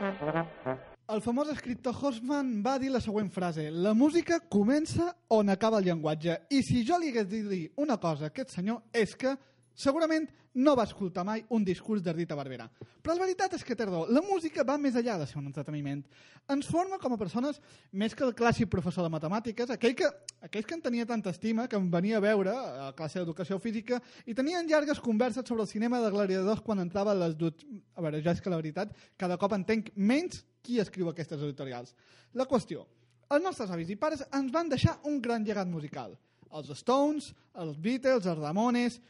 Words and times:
El 0.00 1.20
famós 1.20 1.50
escriptor 1.52 1.92
Hoffman 1.92 2.62
va 2.64 2.78
dir 2.80 2.88
la 2.88 3.02
següent 3.04 3.28
frase 3.34 3.66
La 3.68 3.92
música 3.92 4.38
comença 4.40 5.10
on 5.28 5.52
acaba 5.52 5.80
el 5.80 5.90
llenguatge. 5.90 6.38
I 6.48 6.62
si 6.64 6.84
jo 6.88 6.96
li 6.96 7.10
hagués 7.10 7.28
de 7.28 7.40
dir 7.48 7.64
una 7.76 7.98
cosa 8.00 8.28
a 8.28 8.32
aquest 8.32 8.54
senyor 8.56 8.80
és 8.96 9.12
que 9.12 9.34
segurament 9.80 10.28
no 10.54 10.74
va 10.76 10.84
escoltar 10.84 11.22
mai 11.24 11.44
un 11.54 11.64
discurs 11.64 12.02
de 12.02 12.12
Rita 12.12 12.36
Barberà. 12.36 12.66
Però 13.00 13.14
la 13.14 13.22
veritat 13.22 13.54
és 13.54 13.62
que 13.64 13.76
té 13.78 13.86
raó. 13.86 14.02
La 14.10 14.22
música 14.24 14.64
va 14.66 14.76
més 14.78 14.96
enllà 14.98 15.16
de 15.20 15.26
ser 15.30 15.38
un 15.38 15.46
entreteniment. 15.46 16.02
Ens 16.50 16.66
forma 16.68 16.98
com 16.98 17.14
a 17.14 17.18
persones 17.20 17.60
més 17.92 18.16
que 18.18 18.24
el 18.26 18.34
clàssic 18.36 18.68
professor 18.72 19.06
de 19.06 19.12
matemàtiques, 19.14 19.70
aquell 19.70 19.94
que, 19.96 20.08
aquells 20.42 20.66
que 20.66 20.76
en 20.76 20.82
tenia 20.84 21.06
tanta 21.06 21.30
estima, 21.30 21.68
que 21.70 21.78
em 21.78 21.86
venia 21.90 22.18
a 22.18 22.24
veure 22.24 22.52
a 22.52 22.90
classe 22.98 23.20
d'educació 23.20 23.60
física 23.62 24.00
i 24.26 24.34
tenien 24.34 24.68
llargues 24.68 25.00
converses 25.00 25.46
sobre 25.46 25.62
el 25.62 25.70
cinema 25.70 26.02
de 26.02 26.10
gladiadors 26.10 26.64
quan 26.66 26.82
entrava 26.82 27.14
a 27.14 27.20
les 27.22 27.36
duts. 27.38 27.64
A 27.94 28.02
veure, 28.02 28.22
ja 28.24 28.34
és 28.34 28.42
que 28.42 28.50
la 28.50 28.58
veritat, 28.58 28.90
cada 29.16 29.38
cop 29.38 29.54
entenc 29.54 29.92
menys 29.94 30.42
qui 30.66 30.80
escriu 30.82 31.08
aquestes 31.08 31.40
editorials. 31.40 31.94
La 32.34 32.48
qüestió, 32.50 32.84
els 33.30 33.44
nostres 33.44 33.70
avis 33.70 33.94
i 33.94 33.96
pares 33.96 34.26
ens 34.34 34.50
van 34.52 34.68
deixar 34.68 34.98
un 35.06 35.22
gran 35.22 35.46
llegat 35.46 35.70
musical. 35.70 36.18
Els 36.50 36.74
Stones, 36.82 37.30
els 37.54 37.78
Beatles, 37.78 38.26
els 38.26 38.42
Ramones... 38.42 39.00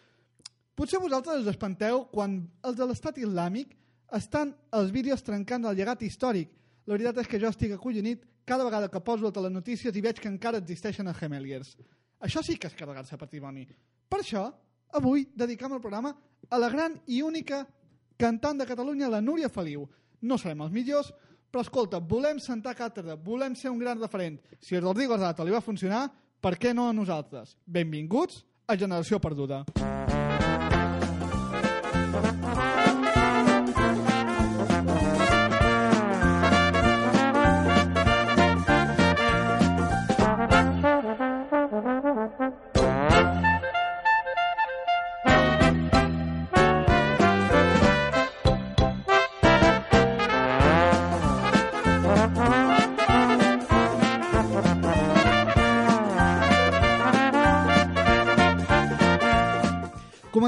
Potser 0.75 1.01
vosaltres 1.03 1.43
us 1.43 1.51
espanteu 1.53 2.07
quan 2.13 2.41
els 2.65 2.77
de 2.79 2.87
l'estat 2.89 3.19
islàmic 3.21 3.77
estan 4.17 4.55
els 4.75 4.91
vídeos 4.95 5.23
trencant 5.23 5.67
el 5.69 5.77
llegat 5.77 6.03
històric. 6.03 6.51
La 6.87 6.97
veritat 6.97 7.23
és 7.23 7.31
que 7.31 7.41
jo 7.43 7.51
estic 7.51 7.75
acollonit 7.77 8.25
cada 8.45 8.65
vegada 8.65 8.89
que 8.91 9.03
poso 9.05 9.29
a 9.29 9.33
telenotícies 9.33 9.95
i 9.95 10.03
veig 10.03 10.19
que 10.19 10.31
encara 10.31 10.59
existeixen 10.59 11.07
a 11.07 11.15
Gemeliers. 11.15 11.77
Això 12.21 12.43
sí 12.43 12.57
que 12.59 12.69
és 12.69 12.77
carregar-se 12.77 13.19
patrimoni. 13.21 13.67
Per 14.11 14.21
això, 14.21 14.49
avui 14.93 15.29
dedicam 15.37 15.77
el 15.77 15.83
programa 15.85 16.15
a 16.49 16.59
la 16.59 16.71
gran 16.73 16.97
i 17.07 17.23
única 17.23 17.63
cantant 18.19 18.59
de 18.59 18.67
Catalunya, 18.67 19.09
la 19.09 19.21
Núria 19.21 19.49
Feliu. 19.49 19.87
No 20.23 20.37
serem 20.39 20.67
els 20.67 20.75
millors, 20.75 21.13
però 21.51 21.65
escolta, 21.65 21.99
volem 21.99 22.39
sentar 22.43 22.77
càtedra, 22.79 23.17
volem 23.17 23.57
ser 23.57 23.71
un 23.73 23.81
gran 23.81 24.01
referent. 24.01 24.39
Si 24.61 24.77
a 24.77 24.81
Rodrigo 24.81 25.17
Ardato 25.17 25.45
li 25.45 25.55
va 25.55 25.65
funcionar, 25.65 26.09
per 26.41 26.57
què 26.61 26.75
no 26.75 26.89
a 26.89 26.97
nosaltres? 26.97 27.57
Benvinguts 27.67 28.45
a 28.67 28.77
Generació 28.77 29.21
Perduda. 29.21 29.65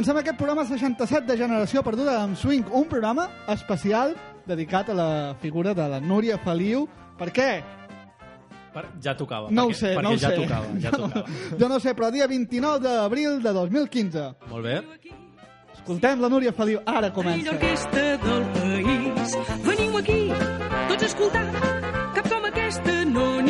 Comencem 0.02 0.18
aquest 0.18 0.34
programa 0.34 0.64
67 0.66 1.28
de 1.28 1.34
Generació 1.38 1.78
Perduda 1.86 2.16
amb 2.24 2.34
Swing, 2.34 2.64
un 2.74 2.88
programa 2.90 3.28
especial 3.52 4.16
dedicat 4.50 4.88
a 4.90 4.96
la 4.98 5.36
figura 5.38 5.76
de 5.78 5.84
la 5.92 6.00
Núria 6.02 6.40
Feliu. 6.42 6.88
Per 7.20 7.28
què? 7.30 7.46
Per, 8.74 8.82
ja 9.04 9.14
tocava. 9.14 9.52
No 9.54 9.68
perquè, 9.68 9.76
ho 9.76 9.78
sé, 9.78 9.92
perquè 9.94 10.02
no 10.02 10.10
ho 10.10 10.18
ja 10.18 10.32
sé. 10.32 10.40
tocava, 10.40 10.72
ja 10.82 10.90
jo, 10.90 10.98
no, 11.04 11.06
tocava. 11.12 11.60
jo 11.60 11.68
no 11.70 11.78
sé, 11.78 11.94
però 11.94 12.10
dia 12.10 12.26
29 12.26 12.82
d'abril 12.82 13.38
de 13.46 13.52
2015. 13.60 14.26
Molt 14.50 14.66
bé. 14.66 14.74
Escoltem 15.76 16.26
la 16.26 16.32
Núria 16.34 16.50
Feliu, 16.50 16.82
ara 16.82 17.12
comença. 17.14 17.54
orquestra 17.54 18.04
del 18.26 18.44
país. 18.58 19.38
Veniu 19.70 20.02
aquí, 20.02 20.20
tots 20.90 20.98
a 20.98 21.12
escoltar. 21.12 21.46
Cap 22.18 22.26
com 22.26 22.50
aquesta 22.50 23.04
no. 23.06 23.41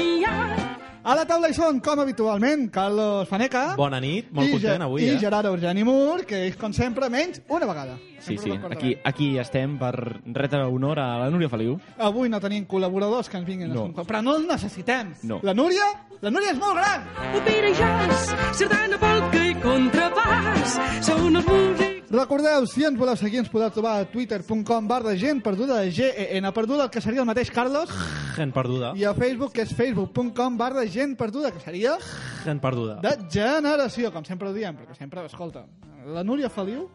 A 1.03 1.17
la 1.19 1.25
taula 1.27 1.49
hi 1.51 1.55
són, 1.57 1.81
com 1.83 1.99
habitualment, 1.99 2.69
Carlos 2.71 3.27
Faneca. 3.27 3.73
Bona 3.75 3.99
nit, 4.01 4.29
molt 4.31 4.47
i, 4.47 4.53
content 4.55 4.85
avui, 4.87 5.03
I 5.03 5.17
eh? 5.17 5.19
Gerard 5.19 5.49
Eugeni 5.51 5.83
Mur, 5.83 6.21
que 6.29 6.45
és, 6.47 6.55
com 6.61 6.71
sempre, 6.77 7.09
menys 7.11 7.41
una 7.51 7.67
vegada. 7.67 7.97
Sí, 8.23 8.37
Sempre 8.39 8.77
sí, 8.77 8.77
aquí, 8.77 8.93
aquí 9.11 9.29
estem 9.43 9.75
per 9.81 9.91
retre 9.99 10.61
honor 10.63 11.01
a 11.03 11.09
la 11.25 11.29
Núria 11.35 11.51
Feliu. 11.51 11.75
Avui 11.99 12.31
no 12.31 12.39
tenim 12.41 12.69
col·laboradors 12.71 13.27
que 13.29 13.37
ens 13.41 13.49
vinguin 13.49 13.73
No. 13.75 13.89
a 13.97 14.05
però 14.07 14.23
no 14.23 14.37
els 14.39 14.47
necessitem. 14.47 15.11
No. 15.27 15.41
La 15.43 15.55
Núria, 15.59 15.89
la 16.23 16.31
Núria 16.31 16.55
és 16.55 16.61
molt 16.63 16.79
gran. 16.79 17.09
Òpera 17.35 17.73
i 17.73 17.75
jazz, 17.75 18.31
sardana, 18.63 19.01
polca 19.03 19.43
i 19.43 19.57
contrapàs. 19.59 20.79
Són 21.03 21.35
els 21.35 21.51
músics 21.51 21.92
Recordeu, 22.13 22.67
si 22.69 22.85
ens 22.85 22.99
voleu 23.01 23.17
seguir, 23.17 23.39
ens 23.41 23.49
podeu 23.49 23.71
trobar 23.73 23.95
a 24.03 24.05
twitter.com 24.05 24.85
barra 24.89 25.15
gent 25.17 25.39
perduda 25.41 25.79
de 25.81 25.89
G-E-N 25.97 26.51
perduda, 26.53 26.85
el 26.85 26.91
que 26.93 27.01
seria 27.01 27.23
el 27.23 27.29
mateix, 27.29 27.49
Carlos, 27.51 27.89
Gent 28.37 28.53
perduda. 28.53 28.91
i 29.01 29.07
a 29.09 29.15
Facebook, 29.17 29.55
que 29.57 29.65
és 29.65 29.73
facebook.com 29.73 30.59
barra 30.61 30.85
gent 30.85 31.17
perduda, 31.17 31.51
que 31.55 31.63
seria 31.65 31.97
Gent 32.45 32.61
perduda. 32.61 32.99
de 33.01 33.15
generació, 33.33 34.13
com 34.13 34.27
sempre 34.29 34.51
ho 34.51 34.53
diem, 34.53 34.77
perquè 34.77 34.99
sempre, 34.99 35.25
escolta, 35.25 35.65
la 36.05 36.21
Núria 36.23 36.51
Feliu 36.53 36.91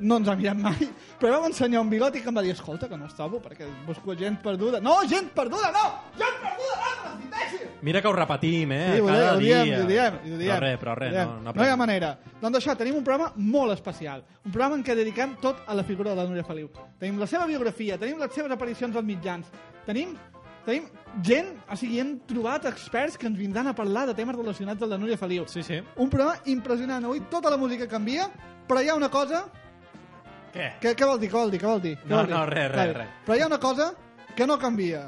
no 0.00 0.16
ens 0.20 0.28
ha 0.28 0.34
mirat 0.38 0.58
mai, 0.60 0.88
però 1.20 1.36
vam 1.36 1.48
ensenyar 1.50 1.82
un 1.84 1.90
bigoti 1.90 2.22
que 2.22 2.30
em 2.32 2.36
va 2.36 2.42
dir, 2.44 2.54
escolta, 2.56 2.88
que 2.88 2.96
no 2.98 3.06
es 3.06 3.14
trobo, 3.16 3.40
perquè 3.44 3.68
busco 3.86 4.16
gent 4.18 4.40
perduda. 4.42 4.80
No, 4.80 4.96
gent 5.08 5.30
perduda, 5.36 5.70
no! 5.74 5.84
Gent 6.18 6.38
perduda, 6.42 6.90
no, 7.04 7.12
diteixi! 7.20 7.68
Mira 7.86 8.02
que 8.02 8.08
ho 8.08 8.14
repetim, 8.16 8.72
eh? 8.76 8.80
Sí, 8.94 9.00
ho, 9.00 9.06
Cada 9.06 9.34
ho 9.34 9.38
dia. 9.38 9.62
diem, 9.64 9.84
ho 9.84 9.86
diem, 9.88 10.18
ho 10.20 10.40
diem. 10.40 10.50
Però 10.50 10.60
res, 10.64 10.80
però 10.80 10.96
res, 10.98 11.14
no, 11.14 11.38
no, 11.44 11.54
no 11.56 11.66
hi 11.66 11.70
ha 11.70 11.78
manera. 11.80 12.14
Doncs 12.40 12.60
això, 12.60 12.76
tenim 12.80 12.98
un 12.98 13.06
programa 13.06 13.32
molt 13.36 13.76
especial. 13.76 14.24
Un 14.44 14.50
programa 14.52 14.80
en 14.80 14.84
què 14.86 14.96
dediquem 14.98 15.36
tot 15.44 15.62
a 15.66 15.76
la 15.78 15.84
figura 15.84 16.14
de 16.14 16.20
la 16.22 16.28
Núria 16.28 16.44
Feliu. 16.44 16.72
Tenim 16.98 17.20
la 17.20 17.28
seva 17.30 17.46
biografia, 17.48 17.98
tenim 18.00 18.20
les 18.20 18.34
seves 18.34 18.52
aparicions 18.52 18.96
als 18.96 19.06
mitjans, 19.06 19.48
tenim 19.86 20.16
tenim 20.64 20.84
gent, 21.24 21.54
o 21.72 21.76
sigui, 21.78 21.98
hem 22.02 22.18
trobat 22.28 22.66
experts 22.68 23.16
que 23.18 23.26
ens 23.26 23.38
vindran 23.38 23.70
a 23.70 23.74
parlar 23.74 24.06
de 24.06 24.14
temes 24.14 24.36
relacionats 24.36 24.82
amb 24.82 24.92
la 24.92 24.98
Núria 25.00 25.16
Feliu. 25.18 25.46
Sí, 25.48 25.62
sí. 25.66 25.80
Un 25.96 26.10
programa 26.12 26.36
impressionant. 26.52 27.04
Avui 27.08 27.22
tota 27.32 27.50
la 27.50 27.56
música 27.56 27.88
canvia, 27.88 28.28
però 28.68 28.82
hi 28.82 28.92
ha 28.92 28.98
una 28.98 29.10
cosa... 29.10 29.46
Què? 30.54 30.66
Què, 30.82 30.94
què 30.98 31.06
vol 31.06 31.20
dir? 31.22 31.28
Què 31.30 31.38
vol 31.38 31.50
dir? 31.52 31.60
Què 31.62 31.68
vol 31.70 31.82
dir? 31.84 31.94
Què 32.02 32.08
No, 32.10 32.16
vol 32.22 32.26
dir? 32.30 32.34
no, 32.34 32.44
res, 32.50 32.70
res, 32.72 32.78
Vale. 32.80 32.92
res. 32.98 33.08
Però 33.26 33.36
hi 33.38 33.42
ha 33.44 33.50
una 33.50 33.60
cosa 33.62 33.90
que 34.36 34.46
no 34.46 34.58
canvia, 34.58 35.04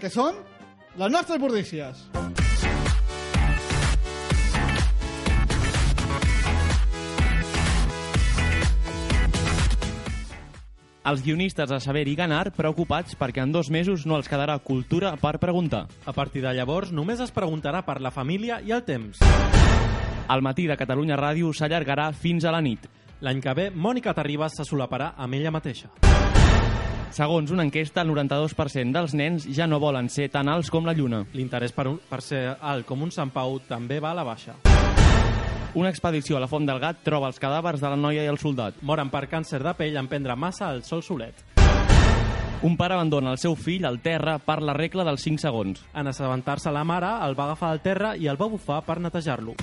que 0.00 0.10
són 0.10 0.40
les 0.96 1.12
nostres 1.12 1.40
bordícies. 1.42 2.06
Els 11.06 11.22
guionistes 11.22 11.70
a 11.70 11.78
Saber 11.78 12.02
i 12.10 12.16
Ganar 12.18 12.50
preocupats 12.56 13.14
perquè 13.18 13.44
en 13.44 13.52
dos 13.54 13.68
mesos 13.70 14.02
no 14.10 14.16
els 14.18 14.26
quedarà 14.26 14.56
cultura 14.58 15.12
per 15.20 15.36
preguntar. 15.38 15.84
A 16.04 16.12
partir 16.12 16.42
de 16.42 16.50
llavors 16.56 16.90
només 16.90 17.20
es 17.22 17.30
preguntarà 17.30 17.84
per 17.86 18.00
la 18.02 18.10
família 18.10 18.58
i 18.66 18.74
el 18.74 18.82
temps. 18.82 19.20
El 20.26 20.42
matí 20.42 20.66
de 20.66 20.74
Catalunya 20.76 21.14
Ràdio 21.20 21.52
s'allargarà 21.54 22.08
fins 22.12 22.44
a 22.44 22.50
la 22.50 22.60
nit. 22.60 22.88
L'any 23.24 23.40
que 23.40 23.54
ve, 23.56 23.70
Mònica 23.72 24.12
Terribas 24.16 24.58
se 24.58 24.66
solaparà 24.68 25.14
amb 25.16 25.38
ella 25.38 25.52
mateixa. 25.54 25.88
Segons 27.16 27.48
una 27.54 27.64
enquesta, 27.64 28.02
el 28.04 28.10
92% 28.12 28.92
dels 28.92 29.14
nens 29.16 29.46
ja 29.56 29.64
no 29.66 29.78
volen 29.80 30.10
ser 30.12 30.28
tan 30.28 30.50
alts 30.52 30.68
com 30.68 30.84
la 30.84 30.92
lluna. 30.92 31.22
L'interès 31.32 31.72
per, 31.72 31.86
un, 31.88 31.96
per 32.10 32.20
ser 32.20 32.42
alt 32.60 32.84
com 32.84 33.06
un 33.06 33.14
Sant 33.14 33.32
Pau 33.32 33.56
també 33.64 34.02
va 34.04 34.12
a 34.12 34.18
la 34.18 34.26
baixa. 34.26 34.58
Una 35.76 35.88
expedició 35.88 36.36
a 36.36 36.42
la 36.44 36.48
Font 36.48 36.68
del 36.68 36.80
Gat 36.80 37.00
troba 37.04 37.30
els 37.30 37.40
cadàvers 37.40 37.80
de 37.80 37.88
la 37.92 37.96
noia 37.96 38.24
i 38.24 38.28
el 38.32 38.40
soldat. 38.40 38.76
Moren 38.82 39.08
per 39.12 39.26
càncer 39.32 39.62
de 39.64 39.72
pell 39.76 39.96
en 39.96 40.08
prendre 40.12 40.36
massa 40.36 40.68
al 40.68 40.82
sol 40.84 41.04
solet. 41.04 41.40
Un 42.64 42.76
pare 42.76 42.96
abandona 42.96 43.32
el 43.32 43.40
seu 43.40 43.56
fill 43.56 43.84
al 43.84 44.00
terra 44.00 44.38
per 44.40 44.62
la 44.64 44.76
regla 44.76 45.04
dels 45.04 45.24
5 45.24 45.44
segons. 45.44 45.84
En 45.94 46.08
assabentar-se 46.08 46.72
la 46.72 46.84
mare, 46.84 47.12
el 47.28 47.36
va 47.36 47.50
agafar 47.50 47.72
al 47.72 47.84
terra 47.84 48.16
i 48.16 48.28
el 48.28 48.40
va 48.40 48.48
bufar 48.48 48.82
per 48.84 49.00
netejar-lo. 49.00 49.56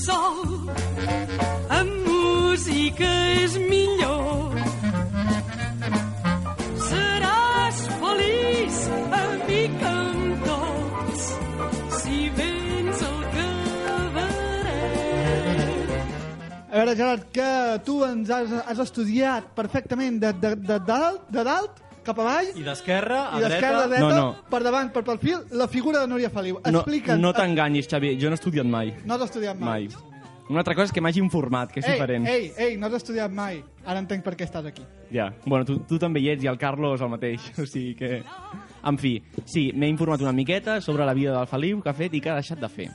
Sol. 0.00 0.68
Amb 1.68 1.92
música 2.06 3.10
és 3.42 3.56
millor. 3.58 4.56
Seràs 6.88 7.78
feliç, 8.00 8.80
amic 9.20 9.86
amb 9.90 10.44
tots, 10.48 11.22
si 12.00 12.18
vens 12.38 13.06
al 13.10 13.22
cabaret. 13.36 14.34
A 16.70 16.74
veure, 16.74 16.96
Gerard, 16.98 17.24
que 17.34 17.50
tu 17.86 18.00
ens 18.06 18.30
has, 18.34 18.52
has 18.66 18.84
estudiat 18.88 19.48
perfectament 19.56 20.20
de, 20.22 20.34
de, 20.42 20.54
de 20.72 20.78
dalt, 20.88 21.26
de 21.30 21.42
dalt 21.46 21.84
cap 22.04 22.18
avall 22.22 22.50
I 22.54 22.62
d'esquerra 22.66 23.20
a 23.32 23.38
i 23.38 23.44
d'esquerra 23.44 23.84
a 23.84 23.86
dreta... 23.88 24.06
dreta, 24.08 24.14
No, 24.14 24.32
no. 24.32 24.48
per 24.50 24.62
davant, 24.62 24.90
per 24.94 25.02
perfil, 25.04 25.42
la 25.52 25.66
figura 25.68 26.00
de 26.04 26.08
Núria 26.12 26.30
Feliu. 26.30 26.60
No, 26.70 26.80
Explica'ns. 26.84 27.20
no 27.20 27.32
t'enganyis, 27.36 27.88
Xavi, 27.90 28.14
jo 28.20 28.28
no 28.30 28.36
he 28.36 28.40
estudiat 28.42 28.66
mai. 28.68 28.92
No 29.04 29.14
has 29.18 29.22
estudiat 29.30 29.58
mai. 29.58 29.88
Mai. 29.88 30.10
Una 30.50 30.60
altra 30.60 30.74
cosa 30.76 30.90
és 30.90 30.92
que 30.92 31.00
m'hagi 31.00 31.22
informat, 31.24 31.70
que 31.72 31.80
és 31.80 31.86
Ei, 31.88 31.92
diferent. 31.94 32.26
ei, 32.28 32.50
ei, 32.60 32.74
no 32.76 32.86
has 32.90 32.98
estudiat 32.98 33.32
mai. 33.32 33.62
Ara 33.88 33.98
entenc 34.02 34.22
per 34.22 34.34
què 34.36 34.44
estàs 34.44 34.66
aquí. 34.68 34.82
Ja, 35.10 35.30
bueno, 35.46 35.64
tu, 35.64 35.78
tu 35.88 35.96
també 35.98 36.20
hi 36.20 36.28
ets 36.34 36.44
i 36.44 36.50
el 36.50 36.58
Carlos 36.60 37.00
el 37.00 37.08
mateix, 37.08 37.40
o 37.62 37.64
sigui 37.64 37.94
que... 37.96 38.22
En 38.84 38.98
fi, 39.00 39.14
sí, 39.48 39.70
m'he 39.72 39.88
informat 39.88 40.20
una 40.20 40.32
miqueta 40.36 40.82
sobre 40.84 41.06
la 41.08 41.14
vida 41.16 41.32
del 41.38 41.46
Feliu 41.48 41.80
que 41.80 41.88
ha 41.88 41.96
fet 41.96 42.12
i 42.12 42.20
que 42.20 42.28
ha 42.28 42.36
deixat 42.36 42.60
de 42.60 42.68
fer. 42.68 42.90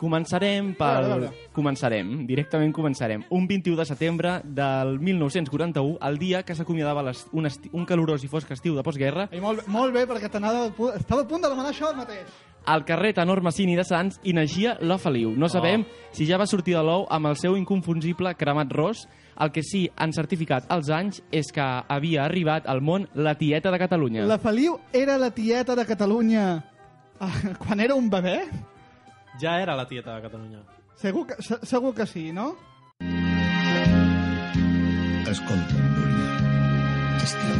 Començarem 0.00 0.72
veure, 0.72 0.78
pel... 0.80 1.08
veure. 1.12 1.30
Començarem, 1.54 2.12
directament 2.26 2.72
començarem. 2.72 3.22
Un 3.30 3.46
21 3.46 3.76
de 3.76 3.84
setembre 3.84 4.36
del 4.44 4.96
1941, 4.98 5.98
el 6.08 6.18
dia 6.18 6.42
que 6.42 6.54
s'acomiadava 6.56 7.04
un, 7.36 7.46
esti... 7.46 7.68
un 7.76 7.84
calorós 7.86 8.24
i 8.24 8.28
fosc 8.32 8.50
estiu 8.56 8.74
de 8.78 8.82
postguerra, 8.86 9.28
Ei, 9.30 9.40
molt, 9.44 9.60
bé- 9.66 9.72
molt 9.72 9.92
bé, 9.94 10.06
perquè 10.08 10.30
estava 10.32 10.64
a 10.70 11.28
punt 11.28 11.42
de 11.44 11.48
demanar 11.52 11.70
això 11.74 11.92
mateix. 11.96 12.26
al 12.66 12.84
carrer 12.84 13.14
Tenor 13.16 13.40
Massini 13.42 13.74
de 13.76 13.84
Sants 13.84 14.18
hi 14.22 14.32
naixia 14.36 14.76
la 14.80 14.98
Feliu. 14.98 15.30
No 15.36 15.48
sabem 15.48 15.84
si 16.12 16.26
ja 16.28 16.36
va 16.38 16.46
sortir 16.46 16.74
de 16.76 16.82
l'ou 16.84 17.06
amb 17.10 17.26
el 17.30 17.36
seu 17.36 17.56
inconfunsible 17.56 18.34
cremat 18.36 18.72
ros. 18.72 19.06
El 19.40 19.50
que 19.52 19.62
sí 19.64 19.86
han 19.96 20.12
certificat 20.12 20.66
els 20.68 20.90
anys 20.92 21.22
és 21.32 21.48
que 21.52 21.64
havia 21.88 22.24
arribat 22.26 22.66
al 22.68 22.82
món 22.84 23.06
la 23.14 23.32
tieta 23.40 23.70
de 23.72 23.78
Catalunya. 23.80 24.26
La 24.28 24.36
Feliu 24.38 24.76
era 24.92 25.16
la 25.18 25.30
tieta 25.30 25.74
de 25.74 25.86
Catalunya 25.88 26.44
ah, 27.20 27.32
quan 27.58 27.80
era 27.80 27.94
un 27.96 28.10
bebè? 28.10 28.42
Ja 29.40 29.60
era 29.62 29.74
la 29.76 29.86
tieta 29.88 30.14
de 30.16 30.22
Catalunya. 30.22 30.60
Segur 30.96 31.26
que, 31.26 31.36
se- 31.42 31.60
segur 31.66 31.94
que 31.94 32.06
sí, 32.06 32.32
no? 32.32 32.56
Escolta, 35.30 35.74
Núria. 35.96 36.28
Estiu. 37.22 37.58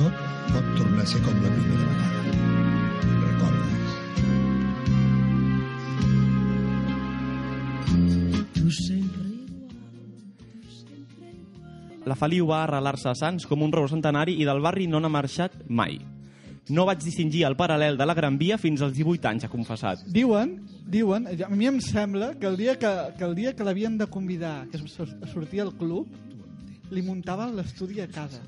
Tot 0.00 0.14
pot 0.52 0.70
tornar 0.78 1.04
a 1.04 1.06
ser 1.12 1.20
com 1.26 1.36
la 1.44 1.50
primera 1.54 1.84
vegada. 1.90 2.32
Recordes? 3.26 3.88
La 12.08 12.16
Feliu 12.16 12.46
va 12.48 12.62
arrelar-se 12.64 13.10
a 13.10 13.14
Sants 13.18 13.46
com 13.46 13.62
un 13.66 13.72
rou 13.74 13.86
centenari 13.90 14.38
i 14.40 14.46
del 14.48 14.62
barri 14.64 14.86
no 14.88 15.00
n'ha 15.04 15.10
marxat 15.12 15.58
mai. 15.68 15.98
No 16.70 16.86
vaig 16.86 17.02
distingir 17.02 17.42
el 17.48 17.56
paral·lel 17.58 17.98
de 17.98 18.06
la 18.06 18.14
Gran 18.14 18.36
Via 18.38 18.58
fins 18.60 18.82
als 18.84 18.94
18 18.94 19.28
anys, 19.30 19.46
ha 19.46 19.50
confessat. 19.52 20.04
Diuen, 20.06 20.56
diuen, 20.86 21.26
a 21.46 21.50
mi 21.50 21.66
em 21.66 21.80
sembla 21.82 22.32
que 22.38 22.46
el 22.46 22.58
dia 22.60 22.76
que, 22.78 22.90
que, 23.18 23.24
el 23.26 23.34
dia 23.34 23.54
que 23.58 23.66
l'havien 23.66 23.96
de 23.98 24.06
convidar 24.06 24.68
que 24.70 24.78
sortia 24.86 25.66
al 25.66 25.74
club, 25.78 26.08
li 26.90 27.02
muntaven 27.06 27.56
l'estudi 27.56 28.00
a 28.02 28.08
casa. 28.10 28.42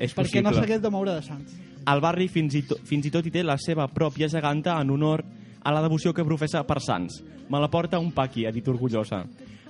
És 0.00 0.12
perquè 0.12 0.42
no 0.42 0.50
possible. 0.50 0.60
s'hagués 0.60 0.82
de 0.82 0.92
moure 0.92 1.16
de 1.16 1.24
Sants. 1.24 1.56
El 1.86 2.02
barri 2.02 2.26
fins 2.28 2.56
i, 2.58 2.62
to, 2.66 2.78
fins 2.84 3.06
i 3.06 3.12
tot 3.14 3.26
hi 3.26 3.32
té 3.32 3.44
la 3.46 3.56
seva 3.62 3.86
pròpia 3.88 4.28
geganta 4.32 4.76
en 4.82 4.90
honor 4.90 5.22
a 5.62 5.72
la 5.74 5.82
devoció 5.84 6.12
que 6.14 6.24
professa 6.26 6.64
per 6.66 6.80
Sants. 6.82 7.22
Me 7.48 7.60
la 7.62 7.70
porta 7.70 8.00
un 8.02 8.10
paqui, 8.12 8.46
ha 8.46 8.52
dit 8.54 8.68
orgullosa. 8.68 9.22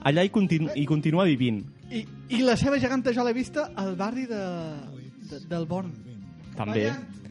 Allà 0.06 0.24
hi, 0.24 0.30
continu, 0.32 0.70
hi 0.74 0.86
continua 0.88 1.26
vivint. 1.28 1.62
I, 1.90 2.02
I 2.34 2.42
la 2.46 2.56
seva 2.56 2.80
geganta 2.82 3.14
jo 3.14 3.24
l'he 3.26 3.34
vista 3.36 3.70
al 3.74 3.94
barri 3.98 4.26
de, 4.30 4.42
de, 5.30 5.40
del 5.50 5.66
Born. 5.68 5.92
També. 6.56 6.88
Vaja. 6.88 7.25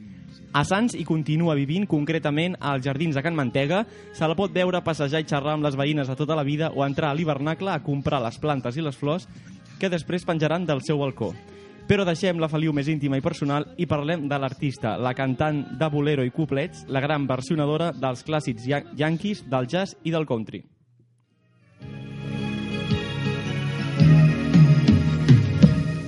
A 0.56 0.62
Sants 0.64 0.94
hi 0.96 1.04
continua 1.04 1.52
vivint, 1.60 1.84
concretament 1.84 2.54
als 2.64 2.86
jardins 2.86 3.18
de 3.18 3.20
Can 3.20 3.36
Mantega. 3.36 3.82
Se 4.16 4.24
la 4.24 4.38
pot 4.40 4.54
veure 4.56 4.80
passejar 4.86 5.20
i 5.20 5.26
xerrar 5.28 5.58
amb 5.58 5.66
les 5.68 5.76
veïnes 5.76 6.08
de 6.08 6.14
tota 6.16 6.38
la 6.40 6.46
vida 6.48 6.70
o 6.72 6.86
entrar 6.86 7.10
a 7.12 7.16
l'hivernacle 7.18 7.74
a 7.74 7.82
comprar 7.84 8.22
les 8.24 8.38
plantes 8.40 8.78
i 8.80 8.86
les 8.86 8.96
flors 8.96 9.26
que 9.82 9.90
després 9.92 10.24
penjaran 10.24 10.64
del 10.64 10.80
seu 10.80 11.02
balcó. 11.02 11.34
Però 11.90 12.06
deixem 12.08 12.40
la 12.40 12.48
Feliu 12.48 12.72
més 12.72 12.88
íntima 12.88 13.20
i 13.20 13.24
personal 13.26 13.68
i 13.76 13.86
parlem 13.86 14.30
de 14.32 14.38
l'artista, 14.40 14.96
la 14.96 15.12
cantant 15.14 15.60
de 15.76 15.90
bolero 15.92 16.24
i 16.24 16.32
couplets, 16.32 16.86
la 16.88 17.04
gran 17.04 17.28
versionadora 17.28 17.92
dels 17.92 18.24
clàssics 18.24 18.64
ya 18.64 18.80
yanquis, 18.96 19.44
del 19.52 19.68
jazz 19.68 19.98
i 20.08 20.16
del 20.16 20.24
country. 20.24 20.64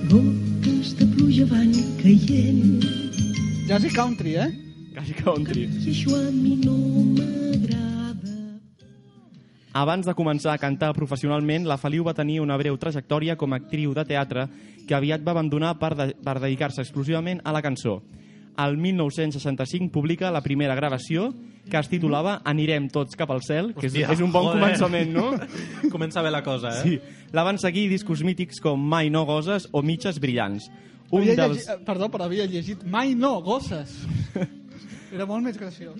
Gotes 0.08 0.96
de 0.96 1.10
pluja 1.12 1.44
van 1.52 1.76
caient 2.00 3.07
Jazz 3.68 3.84
i 3.84 3.90
country, 3.92 4.34
eh? 4.36 4.48
Quasi 4.94 5.12
country. 5.14 5.66
i 5.68 5.90
això 5.92 6.16
a 6.16 6.30
mi 6.32 6.54
no 6.56 6.72
m'agrada. 7.18 8.36
Abans 9.76 10.06
de 10.08 10.14
començar 10.16 10.54
a 10.54 10.58
cantar 10.58 10.94
professionalment, 10.96 11.66
la 11.68 11.76
Feliu 11.76 12.06
va 12.06 12.14
tenir 12.16 12.40
una 12.40 12.56
breu 12.56 12.78
trajectòria 12.80 13.36
com 13.36 13.52
a 13.52 13.58
actriu 13.60 13.92
de 13.94 14.04
teatre 14.08 14.46
que 14.88 14.96
aviat 14.96 15.20
va 15.22 15.34
abandonar 15.36 15.74
per, 15.78 15.92
de, 15.94 16.08
per 16.24 16.38
dedicar-se 16.40 16.80
exclusivament 16.82 17.44
a 17.44 17.52
la 17.52 17.62
cançó. 17.62 18.00
Al 18.58 18.76
1965 18.80 19.92
publica 19.92 20.32
la 20.34 20.40
primera 20.42 20.74
gravació 20.74 21.28
que 21.68 21.76
es 21.78 21.92
titulava 21.92 22.40
Anirem 22.48 22.88
tots 22.90 23.14
cap 23.14 23.30
al 23.30 23.44
cel, 23.44 23.74
que 23.76 23.86
és, 23.86 23.92
Hòstia, 23.92 24.08
és 24.16 24.24
un 24.24 24.32
bon 24.32 24.48
joder. 24.48 24.64
començament, 24.64 25.12
no? 25.12 25.28
Comença 25.94 26.24
bé 26.24 26.32
la 26.32 26.42
cosa, 26.42 26.72
eh? 26.80 26.82
Sí. 26.82 27.26
La 27.36 27.44
van 27.44 27.60
seguir 27.60 27.90
discos 27.92 28.24
mítics 28.24 28.64
com 28.64 28.80
Mai 28.80 29.12
no 29.12 29.26
goses 29.28 29.68
o 29.70 29.84
Mitges 29.84 30.18
brillants. 30.18 30.72
Un 31.10 31.22
Havia 31.22 31.36
dels... 31.36 31.56
llegit, 31.56 31.72
eh, 31.72 31.84
perdó, 31.86 32.10
però 32.12 32.28
havia 32.28 32.44
llegit 32.48 32.84
Mai 32.84 33.14
no, 33.16 33.38
gosses. 33.44 34.02
Era 35.14 35.24
molt 35.24 35.46
més 35.46 35.56
graciós. 35.56 35.96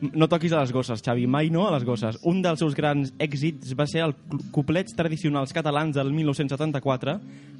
No 0.00 0.30
toquis 0.32 0.52
a 0.56 0.62
les 0.62 0.70
gosses, 0.72 1.02
Xavi, 1.04 1.26
mai 1.28 1.50
no 1.52 1.66
a 1.68 1.74
les 1.74 1.84
gosses. 1.84 2.16
Un 2.24 2.40
dels 2.40 2.62
seus 2.62 2.72
grans 2.76 3.10
èxits 3.20 3.74
va 3.76 3.84
ser 3.88 4.00
el 4.06 4.14
couplets 4.52 4.96
tradicionals 4.96 5.52
catalans 5.52 5.96
del 5.96 6.12
1974. 6.16 7.18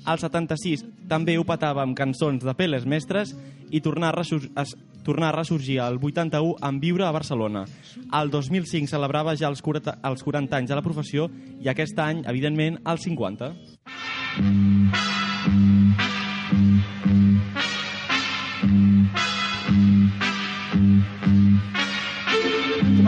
Al 0.09 0.23
76 0.23 0.87
també 1.09 1.37
ho 1.37 1.45
petava 1.45 1.85
amb 1.85 1.97
cançons 1.97 2.45
de 2.45 2.55
peles 2.57 2.89
mestres 2.89 3.35
i 3.69 3.83
tornar 3.85 4.15
a, 4.17 4.25
es, 4.25 4.75
tornar 5.05 5.35
a 5.35 5.37
ressorgir 5.37 5.83
al 5.85 6.01
81 6.01 6.57
en 6.65 6.81
viure 6.81 7.05
a 7.05 7.13
Barcelona. 7.13 7.67
Al 8.09 8.33
2005 8.33 8.89
celebrava 8.89 9.37
ja 9.37 9.53
els 9.53 9.61
40, 9.61 9.99
els 10.09 10.25
40 10.25 10.63
anys 10.63 10.73
de 10.73 10.81
la 10.81 10.87
professió 10.87 11.29
i 11.61 11.69
aquest 11.69 12.01
any, 12.01 12.25
evidentment, 12.25 12.81
els 12.89 13.05
50. 13.05 13.53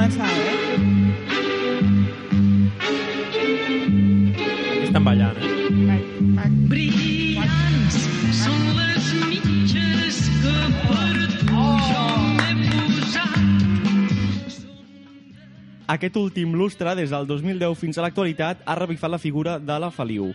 Comença, 0.02 0.26
eh? 0.26 0.82
Aquí 4.66 4.82
estan 4.82 5.04
ballant, 5.06 5.36
eh? 5.38 6.02
Brillants 6.66 7.98
són 8.34 8.64
les 8.80 9.06
mitges 9.30 10.18
que 10.42 10.54
per 10.88 11.12
tu 11.44 11.66
jo 11.86 12.06
m'he 12.34 12.50
posat. 12.72 13.36
Aquest 15.94 16.18
últim 16.18 16.56
lustre, 16.58 16.96
des 16.98 17.14
del 17.14 17.28
2010 17.30 17.78
fins 17.78 17.94
a 17.94 18.02
l'actualitat, 18.02 18.66
ha 18.66 18.74
revifat 18.74 19.14
la 19.14 19.22
figura 19.22 19.60
de 19.62 19.78
la 19.78 19.92
Feliu. 19.94 20.32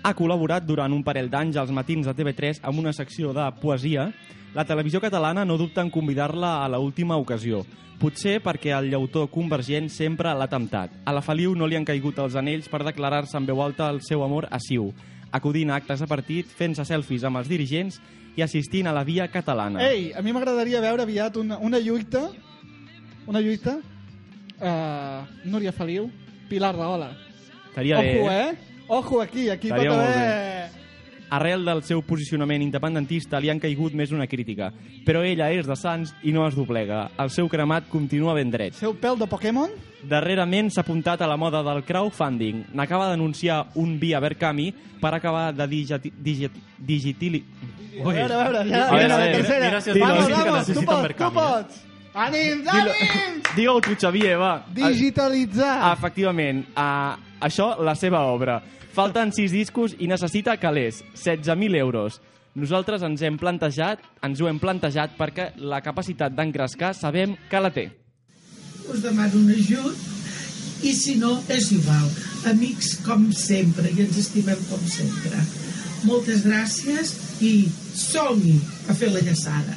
Ha 0.00 0.14
col·laborat 0.16 0.64
durant 0.64 0.96
un 0.96 1.04
parell 1.04 1.28
d'anys 1.28 1.60
als 1.60 1.76
matins 1.76 2.08
de 2.08 2.16
TV3 2.16 2.64
amb 2.64 2.80
una 2.80 2.96
secció 2.96 3.36
de 3.36 3.52
poesia. 3.60 4.14
La 4.56 4.64
televisió 4.64 4.96
catalana 4.96 5.44
no 5.44 5.60
dubta 5.60 5.84
en 5.84 5.92
convidar-la 5.92 6.64
a 6.64 6.72
la 6.72 6.80
última 6.80 7.20
ocasió. 7.20 7.66
Potser 8.00 8.38
perquè 8.40 8.70
el 8.72 8.86
llautó 8.88 9.26
convergent 9.28 9.90
sempre 9.92 10.30
l'ha 10.32 10.46
temptat. 10.48 10.94
A 11.04 11.12
la 11.12 11.20
Feliu 11.20 11.52
no 11.52 11.66
li 11.68 11.76
han 11.76 11.84
caigut 11.84 12.16
els 12.22 12.32
anells 12.38 12.70
per 12.72 12.80
declarar-se 12.86 13.36
en 13.36 13.44
veu 13.44 13.60
alta 13.60 13.90
el 13.92 13.98
seu 14.06 14.22
amor 14.24 14.46
a 14.48 14.56
Siu, 14.56 14.86
acudint 15.36 15.68
a 15.68 15.76
actes 15.76 16.00
de 16.00 16.08
partit, 16.08 16.48
fent-se 16.48 16.86
selfies 16.88 17.26
amb 17.28 17.42
els 17.42 17.50
dirigents 17.50 17.98
i 18.38 18.44
assistint 18.46 18.88
a 18.88 18.94
la 18.96 19.04
via 19.04 19.26
catalana. 19.28 19.82
Ei, 19.84 20.14
a 20.16 20.24
mi 20.24 20.32
m'agradaria 20.32 20.80
veure 20.80 21.04
aviat 21.04 21.36
una, 21.42 21.58
una 21.60 21.76
lluita, 21.76 22.30
una 23.28 23.42
lluita, 23.44 23.76
uh, 23.76 25.44
Núria 25.44 25.76
Feliu, 25.76 26.08
Pilar 26.48 26.72
Rahola. 26.78 27.10
Estaria 27.68 28.00
bé, 28.00 28.14
Ojo, 28.16 28.32
eh? 28.32 28.56
Ojo 28.88 29.20
aquí, 29.20 29.50
aquí 29.50 29.68
Estaria 29.68 29.92
pot 29.92 30.00
haver... 30.00 30.49
Arrel 31.30 31.64
del 31.64 31.82
seu 31.86 32.02
posicionament 32.02 32.62
independentista 32.64 33.38
li 33.40 33.50
han 33.52 33.60
caigut 33.62 33.94
més 33.94 34.10
una 34.12 34.26
crítica, 34.26 34.72
però 35.06 35.22
ella 35.24 35.50
és 35.54 35.66
de 35.68 35.76
Sants 35.78 36.12
i 36.26 36.32
no 36.34 36.46
es 36.48 36.56
doblega. 36.58 37.08
El 37.22 37.30
seu 37.30 37.48
cremat 37.48 37.86
continua 37.88 38.34
ben 38.34 38.50
dret. 38.50 38.74
Seu 38.74 38.94
pèl 38.98 39.18
de 39.20 39.28
Pokémon? 39.30 39.70
Darrerament 40.10 40.70
s'ha 40.72 40.82
apuntat 40.82 41.22
a 41.22 41.28
la 41.30 41.36
moda 41.38 41.62
del 41.62 41.84
crowdfunding. 41.84 42.64
N'acaba 42.74 43.08
d'anunciar 43.12 43.66
un 43.78 43.98
via 44.00 44.20
Berkami 44.20 44.72
per 45.00 45.14
acabar 45.14 45.52
de 45.54 45.66
digiti, 45.70 46.12
digiti, 46.18 46.60
digitili... 46.78 47.44
a 48.00 48.08
veure, 48.08 48.34
a 48.34 48.42
veure, 48.44 48.64
ja, 48.70 48.82
A 48.88 48.96
veure, 48.96 49.12
a 49.12 49.16
veure, 49.18 49.32
tercera. 49.38 49.64
mira 49.66 49.80
si 49.80 49.90
els 49.90 49.98
vamos, 50.00 50.18
negocis 50.18 50.34
que 50.36 50.50
vamos, 50.50 50.66
tu 50.66 50.72
necessiten 50.72 50.86
pots, 50.86 51.00
tu 51.00 51.08
Berkami, 51.08 51.34
pots. 51.34 51.80
Ànims, 52.10 52.66
ànims! 52.66 53.50
Digue-ho 53.54 53.80
tu, 53.80 53.94
Xavier, 53.94 54.36
va. 54.40 54.52
Digitalitzar. 54.74 55.92
Efectivament, 55.92 56.64
uh, 56.74 57.14
això, 57.40 57.74
la 57.82 57.94
seva 57.98 58.24
obra. 58.30 58.60
Falten 58.94 59.32
sis 59.32 59.52
discos 59.54 59.94
i 59.98 60.08
necessita 60.10 60.56
calés, 60.60 61.04
16.000 61.14 61.78
euros. 61.78 62.20
Nosaltres 62.58 63.04
ens 63.06 63.22
hem 63.22 63.36
plantejat, 63.38 64.02
ens 64.26 64.40
ho 64.40 64.48
hem 64.50 64.58
plantejat 64.58 65.14
perquè 65.18 65.52
la 65.56 65.78
capacitat 65.84 66.34
d'engrescar 66.34 66.94
sabem 66.98 67.36
que 67.50 67.60
la 67.60 67.70
té. 67.70 67.90
us 68.90 69.02
demano 69.02 69.38
un 69.38 69.50
ajut 69.50 69.96
i 70.82 70.92
si 70.96 71.14
no, 71.16 71.36
és 71.48 71.70
igual. 71.72 72.08
Amics 72.50 72.96
com 73.04 73.28
sempre 73.36 73.90
i 73.92 74.00
ens 74.02 74.16
estimem 74.18 74.58
com 74.70 74.80
sempre. 74.88 75.44
Moltes 76.08 76.42
gràcies 76.48 77.12
i 77.44 77.68
som-hi 77.94 78.56
a 78.88 78.96
fer 78.96 79.12
la 79.12 79.20
llaçada. 79.20 79.76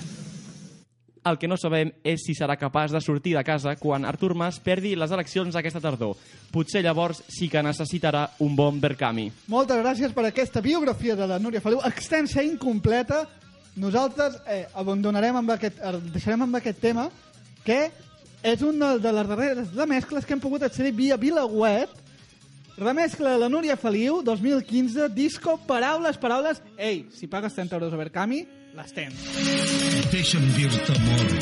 El 1.23 1.37
que 1.39 1.47
no 1.47 1.55
sabem 1.55 1.93
és 2.03 2.19
si 2.25 2.33
serà 2.35 2.57
capaç 2.59 2.91
de 2.91 2.99
sortir 2.99 3.31
de 3.37 3.43
casa 3.47 3.77
quan 3.79 4.03
Artur 4.03 4.33
Mas 4.35 4.57
perdi 4.59 4.91
les 4.99 5.11
eleccions 5.15 5.55
aquesta 5.55 5.79
tardor. 5.79 6.17
Potser 6.51 6.81
llavors 6.83 7.21
sí 7.31 7.47
que 7.47 7.63
necessitarà 7.63 8.25
un 8.43 8.57
bon 8.57 8.81
Berkami. 8.83 9.29
Moltes 9.47 9.79
gràcies 9.79 10.11
per 10.11 10.27
aquesta 10.27 10.59
biografia 10.61 11.15
de 11.15 11.29
la 11.31 11.39
Núria 11.39 11.63
Feliu, 11.63 11.79
extensa 11.87 12.43
i 12.43 12.51
incompleta. 12.51 13.23
Nosaltres 13.79 14.35
eh, 14.51 14.65
abandonarem 14.75 15.39
amb 15.39 15.55
aquest, 15.55 15.79
eh, 15.79 15.95
deixarem 16.11 16.43
amb 16.43 16.59
aquest 16.59 16.83
tema, 16.83 17.07
que 17.63 17.87
és 18.43 18.61
una 18.61 18.97
de 18.99 19.15
les 19.15 19.27
darreres 19.31 19.71
remescles 19.73 20.27
que 20.27 20.35
hem 20.35 20.43
pogut 20.43 20.67
accedir 20.67 20.91
via 20.91 21.15
VilaWeb. 21.17 22.02
Remescla 22.77 23.33
de 23.33 23.37
la 23.37 23.49
Núria 23.49 23.77
Feliu, 23.77 24.23
2015, 24.23 25.09
disco, 25.09 25.59
paraules, 25.67 26.17
paraules... 26.17 26.61
Ei, 26.77 27.07
si 27.13 27.27
pagues 27.27 27.53
30 27.53 27.75
euros 27.75 27.93
a 27.93 27.97
Berkami, 27.97 28.47
les 28.73 28.93
tens. 28.93 29.13
Deixa'm 30.09 30.47
dir-te 30.57 30.95
amor, 30.97 31.35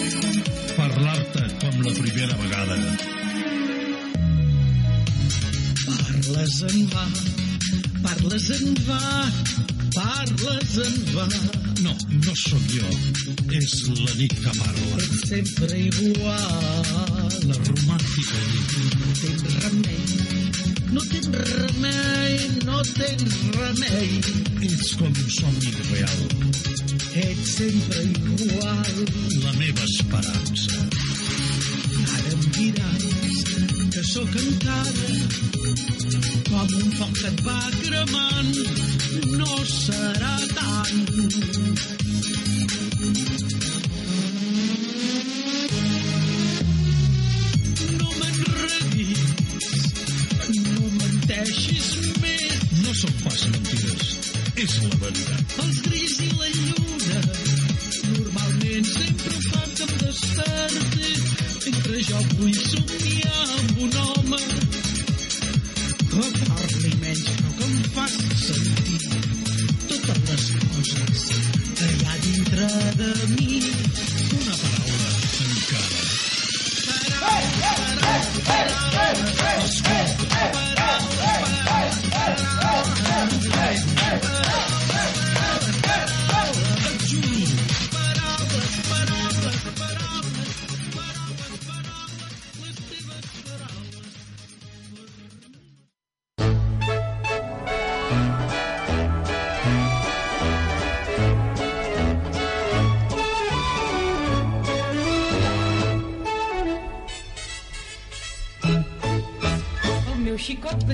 parlar-te 0.76 1.46
com 1.64 1.80
la 1.88 1.94
primera 1.96 2.36
vegada. 2.44 2.80
Parles 5.88 6.60
en 6.68 6.84
va, 6.92 7.08
parles 8.04 8.50
en 8.58 8.74
va, 8.88 9.02
parles 9.96 10.78
en 10.86 10.96
va. 11.16 11.28
No, 11.82 11.94
no 12.26 12.34
sóc 12.36 12.66
jo. 12.74 12.90
És 13.58 13.74
la 13.90 14.14
nit 14.20 14.34
que 14.44 14.54
parla. 14.58 14.98
Ets 15.02 15.28
sempre 15.30 15.80
igual, 15.88 17.32
La 17.50 17.58
romàntica 17.68 18.40
nit. 18.52 18.70
no 19.02 19.12
tens 19.22 19.44
remei. 19.64 20.06
No 20.92 21.02
tens 21.08 21.28
remei, 21.32 22.38
no 22.66 22.82
tens 22.94 23.36
remei. 23.56 24.10
Ets 24.70 24.94
com 25.00 25.08
un 25.08 25.30
somni 25.40 25.72
real. 25.92 26.22
Ets 27.26 27.56
sempre 27.58 28.04
igual. 28.12 28.96
La 29.46 29.54
meva 29.62 29.84
esperança. 29.88 30.88
Ara 32.18 32.32
em 32.36 32.44
diràs 32.58 33.31
que 34.02 34.08
sóc 34.08 34.36
encara 34.36 35.10
com 36.50 36.70
un 36.78 36.92
foc 36.98 37.12
que 37.20 37.28
et 37.30 37.42
va 37.46 37.58
cremant. 37.84 38.52
No 39.38 39.58
serà 39.72 40.32
tant. 40.56 41.04
No 48.00 48.10
m'enredis, 48.18 49.24
no 50.58 50.92
menteixis 50.98 51.94
més. 52.26 52.60
No 52.82 52.98
són 53.04 53.18
pas 53.28 53.46
mentides. 53.54 54.14
És 54.66 54.80
la 54.88 55.02
veritat. 55.06 55.58
Els 55.66 55.86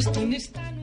tan. 0.06 0.78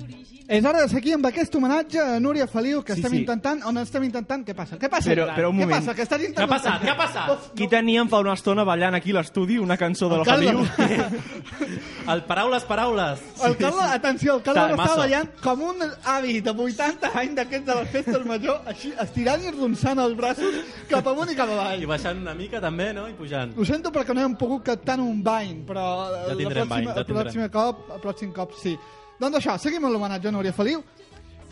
És 0.47 0.61
hora 0.63 0.83
de 0.83 0.89
seguir 0.93 1.15
amb 1.17 1.25
aquest 1.25 1.55
homenatge 1.57 1.97
a 1.99 2.19
Núria 2.21 2.45
Feliu, 2.47 2.83
que 2.85 2.93
Sí, 2.93 3.01
estem 3.01 3.15
sí. 3.15 3.21
intentant... 3.23 3.63
On 3.65 3.79
estem 3.81 4.03
intentant? 4.05 4.43
Què 4.45 4.53
passa? 4.55 4.77
Què 4.77 4.91
passa, 4.93 5.09
Però- 5.09 5.25
però 5.35 5.49
un 5.49 5.57
Què 5.57 5.61
moment. 5.65 5.79
passa? 5.81 5.95
Que 5.97 6.03
estàs 6.05 6.21
Què 6.21 6.27
ha 6.27 6.29
intentant... 6.29 6.51
passat? 6.51 6.83
Què 6.83 6.91
ha 6.93 6.97
passat? 6.99 7.47
Qui 7.57 7.67
teníem 7.73 8.11
fa 8.13 8.19
una 8.21 8.35
estona 8.35 8.63
ballant 8.63 8.95
aquí 8.95 9.11
a 9.13 9.23
l'estudi 9.23 9.57
una 9.59 9.79
cançó 9.79 10.11
de 10.11 10.19
la. 10.19 10.25
Feliu? 10.29 10.61
El 12.13 12.23
paraules, 12.25 12.65
paraules. 12.69 13.21
El 13.43 13.57
Carles, 13.57 13.89
atenció, 13.95 14.35
el 14.37 14.43
Carles 14.45 14.75
està 14.77 14.97
ballant 14.99 15.31
com 15.41 15.63
un 15.71 15.77
avi 16.13 16.35
de 16.45 16.51
80 16.53 17.13
anys 17.17 17.35
d'aquests 17.39 17.65
de 17.71 17.77
les 17.79 17.89
festes 17.95 18.27
major, 18.29 18.59
així, 18.69 18.91
estirant 19.01 19.41
i 19.49 19.51
ronçant 19.55 19.99
els 20.05 20.13
braços 20.19 20.59
cap 20.91 21.07
amunt 21.09 21.33
i 21.33 21.37
cap 21.39 21.49
I 21.49 21.53
avall. 21.57 21.87
baixant 21.95 22.21
una 22.21 22.35
mica 22.37 22.61
també, 22.61 22.91
no? 22.93 23.07
I 23.09 23.15
pujant. 23.17 23.55
Ho 23.57 23.65
sento 23.65 23.91
perquè 23.91 24.13
no 24.13 24.21
hem 24.21 24.37
pogut 24.37 24.63
captar 24.69 24.99
un 25.01 25.23
Vine, 25.25 25.65
però 25.65 25.87
Ja 26.29 26.37
tindrem 26.37 26.69
pròxima, 26.69 26.93
ja 26.93 27.01
el 27.01 27.07
pròxim 27.09 27.49
cop, 27.57 27.87
el 27.97 28.01
pròxim 28.05 28.33
cop 28.37 28.53
sí. 28.61 28.77
Doncs 29.21 29.39
això, 29.39 29.55
seguim 29.63 29.85
amb 29.85 29.95
l'homenatge 29.95 30.29
a 30.29 30.35
Núria 30.35 30.53
Feliu 30.53 30.83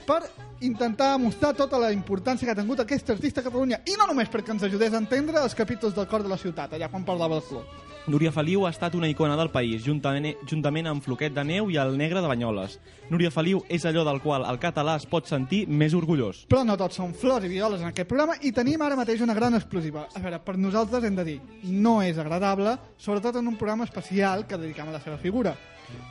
per 0.06 0.22
intentar 0.66 1.14
mostrar 1.18 1.52
tota 1.54 1.78
la 1.78 1.92
importància 1.94 2.46
que 2.46 2.54
ha 2.54 2.58
tingut 2.58 2.82
aquest 2.82 3.10
artista 3.14 3.40
a 3.40 3.46
Catalunya 3.46 3.78
i 3.86 3.94
no 3.98 4.08
només 4.10 4.30
perquè 4.30 4.54
ens 4.54 4.66
ajudés 4.66 4.94
a 4.94 5.00
entendre 5.02 5.42
els 5.42 5.54
capítols 5.54 5.94
del 5.94 6.08
cor 6.10 6.26
de 6.26 6.30
la 6.32 6.38
ciutat, 6.38 6.74
allà 6.74 6.90
quan 6.90 7.06
parlava 7.06 7.38
del 7.38 7.46
club. 7.46 7.80
Núria 8.10 8.32
Feliu 8.34 8.64
ha 8.66 8.70
estat 8.74 8.96
una 8.98 9.06
icona 9.06 9.36
del 9.38 9.52
país, 9.54 9.84
juntament, 9.84 10.40
juntament 10.50 10.88
amb 10.90 11.04
Floquet 11.04 11.36
de 11.36 11.44
Neu 11.46 11.68
i 11.70 11.76
el 11.78 11.94
Negre 11.94 12.18
de 12.18 12.26
Banyoles. 12.26 12.80
Núria 13.14 13.30
Feliu 13.30 13.60
és 13.70 13.86
allò 13.86 14.02
del 14.08 14.18
qual 14.24 14.42
el 14.50 14.58
català 14.58 14.96
es 14.98 15.06
pot 15.06 15.30
sentir 15.30 15.68
més 15.70 15.94
orgullós. 15.94 16.42
Però 16.50 16.64
no 16.66 16.74
tots 16.80 16.98
són 16.98 17.14
flors 17.14 17.46
i 17.46 17.52
violes 17.52 17.78
en 17.78 17.92
aquest 17.92 18.10
programa 18.10 18.34
i 18.42 18.50
tenim 18.50 18.82
ara 18.82 18.98
mateix 18.98 19.22
una 19.22 19.38
gran 19.38 19.54
explosiva. 19.54 20.08
A 20.10 20.22
veure, 20.24 20.42
per 20.42 20.56
nosaltres 20.58 21.06
hem 21.06 21.14
de 21.14 21.28
dir, 21.30 21.38
no 21.62 22.00
és 22.02 22.18
agradable, 22.18 22.74
sobretot 22.98 23.38
en 23.38 23.46
un 23.46 23.60
programa 23.60 23.86
especial 23.86 24.48
que 24.50 24.58
dediquem 24.58 24.90
a 24.90 24.98
la 24.98 25.04
seva 25.04 25.22
figura. 25.22 25.54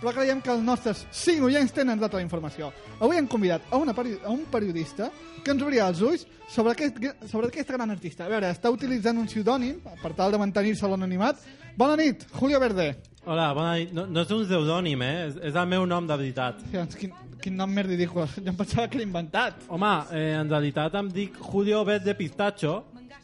Però 0.01 0.13
creiem 0.15 0.41
que 0.41 0.51
els 0.53 0.63
nostres 0.65 1.05
cinc 1.11 1.43
oients 1.47 1.73
tenen 1.75 1.99
la 2.01 2.21
informació. 2.21 2.71
Avui 2.99 3.17
hem 3.17 3.27
convidat 3.27 3.61
a, 3.69 3.77
una 3.77 3.93
peri 3.93 4.17
a 4.23 4.29
un 4.29 4.45
periodista 4.51 5.11
que 5.43 5.51
ens 5.51 5.63
obrirà 5.63 5.87
els 5.89 6.01
ulls 6.01 6.25
sobre 6.49 6.73
aquest, 6.73 6.99
sobre 7.29 7.47
aquest 7.47 7.69
gran 7.71 7.89
artista. 7.89 8.25
A 8.25 8.31
veure, 8.31 8.49
està 8.51 8.71
utilitzant 8.73 9.17
un 9.17 9.29
pseudònim 9.29 9.79
per 10.01 10.13
tal 10.17 10.31
de 10.31 10.41
mantenir-se 10.41 10.89
l'anonimat. 10.89 11.41
Bona 11.77 11.95
nit, 11.95 12.25
Julio 12.35 12.59
Verde. 12.59 12.91
Hola, 13.25 13.51
bona 13.53 13.75
nit. 13.77 13.91
No, 13.93 14.07
no 14.09 14.23
és 14.25 14.31
un 14.33 14.45
pseudònim, 14.47 15.01
eh? 15.05 15.27
És, 15.27 15.35
és 15.51 15.57
el 15.57 15.69
meu 15.69 15.85
nom 15.85 16.07
de 16.09 16.17
veritat. 16.17 16.61
Doncs, 16.73 16.97
quin, 16.99 17.13
quin 17.41 17.57
nom 17.57 17.69
més 17.71 17.85
ridícul. 17.91 18.25
Jo 18.37 18.49
em 18.49 18.57
pensava 18.57 18.87
que 18.89 18.99
l'he 18.99 19.07
inventat. 19.07 19.67
Home, 19.69 19.91
eh, 20.17 20.31
en 20.39 20.49
realitat 20.49 20.97
em 20.99 21.11
dic 21.13 21.37
Julio 21.39 21.83
Verde 21.87 22.17
Pistacho, 22.17 22.79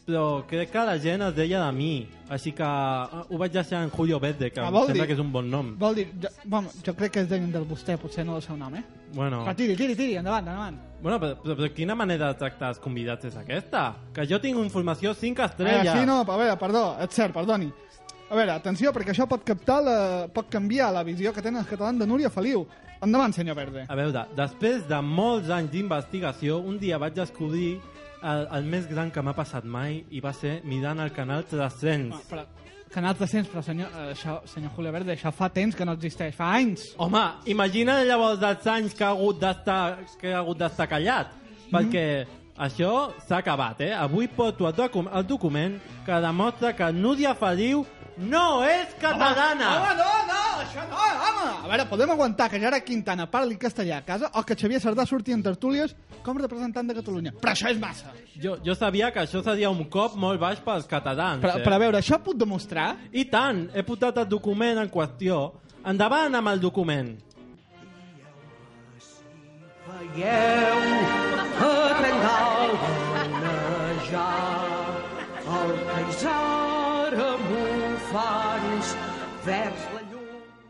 però 0.08 0.42
crec 0.48 0.70
que 0.72 0.82
la 0.88 0.96
gent 0.98 1.20
es 1.26 1.34
deia 1.36 1.60
de 1.66 1.72
mi. 1.76 2.08
Així 2.32 2.52
que 2.56 2.64
eh, 2.64 3.20
ho 3.28 3.38
vaig 3.40 3.52
deixar 3.52 3.82
en 3.84 3.90
Julio 3.92 4.18
Verde, 4.20 4.50
que 4.50 4.60
Ah, 4.60 4.68
em 4.68 4.74
sembla 4.74 4.94
dir- 4.94 5.06
que 5.06 5.12
és 5.12 5.20
un 5.20 5.30
bon 5.32 5.48
nom. 5.50 5.74
Vol 5.78 5.94
dir, 5.94 6.06
jo, 6.22 6.28
bueno, 6.44 6.70
jo 6.84 6.94
crec 6.96 7.12
que 7.12 7.20
es 7.20 7.28
deien 7.28 7.52
del 7.52 7.66
vostè, 7.68 7.96
potser 7.98 8.24
no 8.24 8.36
el 8.36 8.42
seu 8.42 8.56
nom, 8.56 8.74
eh? 8.76 8.82
Bueno, 9.12 9.44
Va, 9.44 9.54
tiri, 9.54 9.76
tiri, 9.76 9.94
tiri, 9.96 10.16
endavant, 10.16 10.46
endavant. 10.48 10.76
bueno 11.02 11.18
però, 11.20 11.36
però, 11.42 11.56
però 11.56 11.72
quina 11.74 11.94
manera 11.94 12.28
de 12.32 12.38
tractar 12.38 12.70
els 12.70 12.78
convidats 12.78 13.24
és 13.24 13.36
aquesta? 13.36 13.94
Que 14.12 14.26
jo 14.26 14.40
tinc 14.40 14.58
informació 14.58 15.14
5 15.14 15.42
Eh, 15.42 15.44
estrelles. 15.46 15.92
sí, 15.92 16.06
no, 16.06 16.20
a 16.20 16.36
veure, 16.36 16.56
perdó, 16.58 16.96
és 17.00 17.10
cert, 17.14 17.32
perdoni. 17.34 17.70
A 18.30 18.34
veure, 18.34 18.50
atenció, 18.52 18.92
perquè 18.92 19.10
això 19.14 19.26
pot 19.28 19.42
captar 19.44 19.82
la, 19.82 20.28
pot 20.32 20.48
canviar 20.50 20.92
la 20.92 21.02
visió 21.02 21.32
que 21.32 21.40
tenen 21.42 21.60
els 21.60 21.68
catalans 21.68 21.98
de 21.98 22.06
Núria 22.06 22.28
Feliu. 22.30 22.66
Endavant, 23.00 23.32
senyor 23.32 23.54
Verde. 23.56 23.86
A 23.88 23.94
veure, 23.94 24.26
després 24.36 24.86
de 24.88 25.00
molts 25.00 25.48
anys 25.50 25.70
d'investigació, 25.70 26.58
un 26.58 26.78
dia 26.78 26.98
vaig 26.98 27.14
descobrir 27.14 27.80
el, 28.22 28.46
el 28.58 28.70
més 28.70 28.88
gran 28.90 29.12
que 29.14 29.22
m'ha 29.22 29.34
passat 29.36 29.66
mai 29.66 30.02
i 30.10 30.22
va 30.24 30.32
ser 30.36 30.60
mirant 30.64 31.00
el 31.04 31.12
canal 31.14 31.44
300. 31.48 32.16
Ah, 32.16 32.24
però, 32.30 32.46
Canal 32.88 33.18
300, 33.18 33.50
però 33.52 33.60
senyor, 33.60 33.90
eh, 33.92 34.12
això, 34.14 34.38
senyor 34.48 34.72
Julio 34.72 34.92
Verde, 34.94 35.12
això 35.12 35.28
fa 35.34 35.50
temps 35.52 35.76
que 35.76 35.84
no 35.84 35.92
existeix, 35.98 36.32
fa 36.34 36.54
anys. 36.56 36.86
Home, 36.96 37.20
imagina 37.52 37.98
llavors 38.08 38.40
els 38.40 38.66
anys 38.72 38.96
que 38.96 39.04
ha 39.04 39.10
hagut 39.12 39.42
d'estar 39.42 39.82
que 40.20 40.32
ha 40.32 40.38
hagut 40.40 40.62
d'estar 40.62 40.88
callat, 40.88 41.34
perquè 41.68 42.06
això 42.56 43.12
s'ha 43.26 43.42
acabat, 43.42 43.82
eh? 43.84 43.92
Avui 43.92 44.26
porto 44.32 44.66
el, 44.66 44.74
docu 44.74 45.04
el 45.04 45.26
document 45.28 45.76
que 46.06 46.20
demostra 46.24 46.72
que 46.72 46.88
Núria 46.92 47.34
Feliu 47.36 47.84
no 48.18 48.62
és 48.66 48.94
catalana. 48.98 49.68
Home, 49.78 49.94
no, 49.98 50.08
no, 50.26 50.40
això 50.64 50.84
no, 50.90 50.98
home. 50.98 51.46
A 51.64 51.68
veure, 51.70 51.86
podem 51.90 52.10
aguantar 52.10 52.48
que 52.50 52.60
Jara 52.60 52.80
Quintana 52.82 53.28
parli 53.30 53.58
castellà 53.60 54.00
a 54.00 54.06
casa 54.06 54.30
o 54.34 54.42
que 54.42 54.56
Xavier 54.58 54.80
Sardà 54.82 55.06
surti 55.06 55.34
en 55.36 55.42
tertúlies 55.44 55.94
com 56.26 56.38
representant 56.40 56.88
de 56.88 56.96
Catalunya. 56.98 57.34
Però 57.38 57.54
això 57.54 57.70
és 57.70 57.78
massa. 57.80 58.12
Jo, 58.42 58.56
jo 58.64 58.74
sabia 58.74 59.12
que 59.14 59.22
això 59.22 59.42
seria 59.46 59.70
un 59.70 59.84
cop 59.92 60.18
molt 60.18 60.40
baix 60.42 60.60
pels 60.64 60.88
catalans. 60.90 61.42
Però, 61.44 61.60
eh? 61.60 61.64
però 61.64 61.78
a 61.78 61.82
veure, 61.84 62.02
això 62.02 62.18
puc 62.22 62.38
demostrar? 62.40 62.90
I 63.12 63.28
tant, 63.30 63.68
he 63.74 63.86
portat 63.86 64.18
el 64.24 64.28
document 64.30 64.82
en 64.82 64.90
qüestió. 64.92 65.40
Endavant 65.86 66.34
amb 66.34 66.54
el 66.54 66.60
document. 66.60 67.14
Veieu 69.88 70.57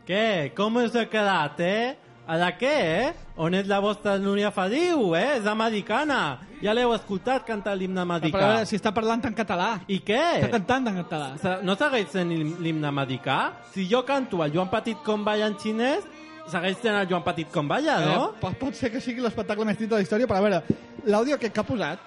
Què? 0.09 0.51
Com 0.57 0.79
us 0.81 0.95
ha 0.97 1.05
quedat, 1.09 1.59
eh? 1.61 1.95
A 2.29 2.35
la 2.37 2.51
què, 2.57 2.69
eh? 2.69 3.13
On 3.41 3.53
és 3.57 3.65
la 3.69 3.79
vostra 3.81 4.15
Núria 4.21 4.49
Feliu, 4.53 5.15
eh? 5.17 5.37
És 5.39 5.45
americana. 5.49 6.39
Ja 6.61 6.73
l'heu 6.75 6.91
escoltat 6.93 7.45
cantar 7.47 7.75
l'himne 7.77 8.01
Però 8.01 8.17
americà. 8.17 8.37
veure, 8.41 8.65
si 8.69 8.75
està 8.77 8.91
parlant 8.93 9.23
en 9.25 9.33
català. 9.37 9.69
I 9.87 9.99
què? 10.05 10.19
Està 10.41 10.49
cantant 10.57 10.87
en 10.91 10.99
català. 11.03 11.59
No 11.65 11.75
segueix 11.79 12.09
sent 12.13 12.29
l'him- 12.29 12.57
l'himne 12.59 12.87
americà? 12.89 13.53
Si 13.73 13.87
jo 13.89 14.03
canto 14.05 14.43
el 14.43 14.51
Joan 14.53 14.69
Petit 14.69 14.97
com 15.05 15.23
balla 15.25 15.47
en 15.47 15.55
xinès, 15.57 16.03
segueix 16.49 16.77
sent 16.81 16.95
el 16.95 17.07
Joan 17.09 17.23
Petit 17.23 17.49
com 17.51 17.67
balla, 17.67 17.99
no? 18.05 18.33
Eh, 18.41 18.53
pot, 18.59 18.73
ser 18.75 18.91
que 18.91 18.99
sigui 19.01 19.21
l'espectacle 19.21 19.65
més 19.65 19.77
dit 19.77 19.89
de 19.89 19.95
la 19.95 20.01
història, 20.01 20.27
però 20.27 20.37
a 20.37 20.41
veure, 20.41 20.63
l'àudio 21.05 21.37
que 21.39 21.51
ha 21.55 21.63
posat 21.63 21.99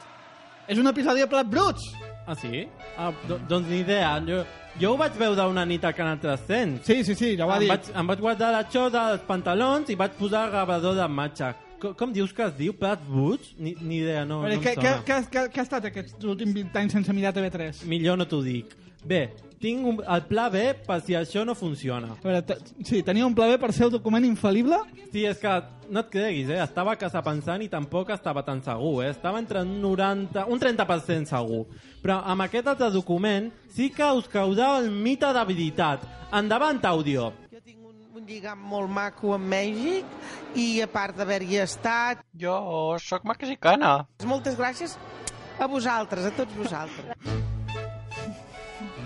és 0.68 0.78
un 0.78 0.86
episodi 0.86 1.20
de 1.20 1.26
Plat 1.26 1.46
Bruts. 1.46 1.92
Ah, 2.26 2.34
sí? 2.36 2.68
Ah, 2.98 3.10
do, 3.26 3.38
doncs 3.48 3.66
ni 3.68 3.80
idea. 3.80 4.20
Jo, 4.22 4.44
jo 4.80 4.92
ho 4.94 4.96
vaig 5.00 5.16
veure 5.20 5.48
una 5.50 5.64
nit 5.68 5.84
al 5.84 5.94
Canal 5.94 6.18
300. 6.20 6.84
Sí, 6.86 7.02
sí, 7.04 7.14
sí, 7.14 7.34
ja 7.36 7.46
ho 7.46 7.50
ha 7.52 7.58
em 7.58 7.66
dit. 7.66 7.72
vaig, 7.72 7.90
em 8.00 8.06
vaig 8.12 8.22
guardar 8.24 8.52
la 8.54 8.62
xoda, 8.70 9.10
els 9.16 9.26
pantalons 9.28 9.90
i 9.92 9.98
vaig 9.98 10.16
posar 10.18 10.46
el 10.46 10.54
gravador 10.56 10.96
de 10.98 11.08
matxa. 11.08 11.52
Com, 11.82 11.94
com 11.98 12.12
dius 12.14 12.32
que 12.32 12.44
es 12.46 12.54
diu? 12.56 12.72
Plat 12.78 13.00
Bruts? 13.08 13.54
Ni, 13.58 13.74
ni 13.80 13.98
idea, 14.04 14.24
no, 14.24 14.40
veure, 14.44 14.56
no 14.60 14.62
què, 14.62 14.74
sona. 14.78 14.94
què, 15.02 15.18
què, 15.32 15.44
què 15.50 15.60
ha 15.62 15.66
estat 15.66 15.88
aquests 15.90 16.24
últims 16.24 16.54
20 16.54 16.78
anys 16.78 16.92
sense 16.98 17.16
mirar 17.16 17.34
TV3? 17.34 17.82
Millor 17.90 18.20
no 18.20 18.28
t'ho 18.30 18.38
dic. 18.46 18.70
Bé, 19.04 19.26
tinc 19.62 19.86
un, 19.86 20.00
el 20.02 20.24
pla 20.26 20.48
B 20.50 20.62
per 20.86 20.98
si 21.06 21.14
això 21.14 21.44
no 21.46 21.54
funciona. 21.58 22.16
A 22.16 22.24
veure, 22.24 22.56
sí, 22.86 23.02
tenia 23.06 23.26
un 23.26 23.34
pla 23.34 23.46
B 23.50 23.58
per 23.62 23.70
ser 23.74 23.86
el 23.86 23.94
document 23.94 24.26
infal·lible? 24.26 24.78
Sí, 25.12 25.22
és 25.28 25.38
que 25.42 25.52
no 25.92 26.02
et 26.02 26.10
creguis, 26.10 26.50
eh? 26.50 26.58
Estava 26.64 26.96
a 26.96 27.00
casa 27.00 27.22
pensant 27.22 27.62
i 27.62 27.70
tampoc 27.70 28.10
estava 28.14 28.42
tan 28.46 28.62
segur, 28.64 29.04
eh? 29.04 29.12
Estava 29.14 29.42
entre 29.42 29.62
un 29.62 29.76
90... 29.82 30.46
un 30.50 30.62
30% 30.62 31.30
segur. 31.30 31.62
Però 32.02 32.18
amb 32.34 32.46
aquest 32.46 32.72
altre 32.72 32.90
document 32.94 33.52
sí 33.70 33.90
que 33.94 34.10
us 34.18 34.26
caurà 34.30 34.74
el 34.80 34.90
mite 34.90 35.30
d'habilitat. 35.34 36.08
Endavant, 36.34 36.82
àudio. 36.88 37.30
Jo 37.52 37.62
tinc 37.62 37.78
un, 37.86 37.94
un 38.18 38.26
lligam 38.26 38.58
molt 38.72 38.90
maco 38.90 39.36
amb 39.36 39.46
Mèxic 39.52 40.58
i 40.58 40.68
a 40.82 40.90
part 40.90 41.18
d'haver-hi 41.18 41.62
estat... 41.62 42.26
Jo 42.34 42.58
sóc 43.02 43.26
mexicana. 43.28 44.00
Moltes 44.26 44.58
gràcies 44.58 44.98
a 45.60 45.70
vosaltres, 45.70 46.26
a 46.32 46.36
tots 46.42 46.58
vosaltres. 46.58 47.50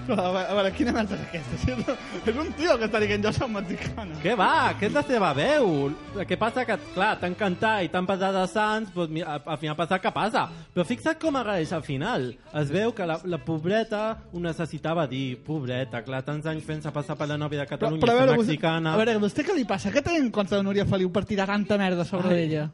Però, 0.06 0.16
a 0.22 0.32
veure, 0.32 0.46
a 0.46 0.54
veure 0.58 0.70
quina 0.76 0.92
merda 0.94 1.16
és 1.16 1.22
aquesta? 1.26 1.56
Si 1.62 1.72
és, 1.72 2.28
és 2.30 2.36
un 2.38 2.50
tio 2.58 2.76
que 2.78 2.86
està 2.86 3.00
dient 3.02 3.24
jo 3.26 3.32
soc 3.34 3.50
mexicana. 3.50 4.18
Què 4.22 4.34
va? 4.38 4.50
Què 4.78 4.86
és 4.88 4.94
la 4.94 5.02
seva 5.08 5.32
veu? 5.36 5.70
El 6.16 6.26
que 6.30 6.38
passa 6.40 6.64
que, 6.68 6.76
clar, 6.94 7.12
t'han 7.20 7.34
cantat 7.38 7.82
i 7.86 7.90
t'han 7.92 8.06
passat 8.08 8.34
de 8.36 8.44
sants, 8.52 8.92
doncs, 8.94 9.22
al 9.26 9.42
al 9.56 9.58
final 9.62 9.76
passa 9.78 9.98
que 10.02 10.12
passa. 10.14 10.46
Però 10.74 10.84
fixa't 10.86 11.18
com 11.22 11.36
agraeix 11.40 11.72
al 11.76 11.82
final. 11.86 12.28
Es 12.62 12.70
veu 12.72 12.92
que 12.96 13.06
la, 13.08 13.18
la 13.24 13.38
pobreta 13.42 14.02
ho 14.32 14.40
necessitava 14.42 15.06
dir. 15.10 15.36
Pobreta, 15.46 16.02
clar, 16.06 16.22
tants 16.26 16.46
anys 16.50 16.64
fent-se 16.66 16.92
passar 16.94 17.16
per 17.18 17.28
la 17.30 17.38
nòvia 17.40 17.64
de 17.64 17.66
Però, 17.66 17.76
Catalunya, 17.76 18.02
però 18.04 18.14
a 18.16 18.20
veure, 18.22 18.38
mexicana. 18.38 18.92
a 18.94 19.00
veure, 19.00 19.18
vostè 19.22 19.44
què 19.46 19.54
li 19.56 19.64
passa? 19.68 19.90
Què 19.94 20.02
té 20.04 20.16
en 20.20 20.30
compte 20.30 20.54
de 20.56 20.62
Núria 20.62 20.86
Feliu 20.88 21.10
per 21.12 21.24
tirar 21.26 21.46
tanta 21.50 21.78
merda 21.80 22.04
sobre 22.04 22.34
Ai. 22.34 22.44
ella? 22.46 22.68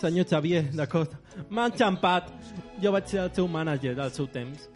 Senyor 0.00 0.26
Xavier, 0.28 0.64
d'acord. 0.76 1.12
M'ha 1.50 1.66
enxampat. 1.72 2.30
Jo 2.82 2.92
vaig 2.92 3.06
ser 3.08 3.22
el 3.24 3.30
seu 3.34 3.46
mànager 3.48 3.94
al 4.00 4.10
seu 4.12 4.26
temps. 4.28 4.68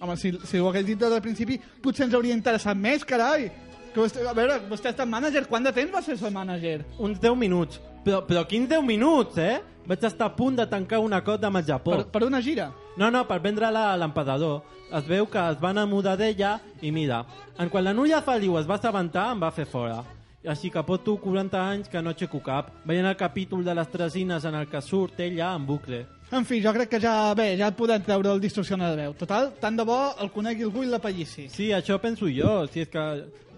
Home, 0.00 0.16
si, 0.16 0.32
si 0.48 0.58
ho 0.58 0.68
hagués 0.70 0.86
dit 0.86 0.98
des 0.98 1.12
del 1.12 1.20
principi, 1.20 1.58
potser 1.84 2.06
ens 2.06 2.14
hauria 2.16 2.36
interessat 2.36 2.76
més, 2.76 3.04
carai. 3.04 3.50
Que 3.90 4.00
vostè, 4.00 4.22
a 4.24 4.32
veure, 4.36 4.56
vostè 4.70 4.88
ha 4.88 4.94
estat 4.94 5.08
mànager. 5.10 5.44
Quant 5.50 5.66
de 5.66 5.72
temps 5.76 5.92
va 5.92 6.00
ser 6.04 6.16
el 6.16 6.32
mànager? 6.32 6.78
Uns 6.98 7.20
10 7.20 7.36
minuts. 7.36 7.80
Però, 8.04 8.22
però 8.24 8.46
quins 8.48 8.70
10 8.70 8.86
minuts, 8.86 9.36
eh? 9.42 9.58
Vaig 9.90 10.04
estar 10.06 10.28
a 10.30 10.36
punt 10.36 10.56
de 10.56 10.66
tancar 10.70 11.00
un 11.02 11.12
acord 11.16 11.44
amb 11.44 11.60
el 11.60 11.66
Japó. 11.66 11.96
Per, 11.96 12.06
per 12.14 12.22
una 12.24 12.40
gira? 12.40 12.70
No, 13.00 13.10
no, 13.10 13.24
per 13.28 13.40
vendre-la 13.42 13.90
a 13.90 13.98
l'emperador. 13.98 14.62
Es 14.94 15.04
veu 15.08 15.26
que 15.30 15.42
es 15.52 15.58
van 15.60 15.76
enamorar 15.76 16.16
d'ella 16.18 16.56
i 16.82 16.92
mira, 16.94 17.24
en 17.58 17.68
quan 17.70 17.84
la 17.84 17.94
Núria 17.94 18.22
Feliu 18.24 18.56
es 18.58 18.68
va 18.68 18.78
assabentar 18.78 19.28
em 19.34 19.42
va 19.42 19.52
fer 19.54 19.66
fora. 19.68 20.00
Així 20.48 20.70
que 20.72 20.82
porto 20.86 21.18
40 21.20 21.60
anys 21.60 21.90
que 21.92 22.00
no 22.00 22.14
aixeco 22.14 22.40
cap, 22.40 22.70
veient 22.88 23.06
el 23.06 23.18
capítol 23.20 23.64
de 23.64 23.74
les 23.76 23.90
tresines 23.92 24.46
en 24.48 24.56
el 24.56 24.70
que 24.70 24.80
surt 24.80 25.20
ella 25.20 25.52
en 25.54 25.66
bucle. 25.68 26.06
En 26.30 26.44
fi, 26.46 26.60
jo 26.62 26.70
crec 26.70 26.92
que 26.92 27.00
ja, 27.02 27.34
bé, 27.34 27.56
ja 27.58 27.72
podem 27.74 28.02
treure 28.06 28.30
el 28.30 28.40
distorsionar 28.42 28.92
de 28.92 29.02
veu. 29.02 29.14
Total, 29.18 29.48
tant 29.58 29.74
de 29.74 29.82
bo 29.86 29.98
el 30.22 30.30
conegui 30.30 30.62
algú 30.62 30.84
i 30.86 30.90
l'apallissi. 30.90 31.48
Sí, 31.50 31.72
això 31.74 31.98
penso 31.98 32.30
jo, 32.30 32.68
si 32.70 32.84
és 32.84 32.90
que... 32.90 33.06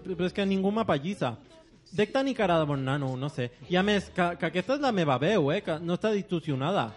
però 0.07 0.25
és 0.25 0.33
que 0.33 0.45
ningú 0.45 0.71
m'apallissa. 0.73 1.35
Dec 1.93 2.09
tenir 2.11 2.33
cara 2.33 2.57
de 2.57 2.65
bon 2.65 2.81
nano, 2.81 3.11
no 3.15 3.29
sé. 3.29 3.51
I 3.69 3.77
a 3.77 3.83
més, 3.85 4.09
que, 4.15 4.25
que 4.41 4.49
aquesta 4.49 4.79
és 4.79 4.81
la 4.81 4.91
meva 4.91 5.19
veu, 5.21 5.51
eh? 5.53 5.61
Que 5.61 5.77
no 5.79 5.99
està 5.99 6.09
distorsionada. 6.15 6.89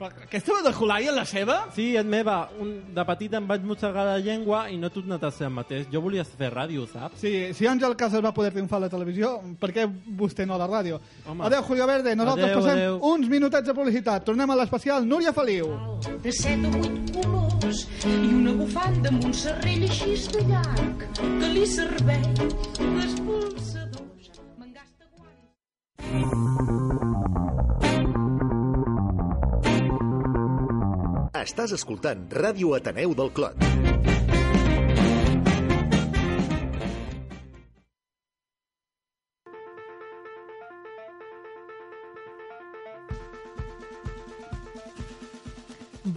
Però 0.00 0.08
aquesta 0.24 0.54
veu 0.56 0.62
de 0.64 0.70
Julai 0.72 1.04
és 1.10 1.12
la 1.12 1.24
seva? 1.28 1.56
Sí, 1.76 1.90
és 2.00 2.06
meva. 2.08 2.48
Un, 2.60 2.70
de 2.96 3.04
petit 3.04 3.34
em 3.36 3.44
vaig 3.46 3.60
mossegar 3.68 4.04
la 4.08 4.14
llengua 4.24 4.62
i 4.72 4.78
no 4.80 4.88
he 4.88 4.94
tornat 4.94 5.22
a 5.28 5.30
ser 5.30 5.44
el 5.50 5.52
mateix. 5.52 5.84
Jo 5.92 6.00
volia 6.00 6.24
fer 6.24 6.48
ràdio, 6.54 6.86
saps? 6.88 7.20
Sí, 7.20 7.32
si 7.56 7.68
Àngel 7.68 7.92
Casas 8.00 8.22
va 8.24 8.32
poder 8.32 8.50
triomfar 8.54 8.78
a 8.80 8.86
la 8.86 8.90
televisió, 8.92 9.34
per 9.60 9.70
què 9.76 9.84
vostè 10.16 10.46
no 10.48 10.54
a 10.56 10.60
la 10.62 10.68
ràdio? 10.70 10.96
Home. 11.28 11.44
Adéu, 11.50 11.62
Julio 11.68 11.86
Verde. 11.90 12.16
Nosaltres 12.16 12.48
Adéu, 12.48 12.62
passem 12.62 12.78
adéu. 12.78 12.96
uns 13.12 13.28
minutets 13.28 13.66
de 13.68 13.74
publicitat. 13.76 14.24
Tornem 14.24 14.50
a 14.50 14.56
l'especial 14.62 15.04
Núria 15.06 15.32
Feliu. 15.36 15.68
de 16.24 16.32
set 16.32 16.64
o 16.64 16.70
vuit 16.78 17.12
colors 17.20 17.84
i 18.08 18.32
una 18.40 18.52
bufanda 18.56 19.08
amb 19.12 19.24
un 19.28 19.32
serrell 19.36 19.84
així 19.84 20.16
de 20.32 20.42
llarg 20.48 21.04
que 21.20 21.52
li 21.52 21.66
serveix 21.66 22.26
d'expulsadors. 22.40 24.32
Me'n 24.58 24.72
gasta 24.72 25.04
guants. 25.12 26.79
Estàs 31.40 31.72
escoltant 31.72 32.26
Ràdio 32.36 32.74
Ateneu 32.76 33.16
del 33.16 33.32
Clot. 33.32 33.69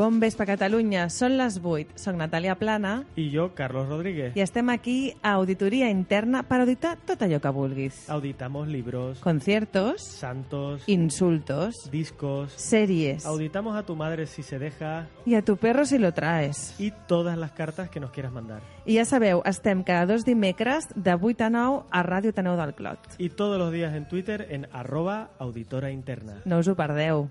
Bon 0.03 0.19
vespre, 0.19 0.43
Catalunya. 0.43 1.05
Són 1.07 1.37
les 1.39 1.61
8. 1.63 1.93
Soc 1.95 2.17
Natàlia 2.19 2.57
Plana 2.59 3.05
I 3.15 3.29
jo, 3.31 3.45
Carlos 3.55 3.87
Rodríguez. 3.87 4.33
i 4.35 4.41
estem 4.43 4.67
aquí 4.73 5.13
a 5.21 5.31
Auditoria 5.37 5.87
Interna 5.89 6.41
per 6.43 6.57
auditar 6.59 6.97
tot 7.07 7.21
allò 7.23 7.39
que 7.39 7.53
vulguis. 7.55 8.09
Auditamos 8.11 8.67
libros, 8.67 9.21
Conciertos, 9.23 10.03
santos, 10.03 10.83
insultos, 10.87 11.89
discos. 11.89 12.51
series 12.51 13.25
Auditamos 13.25 13.77
a 13.77 13.83
tu 13.83 13.95
madre 13.95 14.25
si 14.27 14.43
se 14.43 14.59
deja 14.59 15.07
i 15.25 15.35
a 15.35 15.41
tu 15.41 15.55
perro 15.55 15.85
si 15.85 15.97
lo 15.97 16.11
traes. 16.11 16.75
y 16.77 16.91
todas 17.07 17.37
las 17.37 17.53
cartas 17.53 17.89
que 17.89 18.01
nos 18.01 18.11
quieras 18.11 18.33
mandar. 18.33 18.61
I 18.85 18.97
ja 18.97 19.05
sabeu, 19.05 19.41
estem 19.45 19.83
cada 19.83 20.05
dos 20.05 20.25
dimecres 20.25 20.89
de 20.95 21.13
8 21.13 21.45
a 21.45 21.49
9 21.49 21.83
a 21.91 22.03
Ràdio 22.03 22.33
Taneu 22.33 22.57
del 22.57 22.73
Clot. 22.73 22.99
Y 23.19 23.29
todos 23.29 23.57
los 23.57 23.71
días 23.71 23.95
en 23.95 24.05
Twitter 24.09 24.47
en 24.49 24.67
arroba 24.73 25.29
auditora 25.39 25.91
interna. 25.91 26.41
No 26.43 26.59
us 26.59 26.67
ho 26.67 26.75
perdeu. 26.75 27.29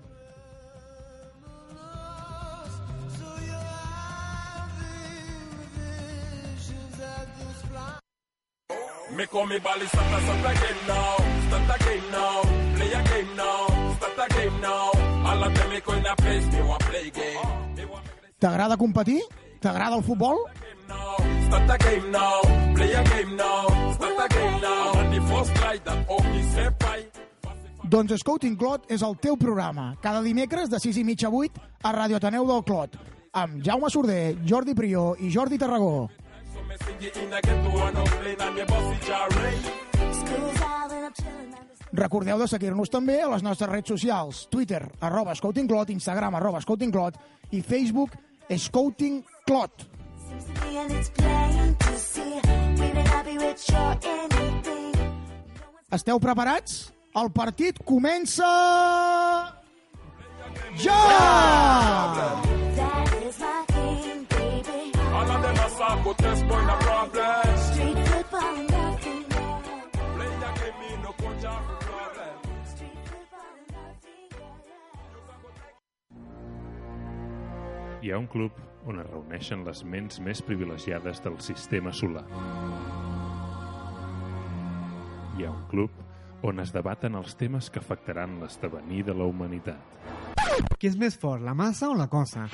Me 9.15 9.27
call 9.27 9.45
me 9.45 9.59
bally, 9.59 9.85
start 9.85 10.11
a 10.11 10.19
start 10.21 10.39
a 10.39 10.53
game 10.59 10.81
now. 10.87 11.17
Start 11.47 11.69
a 11.69 11.83
game 11.85 12.11
now. 12.11 12.41
Play 12.75 12.93
a 12.93 13.03
game 13.03 13.35
now. 13.37 13.93
Start 13.97 14.17
a 14.17 14.33
game 14.33 14.61
now. 14.61 14.91
All 15.25 15.43
of 15.43 15.53
them 15.53 15.69
me 15.69 15.79
go 15.81 15.93
in 15.93 16.05
a 16.05 16.15
place, 16.15 16.45
me 16.51 16.61
want 16.61 16.83
play 16.83 17.09
game. 17.11 17.39
T'agrada 18.39 18.75
competir? 18.75 19.21
T'agrada 19.61 19.95
el 19.95 20.03
futbol? 20.03 20.37
Start 21.47 21.69
a 21.69 21.77
game 21.77 22.11
now. 22.11 22.41
Play 22.73 22.93
a 22.93 23.03
game 23.03 23.35
now. 23.35 23.93
Start 23.93 24.17
a 24.17 24.27
game 24.33 24.61
now. 24.61 24.91
And 24.97 25.13
the 25.13 25.21
first 25.29 25.61
light 25.61 25.85
that 25.85 26.79
bye. 26.79 27.05
Doncs 27.83 28.17
Scouting 28.17 28.57
Clot 28.57 28.89
és 28.89 29.01
el 29.03 29.15
teu 29.21 29.37
programa. 29.37 29.95
Cada 30.01 30.23
dimecres 30.23 30.69
de 30.69 30.79
6 30.79 30.97
i 30.97 31.03
mitja 31.03 31.27
a 31.27 31.31
8 31.31 31.61
a 31.83 31.91
Radio 31.91 32.17
Ateneu 32.17 32.47
del 32.47 32.63
Clot. 32.63 32.97
Amb 33.33 33.61
Jaume 33.61 33.89
Sorder, 33.89 34.37
Jordi 34.43 34.73
Prió 34.73 35.13
i 35.19 35.29
Jordi 35.29 35.59
Tarragó. 35.61 36.09
Recordeu 41.93 42.39
de 42.41 42.47
seguir-nos 42.49 42.89
també 42.89 43.19
a 43.21 43.29
les 43.29 43.43
nostres 43.45 43.69
redes 43.69 43.91
socials. 43.93 44.47
Twitter, 44.49 44.81
arroba 44.99 45.35
Scouting 45.37 45.69
Clot, 45.69 45.91
Instagram, 45.93 46.35
arroba 46.39 46.61
Scouting 46.61 46.91
Clot 46.91 47.19
i 47.51 47.61
Facebook, 47.61 48.17
Scouting 48.49 49.21
Clot. 49.45 49.85
Esteu 55.93 56.19
preparats? 56.19 56.79
El 57.13 57.29
partit 57.29 57.77
comença... 57.85 58.49
Ja! 60.81 60.97
All 60.97 62.52
them 65.53 65.63
are 65.65 65.69
soft, 65.69 66.03
but 66.03 66.17
there's 66.17 66.41
boy 66.43 66.61
no 66.65 66.75
problem. 66.77 67.19
Play 70.15 70.27
a 70.27 70.51
game, 70.59 70.77
me 70.79 71.03
no 71.03 71.11
coach 71.13 71.45
out 71.45 71.63
for 71.67 71.77
problem. 71.85 72.35
Hi 78.01 78.11
ha 78.11 78.17
un 78.17 78.27
club 78.27 78.51
on 78.85 78.99
es 78.99 79.07
reuneixen 79.07 79.63
les 79.63 79.83
ments 79.87 80.19
més 80.19 80.41
privilegiades 80.43 81.21
del 81.23 81.39
sistema 81.39 81.93
solar. 81.93 82.25
Hi 85.37 85.45
ha 85.45 85.51
un 85.51 85.63
club 85.71 86.43
on 86.43 86.59
es 86.59 86.73
debaten 86.75 87.15
els 87.15 87.37
temes 87.39 87.69
que 87.71 87.79
afectaran 87.79 88.41
l'esdevenir 88.41 89.05
de 89.07 89.15
la 89.15 89.23
humanitat. 89.23 89.79
Qui 90.77 90.91
és 90.91 90.99
més 90.99 91.15
fort, 91.15 91.41
la 91.41 91.55
massa 91.55 91.87
o 91.89 91.95
la 91.95 92.09
cosa? 92.11 92.49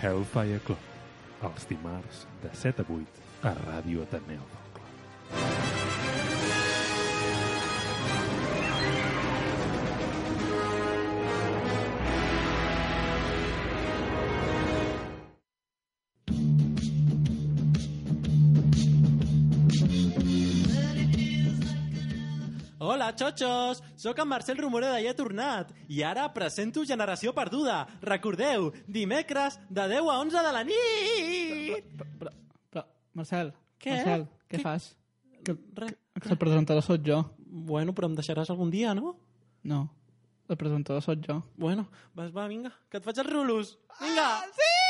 Hellfire 0.00 0.60
Club, 0.64 0.88
els 1.50 1.68
dimarts 1.68 2.24
de 2.44 2.54
7 2.62 2.86
a 2.86 2.96
8 2.96 3.46
a 3.50 3.54
Ràdio 3.60 4.08
Ateneu 4.08 4.59
Hola, 23.10 23.18
xotxos! 23.18 23.82
Sóc 23.98 24.18
en 24.22 24.28
Marcel 24.30 24.56
Romoreda 24.56 25.00
i 25.02 25.08
he 25.10 25.14
tornat. 25.18 25.72
I 25.90 26.04
ara 26.06 26.28
presento 26.30 26.84
Generació 26.86 27.32
Perduda. 27.34 27.80
Recordeu, 28.06 28.68
dimecres 28.86 29.56
de 29.66 29.86
10 29.90 30.06
a 30.06 30.18
11 30.22 30.44
de 30.46 30.52
la 30.54 30.60
nit! 30.62 31.88
Però, 32.20 32.30
però, 32.70 32.84
Marcel, 33.18 33.50
Què? 33.82 33.96
Marcel, 33.96 34.26
què, 34.46 34.54
Què? 34.54 34.62
fas? 34.62 34.86
Que, 35.42 35.56
Re, 35.80 35.88
que 36.20 36.30
el 36.30 36.38
presentador 36.38 36.86
sóc 36.86 37.02
jo. 37.02 37.24
Bueno, 37.48 37.96
però 37.98 38.06
em 38.06 38.14
deixaràs 38.14 38.54
algun 38.54 38.70
dia, 38.70 38.94
no? 38.94 39.16
No, 39.66 39.88
el 40.46 40.60
presentador 40.60 41.02
sóc 41.02 41.18
jo. 41.26 41.40
Bueno, 41.58 41.88
vas, 42.14 42.30
va, 42.30 42.46
vinga, 42.46 42.70
que 42.90 43.02
et 43.02 43.10
faig 43.10 43.24
els 43.24 43.32
rulos. 43.32 43.74
Vinga! 43.98 44.28
Ah, 44.38 44.46
sí! 44.54 44.89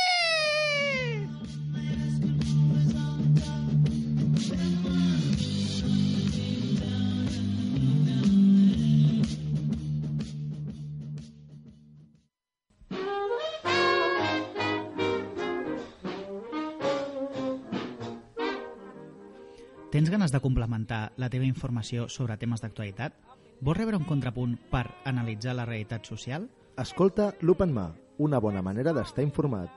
Tens 20.01 20.09
ganes 20.09 20.33
de 20.33 20.41
complementar 20.41 21.13
la 21.21 21.29
teva 21.29 21.45
informació 21.45 22.07
sobre 22.09 22.39
temes 22.41 22.63
d'actualitat? 22.65 23.19
Vols 23.61 23.77
rebre 23.77 23.99
un 24.01 24.07
contrapunt 24.09 24.55
per 24.71 24.87
analitzar 25.05 25.53
la 25.53 25.67
realitat 25.69 26.09
social? 26.09 26.47
Escolta 26.81 27.27
l'Open 27.45 27.75
Mà, 27.77 27.85
una 28.17 28.41
bona 28.41 28.63
manera 28.65 28.95
d'estar 28.97 29.27
informat. 29.27 29.69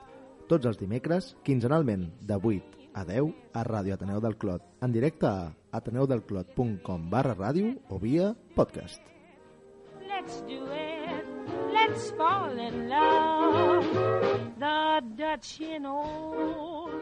Tots 0.48 0.64
els 0.70 0.80
dimecres, 0.80 1.34
quinzenalment, 1.44 2.06
de 2.24 2.38
8 2.40 2.88
a 2.96 3.04
10 3.10 3.34
a 3.52 3.66
Ràdio 3.68 3.98
Ateneu 3.98 4.22
del 4.24 4.38
Clot, 4.40 4.64
en 4.80 4.96
directe 4.96 5.28
a 5.28 5.52
ateneudelclot.com 5.76 7.04
barra 7.12 7.36
ràdio 7.36 7.74
o 7.92 8.00
via 8.00 8.32
podcast. 8.56 9.04
Let's 10.08 10.40
do 10.48 10.64
it. 10.72 11.28
Let's 11.76 12.08
fall 12.16 12.56
in 12.56 12.88
love. 12.88 13.92
The 14.56 15.04
Dutch 15.20 15.60
in 15.60 15.84
old. 15.84 16.93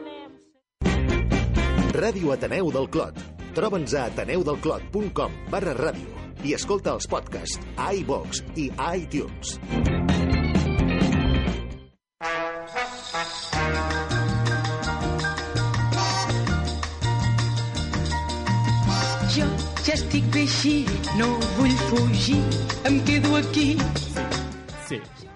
Ràdio 1.93 2.31
Ateneu 2.33 2.71
del 2.73 2.87
Clot. 2.89 3.19
Troba'ns 3.53 3.93
a 3.93 4.07
ateneudelclot.com 4.09 5.33
barra 5.53 5.75
ràdio 5.77 6.09
i 6.41 6.55
escolta 6.57 6.95
els 6.97 7.05
podcasts 7.05 7.59
a 7.77 7.91
iVox 7.93 8.41
i 8.57 8.65
a 8.81 8.95
iTunes. 8.97 9.59
Jo 19.35 19.45
ja 19.85 19.93
estic 19.93 20.25
bé 20.33 20.47
així, 20.47 20.75
no 21.21 21.29
vull 21.59 21.77
fugir, 21.91 22.41
em 22.89 22.97
quedo 23.05 23.37
aquí. 23.37 23.69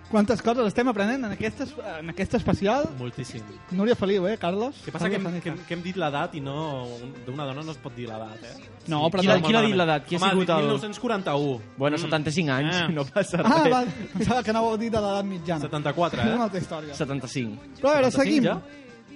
Quantes 0.09 0.39
coses 0.41 0.65
estem 0.69 0.87
aprenent 0.87 1.25
en 1.27 1.33
aquesta, 1.33 1.65
en 1.99 2.09
aquesta 2.13 2.37
especial. 2.39 2.85
Moltíssim. 2.97 3.41
Núria 3.75 3.95
Feliu, 3.99 4.25
eh, 4.31 4.37
Carlos? 4.39 4.77
Què 4.85 4.91
passa 4.95 5.09
que 5.11 5.17
hem, 5.19 5.25
que, 5.43 5.49
hem, 5.51 5.57
que 5.67 5.73
hem 5.75 5.81
dit 5.83 5.97
l'edat 5.99 6.35
i 6.35 6.39
no... 6.39 6.87
D'una 7.25 7.43
dona 7.49 7.61
no 7.61 7.73
es 7.75 7.77
pot 7.83 7.91
dir 7.93 8.07
l'edat, 8.07 8.39
eh? 8.47 8.53
No, 8.87 9.01
però 9.11 9.19
Qui 9.25 9.27
qui 9.43 9.51
l'ha 9.53 9.61
dit 9.65 9.75
l'edat? 9.75 10.05
Qui 10.07 10.15
ha 10.15 10.21
Home, 10.21 10.29
sigut 10.31 10.47
dit 10.47 10.53
el- 10.55 10.63
1941. 10.69 11.61
Bueno, 11.77 11.97
75 11.99 12.51
anys, 12.55 12.75
Ah. 12.75 12.87
no 12.87 13.03
passa 13.03 13.41
Ah, 13.43 13.63
res. 13.65 13.73
va, 13.73 13.83
pensava 14.13 14.43
que 14.43 14.51
anàveu 14.55 14.73
a 14.73 14.77
dir 14.77 14.89
de 14.91 14.97
l'edat 15.03 15.25
mitjana. 15.25 15.61
74, 15.67 16.21
És 16.21 16.27
eh? 16.27 16.33
una 16.35 16.43
altra 16.45 16.59
història. 16.59 16.93
75. 16.95 17.57
Però 17.81 17.89
a 17.89 17.93
veure, 17.99 18.11
75 18.11 18.23
seguim. 18.23 18.43
ja? 18.43 18.61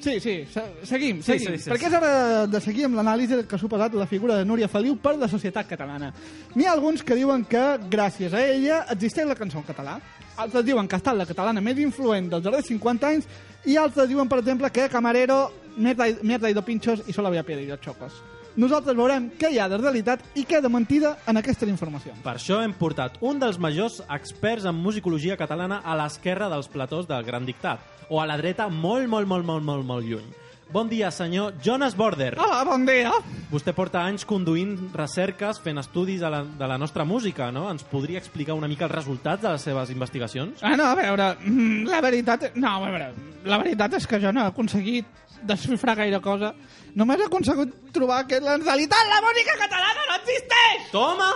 Sí, 0.01 0.19
sí, 0.19 0.45
se 0.51 0.61
seguim, 0.83 1.21
Sí, 1.21 1.37
seguim. 1.37 1.57
sí, 1.57 1.63
sí, 1.63 1.69
perquè 1.69 1.85
és 1.87 1.93
hora 1.93 2.47
de 2.47 2.59
seguir 2.59 2.85
amb 2.85 2.95
l'anàlisi 2.97 3.45
que 3.47 3.55
ha 3.55 3.59
suposat 3.59 3.93
la 3.93 4.07
figura 4.07 4.35
de 4.35 4.43
Núria 4.45 4.67
Feliu 4.67 4.97
per 4.97 5.15
la 5.15 5.27
societat 5.29 5.67
catalana. 5.69 6.11
N'hi 6.55 6.65
ha 6.65 6.71
alguns 6.73 7.03
que 7.03 7.13
diuen 7.15 7.45
que, 7.45 7.61
gràcies 7.87 8.33
a 8.33 8.41
ella, 8.43 8.85
existeix 8.89 9.27
la 9.27 9.35
cançó 9.35 9.59
en 9.59 9.63
català. 9.63 9.99
Altres 10.41 10.65
diuen 10.65 10.87
que 10.89 10.97
ha 10.97 11.01
estat 11.01 11.17
la 11.17 11.27
catalana 11.29 11.61
més 11.61 11.77
influent 11.77 12.31
dels 12.31 12.41
darrers 12.41 12.65
50 12.71 13.09
anys 13.11 13.27
i 13.69 13.75
altres 13.77 14.07
diuen, 14.09 14.29
per 14.29 14.39
exemple, 14.41 14.71
que 14.73 14.87
Camarero, 14.89 15.51
mierda 15.77 16.07
y, 16.09 16.15
mierda 16.23 16.49
y 16.49 16.55
dos 16.57 16.65
pinchos 16.65 17.03
i 17.05 17.13
solo 17.13 17.27
había 17.27 17.43
pedido 17.43 17.77
chocos. 17.77 18.15
Nosaltres 18.57 18.97
veurem 18.97 19.29
què 19.37 19.51
hi 19.53 19.59
ha 19.61 19.69
de 19.69 19.77
realitat 19.77 20.23
i 20.35 20.43
què 20.49 20.59
de 20.59 20.67
mentida 20.67 21.13
en 21.29 21.37
aquesta 21.37 21.69
informació. 21.69 22.15
Per 22.25 22.33
això 22.33 22.57
hem 22.65 22.73
portat 22.73 23.21
un 23.21 23.37
dels 23.39 23.61
majors 23.61 24.01
experts 24.09 24.65
en 24.65 24.81
musicologia 24.81 25.37
catalana 25.37 25.83
a 25.85 25.95
l'esquerra 25.95 26.49
dels 26.49 26.67
platós 26.67 27.05
del 27.07 27.23
Gran 27.23 27.45
Dictat, 27.45 27.79
o 28.09 28.19
a 28.19 28.25
la 28.25 28.39
dreta 28.41 28.67
molt, 28.67 29.07
molt, 29.07 29.29
molt, 29.29 29.45
molt, 29.45 29.63
molt, 29.63 29.85
molt 29.85 30.09
lluny. 30.09 30.33
Bon 30.71 30.87
dia, 30.87 31.11
senyor 31.11 31.53
Jonas 31.61 31.97
Border. 31.97 32.37
Hola, 32.39 32.63
bon 32.63 32.85
dia. 32.87 33.11
Vostè 33.51 33.73
porta 33.75 34.05
anys 34.07 34.23
conduint 34.23 34.77
recerques, 34.95 35.57
fent 35.59 35.81
estudis 35.81 36.21
de 36.23 36.29
la, 36.31 36.45
de 36.45 36.69
la 36.71 36.77
nostra 36.79 37.03
música, 37.03 37.49
no? 37.51 37.65
Ens 37.73 37.83
podria 37.83 38.21
explicar 38.21 38.55
una 38.55 38.69
mica 38.71 38.87
els 38.87 38.95
resultats 38.95 39.43
de 39.43 39.51
les 39.51 39.65
seves 39.67 39.91
investigacions? 39.91 40.63
Ah, 40.63 40.77
no, 40.79 40.87
a 40.87 40.95
veure, 40.95 41.27
mm, 41.43 41.89
la 41.91 41.99
veritat... 42.05 42.47
No, 42.55 42.77
a 42.77 42.85
veure, 42.87 43.09
la 43.51 43.59
veritat 43.59 43.99
és 43.99 44.07
que 44.07 44.21
jo 44.23 44.31
no 44.31 44.45
he 44.45 44.53
aconseguit 44.53 45.11
desxifrar 45.43 45.97
gaire 45.99 46.23
cosa. 46.23 46.53
Només 46.95 47.19
he 47.19 47.27
aconseguit 47.27 47.75
trobar 47.91 48.23
que 48.31 48.39
en 48.39 48.63
realitat 48.63 49.11
la 49.11 49.19
música 49.27 49.59
catalana 49.65 50.07
no 50.07 50.19
existeix! 50.21 50.87
Toma! 50.95 51.31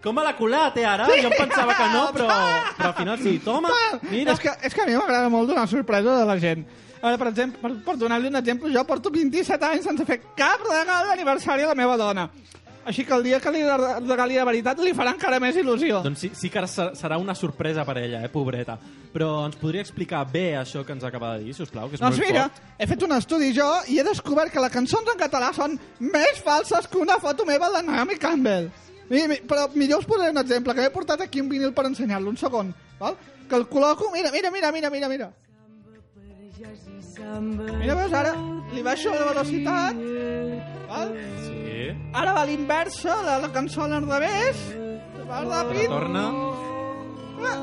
Com 0.00 0.16
me 0.16 0.24
l'ha 0.24 0.32
colat, 0.38 0.80
eh, 0.80 0.88
ara? 0.88 1.12
Sí! 1.12 1.20
Jo 1.26 1.28
em 1.28 1.36
pensava 1.36 1.76
que 1.76 1.92
no, 1.92 2.08
però, 2.16 2.32
però 2.78 2.92
al 2.94 2.98
final 3.02 3.20
sí. 3.20 3.36
Toma, 3.44 3.76
mira. 4.08 4.32
És 4.32 4.40
que, 4.40 4.56
és 4.64 4.72
que 4.72 4.86
a 4.86 4.88
mi 4.88 4.96
m'agrada 4.96 5.28
molt 5.28 5.50
donar 5.52 5.68
sorpresa 5.68 6.22
de 6.22 6.28
la 6.32 6.40
gent. 6.40 6.64
A 7.00 7.06
veure, 7.06 7.18
per 7.18 7.28
exemple, 7.30 7.60
per, 7.62 7.72
per 7.84 7.96
donar-li 7.96 8.26
un 8.28 8.36
exemple, 8.36 8.72
jo 8.74 8.84
porto 8.84 9.10
27 9.14 9.64
anys 9.64 9.84
sense 9.86 10.04
fer 10.04 10.20
cap 10.36 10.60
regal 10.66 11.06
d'aniversari 11.08 11.62
a 11.62 11.68
la 11.72 11.74
meva 11.78 11.96
dona. 11.96 12.28
Així 12.88 13.04
que 13.04 13.12
el 13.12 13.22
dia 13.22 13.38
que 13.38 13.50
li 13.52 13.60
re- 13.62 13.98
regali 14.00 14.38
de 14.38 14.44
veritat 14.48 14.78
li 14.80 14.94
farà 14.96 15.10
encara 15.12 15.36
més 15.38 15.54
il·lusió. 15.60 15.98
Doncs 16.02 16.18
sí, 16.24 16.30
sí 16.32 16.48
que 16.48 16.58
ara 16.58 16.66
ser- 16.66 16.94
serà 16.96 17.18
una 17.20 17.34
sorpresa 17.36 17.84
per 17.84 17.98
ella, 17.98 18.22
eh, 18.24 18.30
pobreta. 18.32 18.78
Però 19.12 19.44
ens 19.44 19.56
podria 19.60 19.82
explicar 19.82 20.22
bé 20.32 20.54
això 20.56 20.84
que 20.86 20.92
ens 20.92 21.04
acaba 21.04 21.34
de 21.36 21.44
dir, 21.44 21.54
si 21.54 21.62
us 21.62 21.70
plau, 21.70 21.88
que 21.90 21.96
és 21.96 22.00
Doncs 22.00 22.16
molt 22.16 22.26
mira, 22.30 22.42
fort. 22.48 22.62
he 22.78 22.86
fet 22.86 23.02
un 23.04 23.12
estudi 23.12 23.52
jo 23.54 23.68
i 23.88 23.98
he 23.98 24.04
descobert 24.04 24.50
que 24.52 24.60
les 24.60 24.72
cançons 24.72 25.06
en 25.12 25.18
català 25.20 25.52
són 25.52 25.78
més 26.00 26.40
falses 26.42 26.88
que 26.88 26.96
una 26.98 27.18
foto 27.20 27.44
meva 27.44 27.68
de 27.76 27.82
Naomi 27.82 28.16
Campbell. 28.16 28.70
Mi, 29.10 29.26
mi, 29.28 29.36
però 29.46 29.68
millor 29.74 30.00
us 30.00 30.06
posaré 30.06 30.30
un 30.30 30.38
exemple, 30.38 30.74
que 30.74 30.84
he 30.86 30.90
portat 30.90 31.20
aquí 31.20 31.40
un 31.42 31.48
vinil 31.48 31.74
per 31.74 31.84
ensenyar-lo, 31.86 32.30
un 32.30 32.36
segon. 32.40 32.72
Val? 32.98 33.16
Que 33.48 33.56
el 33.56 33.68
col·loco... 33.68 34.10
Mira, 34.14 34.30
mira, 34.32 34.50
mira, 34.50 34.72
mira, 34.72 34.90
mira, 34.90 35.08
mira. 35.08 35.30
Mira, 36.58 37.94
veus, 37.94 38.12
ara 38.18 38.32
li 38.74 38.82
baixo 38.82 39.12
la 39.14 39.26
velocitat. 39.30 39.98
Val? 40.88 41.12
Sí. 41.44 41.84
Ara 42.18 42.32
va 42.34 42.42
l'inversa, 42.48 43.14
la, 43.26 43.36
la 43.44 43.50
cançó 43.54 43.84
al 43.86 43.94
revés. 44.08 44.62
Va 45.28 45.42
ràpid. 45.44 45.86
Torna. 45.92 46.24
Ah. 47.46 47.58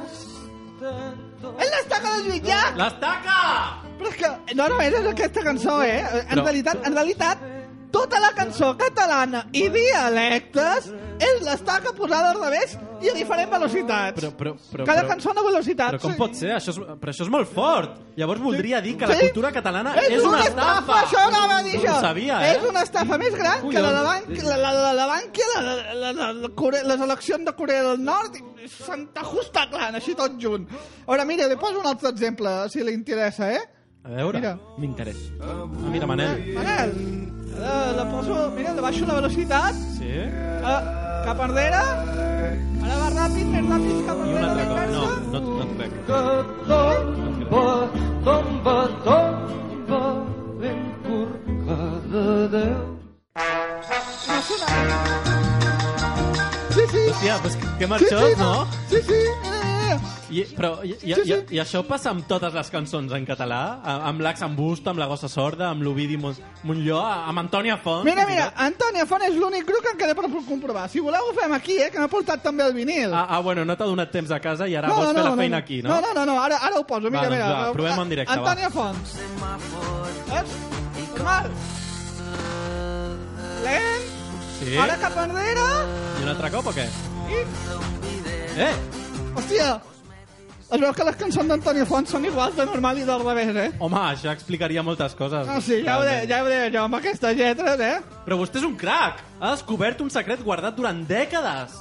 És 1.59 1.71
l'estaca 1.73 2.13
del 2.13 2.23
Lluís 2.29 2.45
Llach! 2.45 2.77
L'estaca! 2.79 3.39
Però 3.99 4.11
és 4.11 4.15
que 4.21 4.55
no 4.59 4.67
només 4.71 4.95
és 5.01 5.09
aquesta 5.11 5.43
cançó, 5.43 5.75
eh? 5.83 5.99
En 6.21 6.31
Però- 6.31 6.45
realitat, 6.45 6.87
en 6.87 6.95
realitat, 6.95 7.43
tota 7.95 8.19
la 8.19 8.31
cançó 8.35 8.73
catalana 8.77 9.45
i 9.55 9.69
dialectes 9.73 10.89
és 11.23 11.41
l'estaca 11.45 11.93
posada 11.95 12.33
al 12.33 12.39
revés 12.41 12.75
i 13.05 13.09
a 13.11 13.13
diferent 13.15 13.49
velocitats. 13.51 14.17
Però, 14.19 14.31
però, 14.35 14.53
però, 14.71 14.85
Cada 14.87 15.01
però, 15.03 15.09
cançó 15.13 15.29
a 15.29 15.33
una 15.35 15.43
velocitat. 15.47 15.95
Però 15.95 16.01
com 16.03 16.15
pot 16.19 16.35
ser? 16.35 16.51
Això 16.57 16.73
és, 16.73 16.79
però 17.01 17.13
això 17.13 17.25
és 17.27 17.31
molt 17.31 17.51
fort. 17.51 17.97
Llavors 18.19 18.41
voldria 18.43 18.81
dir 18.83 18.95
que 18.97 19.07
la 19.07 19.15
Sí. 19.15 19.27
cultura 19.29 19.51
catalana 19.55 19.93
és, 20.01 20.23
una 20.23 20.41
estafa. 20.43 21.01
Això 21.05 21.21
anava 21.27 21.57
a 21.59 21.63
dir 21.63 21.75
No 21.77 21.83
jo. 21.85 21.93
ho 21.95 22.01
sabia, 22.01 22.39
eh? 22.47 22.55
És 22.57 22.63
una 22.69 22.81
estafa 22.83 23.17
més 23.17 23.35
gran 23.35 23.61
que 23.69 23.81
la 23.81 23.91
de 23.91 24.01
Collons. 24.03 24.27
Banc- 24.27 24.43
la, 24.43 24.57
la, 24.57 24.71
la, 24.73 24.93
la 24.93 25.05
la, 25.05 25.21
la, 25.61 25.93
la, 25.93 26.11
la, 26.13 26.31
la, 26.33 26.49
Corea, 26.55 26.83
les 26.83 26.99
eleccions 27.01 27.45
de 27.45 27.53
Corea 27.55 27.83
del 27.83 28.03
Nord, 28.03 28.35
i 28.63 28.67
Santa 28.67 29.23
Justa 29.23 29.67
Clan, 29.69 29.95
així 29.95 30.15
tot 30.15 30.35
junt. 30.41 30.67
Ara, 31.07 31.23
mira, 31.25 31.47
li 31.47 31.55
poso 31.55 31.79
un 31.79 31.85
altre 31.87 32.09
exemple, 32.09 32.49
si 32.69 32.83
li 32.83 32.93
interessa, 32.93 33.51
eh? 33.51 33.61
A 34.05 34.09
veure, 34.09 34.55
m'interessa. 34.77 35.31
Ah, 35.41 35.65
mira, 35.91 36.05
Manel. 36.05 36.53
Manel, 36.53 36.91
la, 37.59 37.91
la 37.97 38.05
poso, 38.11 38.51
mira, 38.55 38.73
le 38.73 38.81
baixo 38.81 39.05
la 39.05 39.13
velocitat, 39.19 39.73
Sí? 39.97 40.11
ah, 40.63 40.81
cap 41.25 41.39
enrere, 41.47 41.81
ara 42.85 42.95
va 43.01 43.07
ràpid, 43.15 43.47
més 43.53 43.65
ràpid, 43.71 43.97
cap 44.07 44.17
I 44.17 44.19
un 44.21 44.27
enrere, 44.37 44.49
altre 44.49 44.85
cop. 44.93 45.09
No, 45.31 45.39
no, 45.39 45.39
no 45.55 45.63
et 45.63 45.71
crec. 45.77 45.93
tomba, 48.25 48.77
tomba, 49.05 50.01
ben 50.61 50.79
corcada 51.05 52.25
Déu. 52.55 52.77
Sí, 56.75 56.81
sí. 56.91 57.03
Hòstia, 57.09 57.35
pues 57.41 57.55
que, 57.55 57.67
que 57.79 57.87
marxós, 57.87 58.21
sí, 58.21 58.33
sí, 58.35 58.41
no? 58.41 58.67
Sí, 58.89 58.97
sí. 59.07 59.13
Eh, 59.13 59.64
I, 60.35 60.41
però, 60.57 60.79
i, 60.83 60.89
i, 61.05 61.13
Sí, 61.13 61.21
sí. 61.27 61.33
i, 61.51 61.55
i 61.55 61.59
això 61.61 61.83
passa 61.85 62.09
amb 62.09 62.25
totes 62.27 62.53
les 62.53 62.69
cançons 62.73 63.11
en 63.13 63.25
català? 63.27 63.59
Amb 64.09 64.21
l'Ax 64.25 64.41
en 64.47 64.55
Busto, 64.57 64.89
amb 64.89 64.99
la 64.99 65.05
Gossa 65.11 65.29
Sorda, 65.29 65.69
amb 65.69 65.83
l'Ovidi 65.85 66.17
Mon- 66.17 66.35
Montlló, 66.63 66.97
amb 67.05 67.39
Antònia 67.43 67.77
Font? 67.83 68.03
Mira, 68.07 68.25
mira? 68.27 68.47
Antònia 68.65 69.05
Font 69.05 69.21
és 69.27 69.35
l'únic 69.37 69.67
grup 69.69 69.83
que 69.85 69.91
em 69.93 69.97
queda 70.01 70.15
per 70.17 70.25
comprovar. 70.47 70.87
Si 70.89 70.99
voleu 70.99 71.29
ho 71.29 71.33
fem 71.37 71.53
aquí, 71.53 71.77
eh, 71.77 71.91
que 71.91 71.99
m'ha 72.01 72.07
portat 72.09 72.41
també 72.43 72.63
el 72.65 72.73
vinil. 72.73 73.13
Ah, 73.13 73.27
ah, 73.29 73.39
bueno, 73.45 73.63
no 73.65 73.77
t'ha 73.77 73.85
donat 73.85 74.11
temps 74.11 74.31
a 74.31 74.39
casa 74.39 74.67
i 74.67 74.75
ara 74.75 74.89
vols 74.89 75.13
fer 75.13 75.23
la 75.23 75.35
feina 75.37 75.57
aquí, 75.61 75.81
no? 75.83 75.89
No, 75.93 76.01
no, 76.01 76.13
no, 76.13 76.25
no 76.33 76.39
ara, 76.41 76.57
ara 76.57 76.79
ho 76.79 76.83
poso. 76.87 77.09
Mira, 77.11 77.21
Va, 77.21 77.29
doncs 77.29 77.35
mira. 77.37 77.53
va, 77.53 77.71
provem 77.73 77.99
en 78.01 78.09
directe, 78.09 78.33
va. 78.39 78.41
Antònia 78.41 78.69
Font. 78.73 78.97
Saps? 80.25 80.57
Osmar. 81.15 81.45
Lent. 83.63 84.11
Sí? 84.59 84.77
Ara 84.81 84.97
cap 85.01 85.17
enrere. 85.23 85.65
I 86.19 86.23
un 86.25 86.29
altre 86.33 86.51
cop 86.53 86.67
o 86.71 86.73
què? 86.75 86.85
I... 87.29 87.43
Eh! 88.65 88.73
Hòstia. 89.35 89.75
Es 90.65 90.81
veu 90.81 90.93
que 90.97 91.05
les 91.05 91.17
cançons 91.19 91.49
d'Antònia 91.51 91.85
Font 91.85 92.07
són 92.09 92.23
iguals 92.25 92.55
de 92.57 92.65
normal 92.65 92.97
i 92.97 93.03
del 93.05 93.21
revés, 93.21 93.51
eh? 93.61 93.67
Home, 93.85 93.99
això 94.09 94.31
explicaria 94.33 94.81
moltes 94.83 95.13
coses. 95.15 95.45
Ah, 95.47 95.59
sí, 95.61 95.83
ja 95.85 95.99
ho, 95.99 96.05
de, 96.07 96.15
ja 96.31 96.41
ho 96.41 96.47
deia 96.49 96.71
jo, 96.73 96.85
amb 96.87 96.97
aquestes 96.97 97.37
lletres, 97.37 97.83
eh? 97.85 97.99
Però 98.25 98.39
vostè 98.39 98.57
és 98.63 98.65
un 98.65 98.73
crac! 98.79 99.21
Ha 99.39 99.51
descobert 99.53 100.01
un 100.01 100.09
secret 100.09 100.41
guardat 100.43 100.75
durant 100.79 101.03
dècades! 101.05 101.75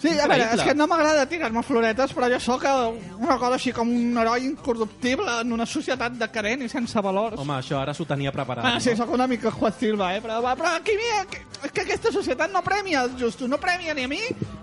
Sí, 0.00 0.12
a 0.20 0.26
veure, 0.28 0.46
és 0.54 0.62
que 0.62 0.74
no 0.76 0.86
m'agrada 0.88 1.24
tirar-me 1.28 1.62
floretes, 1.64 2.12
però 2.16 2.28
jo 2.30 2.38
sóc 2.42 2.64
una 2.68 3.36
cosa 3.40 3.56
així 3.56 3.72
com 3.76 3.88
un 3.90 4.16
heroi 4.20 4.44
incorruptible 4.50 5.38
en 5.42 5.52
una 5.56 5.66
societat 5.68 6.18
decadent 6.20 6.66
i 6.66 6.68
sense 6.72 7.00
valors. 7.04 7.38
Home, 7.40 7.56
això 7.56 7.80
ara 7.80 7.94
s'ho 7.96 8.04
tenia 8.08 8.32
preparat. 8.32 8.64
Ah, 8.68 8.80
sí, 8.80 8.92
no? 8.92 9.02
sóc 9.02 9.14
una 9.16 9.28
mica 9.28 9.52
Juan 9.52 9.76
Silva, 9.76 10.12
eh? 10.16 10.22
Però, 10.24 10.40
però 10.44 10.74
aquí 10.76 10.96
mira, 11.00 11.24
que, 11.32 11.44
és 11.64 11.72
que 11.72 11.86
aquesta 11.86 12.12
societat 12.12 12.52
no 12.52 12.64
premia 12.64 13.06
els 13.06 13.16
justos, 13.20 13.48
no 13.48 13.60
premia 13.60 13.96
ni 13.96 14.04
a 14.04 14.12
mi, 14.12 14.20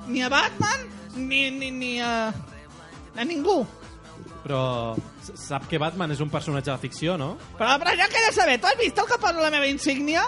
ni 0.07 0.21
a 0.21 0.29
Batman, 0.33 0.85
ni, 1.15 1.49
ni, 1.51 1.71
ni 1.71 1.93
a... 2.01 2.29
a 3.15 3.23
ningú. 3.25 3.61
Però 4.43 4.95
s- 5.23 5.33
sap 5.39 5.67
que 5.71 5.79
Batman 5.79 6.11
és 6.11 6.19
un 6.23 6.29
personatge 6.29 6.71
de 6.71 6.77
ficció, 6.81 7.17
no? 7.17 7.35
Però, 7.57 7.77
però 7.79 7.93
jo 7.95 8.07
què 8.11 8.19
he 8.21 8.25
de 8.29 8.33
saber? 8.35 8.57
Tu 8.59 8.67
has 8.67 8.79
vist 8.79 8.97
el 8.99 9.07
que 9.07 9.19
posa 9.21 9.39
la 9.39 9.51
meva 9.53 9.67
insígnia? 9.71 10.25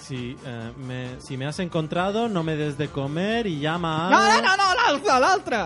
Si, 0.00 0.32
eh, 0.44 0.72
me, 0.80 1.20
si 1.20 1.36
me 1.36 1.46
has 1.46 1.58
encontrado, 1.60 2.28
no 2.28 2.42
me 2.42 2.56
des 2.56 2.78
de 2.78 2.88
comer 2.88 3.46
y 3.46 3.58
llama 3.60 4.08
a... 4.08 4.10
No, 4.10 4.22
no, 4.24 4.40
no, 4.40 4.56
no 4.56 4.70
l'altre, 4.80 5.18
l'altre. 5.20 5.60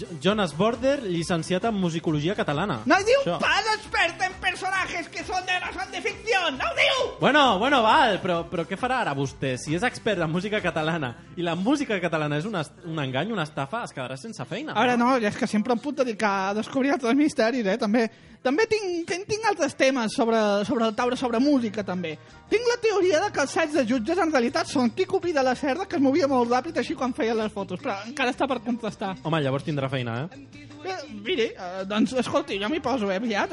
Jo- 0.00 0.08
Jonas 0.20 0.56
Border, 0.56 1.02
llicenciat 1.04 1.64
en 1.68 1.74
musicologia 1.76 2.34
catalana. 2.34 2.80
No 2.86 2.96
diu 3.04 3.20
Això. 3.24 3.38
pas 3.42 3.66
expert 3.76 4.22
en 4.26 4.32
personatges 4.40 5.08
que 5.12 5.22
són 5.24 5.44
de, 5.46 5.58
no 5.60 5.72
són 5.76 5.92
de 5.92 6.00
ficció, 6.00 6.40
no 6.56 6.70
ho 6.70 6.76
diu! 6.78 7.10
Bueno, 7.20 7.58
bueno, 7.58 7.82
val, 7.84 8.18
però, 8.22 8.40
però 8.48 8.64
què 8.66 8.78
farà 8.80 9.00
ara 9.04 9.14
vostè? 9.14 9.56
Si 9.60 9.74
és 9.76 9.82
expert 9.84 10.20
en 10.24 10.30
música 10.32 10.60
catalana 10.64 11.12
i 11.36 11.42
la 11.44 11.54
música 11.54 12.00
catalana 12.00 12.38
és 12.40 12.46
una, 12.48 12.64
un 12.88 12.98
engany, 12.98 13.30
una 13.32 13.44
estafa, 13.44 13.84
es 13.84 13.92
quedarà 13.92 14.16
sense 14.16 14.44
feina. 14.48 14.72
Ara 14.74 14.96
no, 14.96 15.16
és 15.20 15.36
que 15.36 15.46
sempre 15.46 15.74
em 15.76 15.78
puc 15.84 15.96
dedicar 16.00 16.50
a 16.50 16.54
descobrir 16.54 16.92
altres 16.96 17.14
misteris, 17.16 17.66
eh? 17.66 17.76
També, 17.78 18.06
també 18.42 18.64
tinc, 18.70 19.04
tinc, 19.08 19.26
tinc 19.28 19.44
altres 19.50 19.74
temes 19.76 20.14
sobre, 20.16 20.38
sobre 20.64 20.86
el 20.88 20.94
taure, 20.96 21.16
sobre 21.20 21.38
música, 21.44 21.84
també. 21.84 22.16
Tinc 22.50 22.64
la 22.66 22.78
teoria 22.82 23.20
de 23.26 23.28
que 23.30 23.40
els 23.44 23.52
sets 23.52 23.74
de 23.76 23.84
jutges 23.86 24.18
en 24.18 24.32
realitat 24.32 24.66
són 24.66 24.90
Quico 24.96 25.20
Pi 25.20 25.32
de 25.36 25.42
la 25.44 25.54
Cerda, 25.54 25.84
que 25.86 25.96
es 26.00 26.02
movia 26.02 26.26
molt 26.26 26.50
ràpid 26.50 26.80
així 26.80 26.96
quan 26.98 27.12
feia 27.14 27.34
les 27.36 27.52
fotos, 27.52 27.78
però 27.82 27.98
encara 28.08 28.32
està 28.32 28.48
per 28.48 28.58
contrastar. 28.64 29.14
Home, 29.22 29.42
llavors 29.44 29.64
tindrà 29.68 29.89
feina, 29.90 30.22
eh? 30.24 30.46
Bé, 30.80 30.94
miri, 31.12 31.44
eh, 31.52 31.82
doncs, 31.84 32.14
escolti, 32.16 32.56
jo 32.58 32.68
m'hi 32.72 32.78
poso, 32.80 33.10
eh, 33.12 33.16
aviat. 33.20 33.50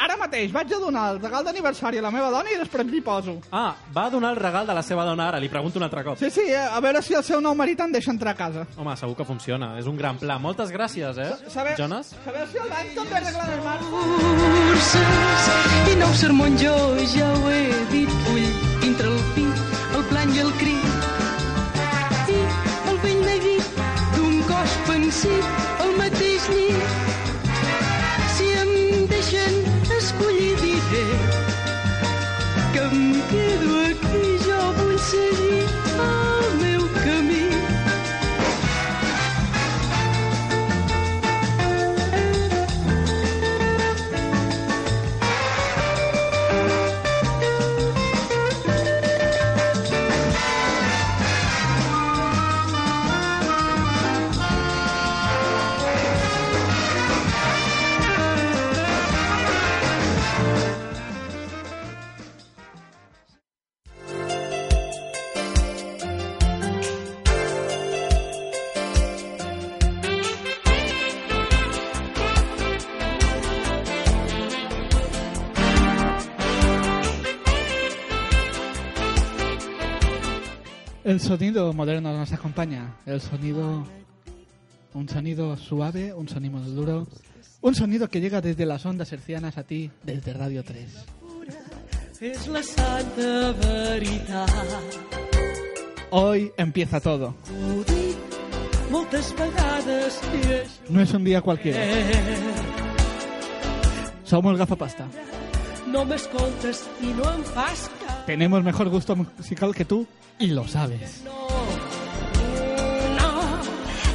Ara 0.00 0.14
mateix 0.16 0.48
vaig 0.54 0.70
a 0.72 0.78
donar 0.80 1.02
el 1.12 1.18
regal 1.20 1.44
d'aniversari 1.44 1.98
a 2.00 2.02
la 2.06 2.10
meva 2.10 2.30
dona 2.32 2.48
i 2.54 2.56
després 2.56 2.86
m'hi 2.88 3.02
poso. 3.04 3.34
Ah, 3.52 3.74
va 3.92 4.06
donar 4.08 4.30
el 4.32 4.36
regal 4.40 4.66
de 4.66 4.72
la 4.78 4.82
seva 4.82 5.04
dona 5.04 5.26
ara, 5.28 5.38
li 5.38 5.50
pregunto 5.52 5.76
un 5.78 5.84
altre 5.84 6.02
cop. 6.06 6.16
Sí, 6.16 6.30
sí, 6.30 6.46
eh, 6.48 6.56
a 6.56 6.80
veure 6.80 7.02
si 7.04 7.12
el 7.14 7.22
seu 7.22 7.38
nou 7.44 7.54
marit 7.54 7.78
em 7.84 7.92
deixa 7.92 8.10
entrar 8.14 8.32
a 8.32 8.38
casa. 8.38 8.64
Home, 8.78 8.96
segur 8.96 9.14
que 9.18 9.26
funciona, 9.28 9.74
és 9.78 9.86
un 9.86 9.96
gran 10.00 10.16
pla. 10.16 10.38
Moltes 10.38 10.70
gràcies, 10.72 11.18
eh, 11.18 11.50
Saber, 11.50 11.76
Jonas? 11.76 12.14
saber 12.24 12.46
si 12.48 12.56
el 12.56 12.70
banc 12.70 12.94
també 12.96 13.14
arregla 13.16 13.44
mar. 13.62 13.78
curses 14.70 15.92
i 15.92 15.96
nou 16.00 16.12
sermon 16.14 16.56
jo 16.56 16.74
ja 17.12 17.28
ho 17.34 17.50
he 17.50 17.62
dit 17.92 18.08
ull 18.32 18.46
dintre 18.80 19.06
el 19.08 19.20
pit, 19.34 19.56
el 19.96 20.04
plan 20.10 20.32
i 20.34 20.38
el 20.40 20.52
crit 20.60 20.84
i 22.30 22.38
el 22.90 22.98
vell 23.04 23.20
neguit 23.26 23.80
d'un 24.16 24.40
cos 24.48 24.76
pensit 24.88 25.44
llit 26.20 26.76
si 28.36 28.48
em 28.62 29.06
deixen 29.06 29.54
escollir 29.98 30.56
diré 30.62 31.06
que 32.72 32.80
em 32.80 33.12
quedo 33.30 33.70
aquí 33.90 34.24
jo 34.46 34.60
vull 34.78 34.98
seguir 34.98 35.39
El 81.10 81.18
sonido 81.18 81.72
moderno 81.72 82.16
nos 82.16 82.32
acompaña. 82.32 82.94
El 83.04 83.20
sonido. 83.20 83.84
Un 84.94 85.08
sonido 85.08 85.56
suave, 85.56 86.14
un 86.14 86.28
sonido 86.28 86.60
duro. 86.60 87.08
Un 87.62 87.74
sonido 87.74 88.08
que 88.08 88.20
llega 88.20 88.40
desde 88.40 88.64
las 88.64 88.86
ondas 88.86 89.12
hercianas 89.12 89.58
a 89.58 89.64
ti, 89.64 89.90
desde 90.04 90.32
Radio 90.32 90.62
3. 90.62 90.86
és 92.20 92.48
la 92.48 92.62
santa 92.62 93.52
veritat 93.58 94.50
Hoy 96.10 96.52
empieza 96.56 97.00
todo. 97.00 97.34
No 100.90 101.00
es 101.00 101.12
un 101.14 101.24
día 101.24 101.40
cualquiera. 101.40 101.80
Somos 104.22 104.56
gafapasta. 104.56 105.08
no 105.90 106.04
m'escoltes 106.04 106.84
i 107.02 107.10
no 107.18 107.26
em 107.34 107.42
fas 107.42 107.88
cas. 107.98 108.09
Tenemos 108.30 108.62
mejor 108.62 108.88
gusto 108.88 109.16
musical 109.16 109.74
que 109.74 109.84
tú 109.84 110.06
y 110.38 110.46
lo 110.52 110.68
sabes. 110.68 111.24
No, 111.24 111.48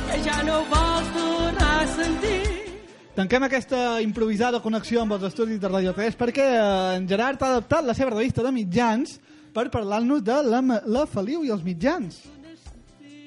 que 0.09 0.23
ja 0.23 0.41
no 0.41 0.63
vols 0.71 1.11
tornar 1.11 1.83
a 1.83 1.87
sentir. 1.87 2.45
Tanquem 3.13 3.43
aquesta 3.43 3.99
improvisada 3.99 4.61
connexió 4.63 5.01
amb 5.03 5.17
els 5.17 5.25
estudis 5.27 5.59
de 5.59 5.67
Radio 5.67 5.91
3 5.91 6.15
perquè 6.15 6.45
eh, 6.47 6.95
en 6.95 7.09
Gerard 7.11 7.43
ha 7.43 7.49
adaptat 7.57 7.83
la 7.83 7.97
seva 7.97 8.15
revista 8.15 8.39
de 8.39 8.55
mitjans 8.55 9.17
per 9.51 9.67
parlar-nos 9.67 10.23
de 10.23 10.39
la, 10.47 10.63
la 10.63 11.03
Feliu 11.11 11.43
i 11.43 11.51
els 11.51 11.67
mitjans. 11.67 12.21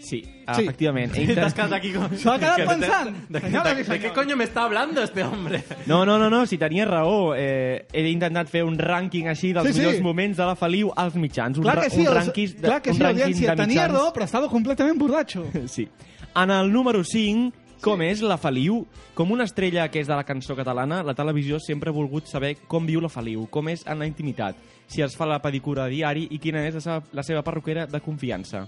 Sí, 0.08 0.22
Sí. 0.24 0.62
efectivament. 0.62 1.12
He 1.14 1.34
T'has 1.34 1.52
quedat 1.52 1.72
aquí 1.76 1.90
com... 1.92 2.08
S'ho 2.16 2.30
ha 2.32 2.38
quedat 2.40 2.56
Que- 2.56 2.64
pensant. 2.64 3.10
¿De, 3.28 3.40
de, 3.40 3.50
de, 3.50 3.58
de, 3.60 3.76
qué 3.76 3.84
senyors. 3.84 4.14
coño 4.14 4.36
me 4.36 4.44
está 4.44 4.64
hablando 4.64 5.02
este 5.02 5.22
hombre? 5.22 5.62
No, 5.86 6.06
no, 6.06 6.18
no, 6.18 6.30
no, 6.30 6.46
si 6.46 6.56
tenia 6.56 6.86
raó. 6.86 7.34
Eh, 7.36 7.84
he 7.92 8.08
intentat 8.08 8.48
fer 8.48 8.64
un 8.64 8.78
rànquing 8.78 9.28
així 9.28 9.52
dels 9.52 9.66
Sí, 9.68 9.72
sí. 9.74 9.80
millors 9.80 10.00
moments 10.00 10.38
de 10.38 10.46
la 10.48 10.56
Feliu 10.56 10.90
als 10.96 11.14
mitjans. 11.16 11.58
Un, 11.58 11.64
Clar 11.64 11.80
que 11.82 11.90
sí, 11.90 12.00
un 12.00 12.06
els- 12.06 12.16
rànquing 12.16 12.54
de, 12.54 12.68
clar 12.68 12.80
que 12.80 12.90
un 12.90 12.96
sí, 12.96 13.02
rànquing 13.02 13.22
audiència, 13.26 13.50
de 13.54 13.56
tenia 13.66 13.88
raó, 13.88 14.12
però 14.14 14.24
estava 14.24 14.48
completament 14.48 14.96
borratxo. 14.98 15.44
Sí. 15.68 15.86
En 16.34 16.50
el 16.50 16.72
número 16.72 17.04
5, 17.04 17.52
com 17.82 18.00
és 18.02 18.22
la 18.22 18.38
Feliu? 18.38 18.86
Com 19.14 19.30
una 19.32 19.44
estrella 19.44 19.90
que 19.90 20.00
és 20.00 20.06
de 20.08 20.14
la 20.16 20.24
cançó 20.24 20.56
catalana, 20.56 21.02
la 21.02 21.14
televisió 21.14 21.60
sempre 21.60 21.90
ha 21.90 21.92
volgut 21.92 22.26
saber 22.26 22.56
com 22.66 22.86
viu 22.86 23.00
la 23.00 23.08
Feliu, 23.12 23.46
com 23.50 23.68
és 23.68 23.84
en 23.86 23.98
la 23.98 24.06
intimitat, 24.06 24.56
si 24.86 25.02
es 25.02 25.14
fa 25.16 25.26
la 25.26 25.40
pedicura 25.42 25.84
a 25.84 25.88
diari 25.92 26.26
i 26.30 26.38
quina 26.38 26.64
és 26.66 26.74
la 26.74 26.80
seva, 26.80 27.02
la 27.12 27.22
seva 27.22 27.42
perruquera 27.42 27.86
de 27.86 28.00
confiança. 28.00 28.66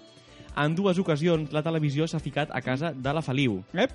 En 0.56 0.74
dues 0.74 0.98
ocasions, 0.98 1.52
la 1.52 1.62
televisió 1.62 2.06
s'ha 2.08 2.18
ficat 2.20 2.50
a 2.52 2.60
casa 2.60 2.92
de 2.92 3.12
la 3.12 3.22
Feliu. 3.22 3.62
Ep. 3.72 3.90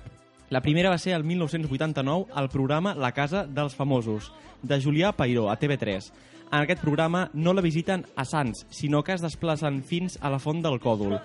La 0.50 0.60
primera 0.62 0.90
va 0.90 0.98
ser 0.98 1.12
el 1.14 1.24
1989 1.24 2.26
al 2.34 2.48
programa 2.48 2.94
La 2.94 3.10
Casa 3.12 3.44
dels 3.46 3.74
Famosos, 3.74 4.32
de 4.62 4.80
Julià 4.80 5.12
Pairó, 5.12 5.50
a 5.50 5.58
TV3. 5.58 6.12
En 6.52 6.60
aquest 6.60 6.80
programa 6.80 7.28
no 7.34 7.52
la 7.52 7.60
visiten 7.62 8.04
a 8.14 8.24
Sants, 8.24 8.66
sinó 8.70 9.02
que 9.02 9.12
es 9.12 9.20
desplacen 9.20 9.82
fins 9.82 10.18
a 10.20 10.30
la 10.30 10.38
Font 10.38 10.62
del 10.62 10.78
Còdol. 10.78 11.18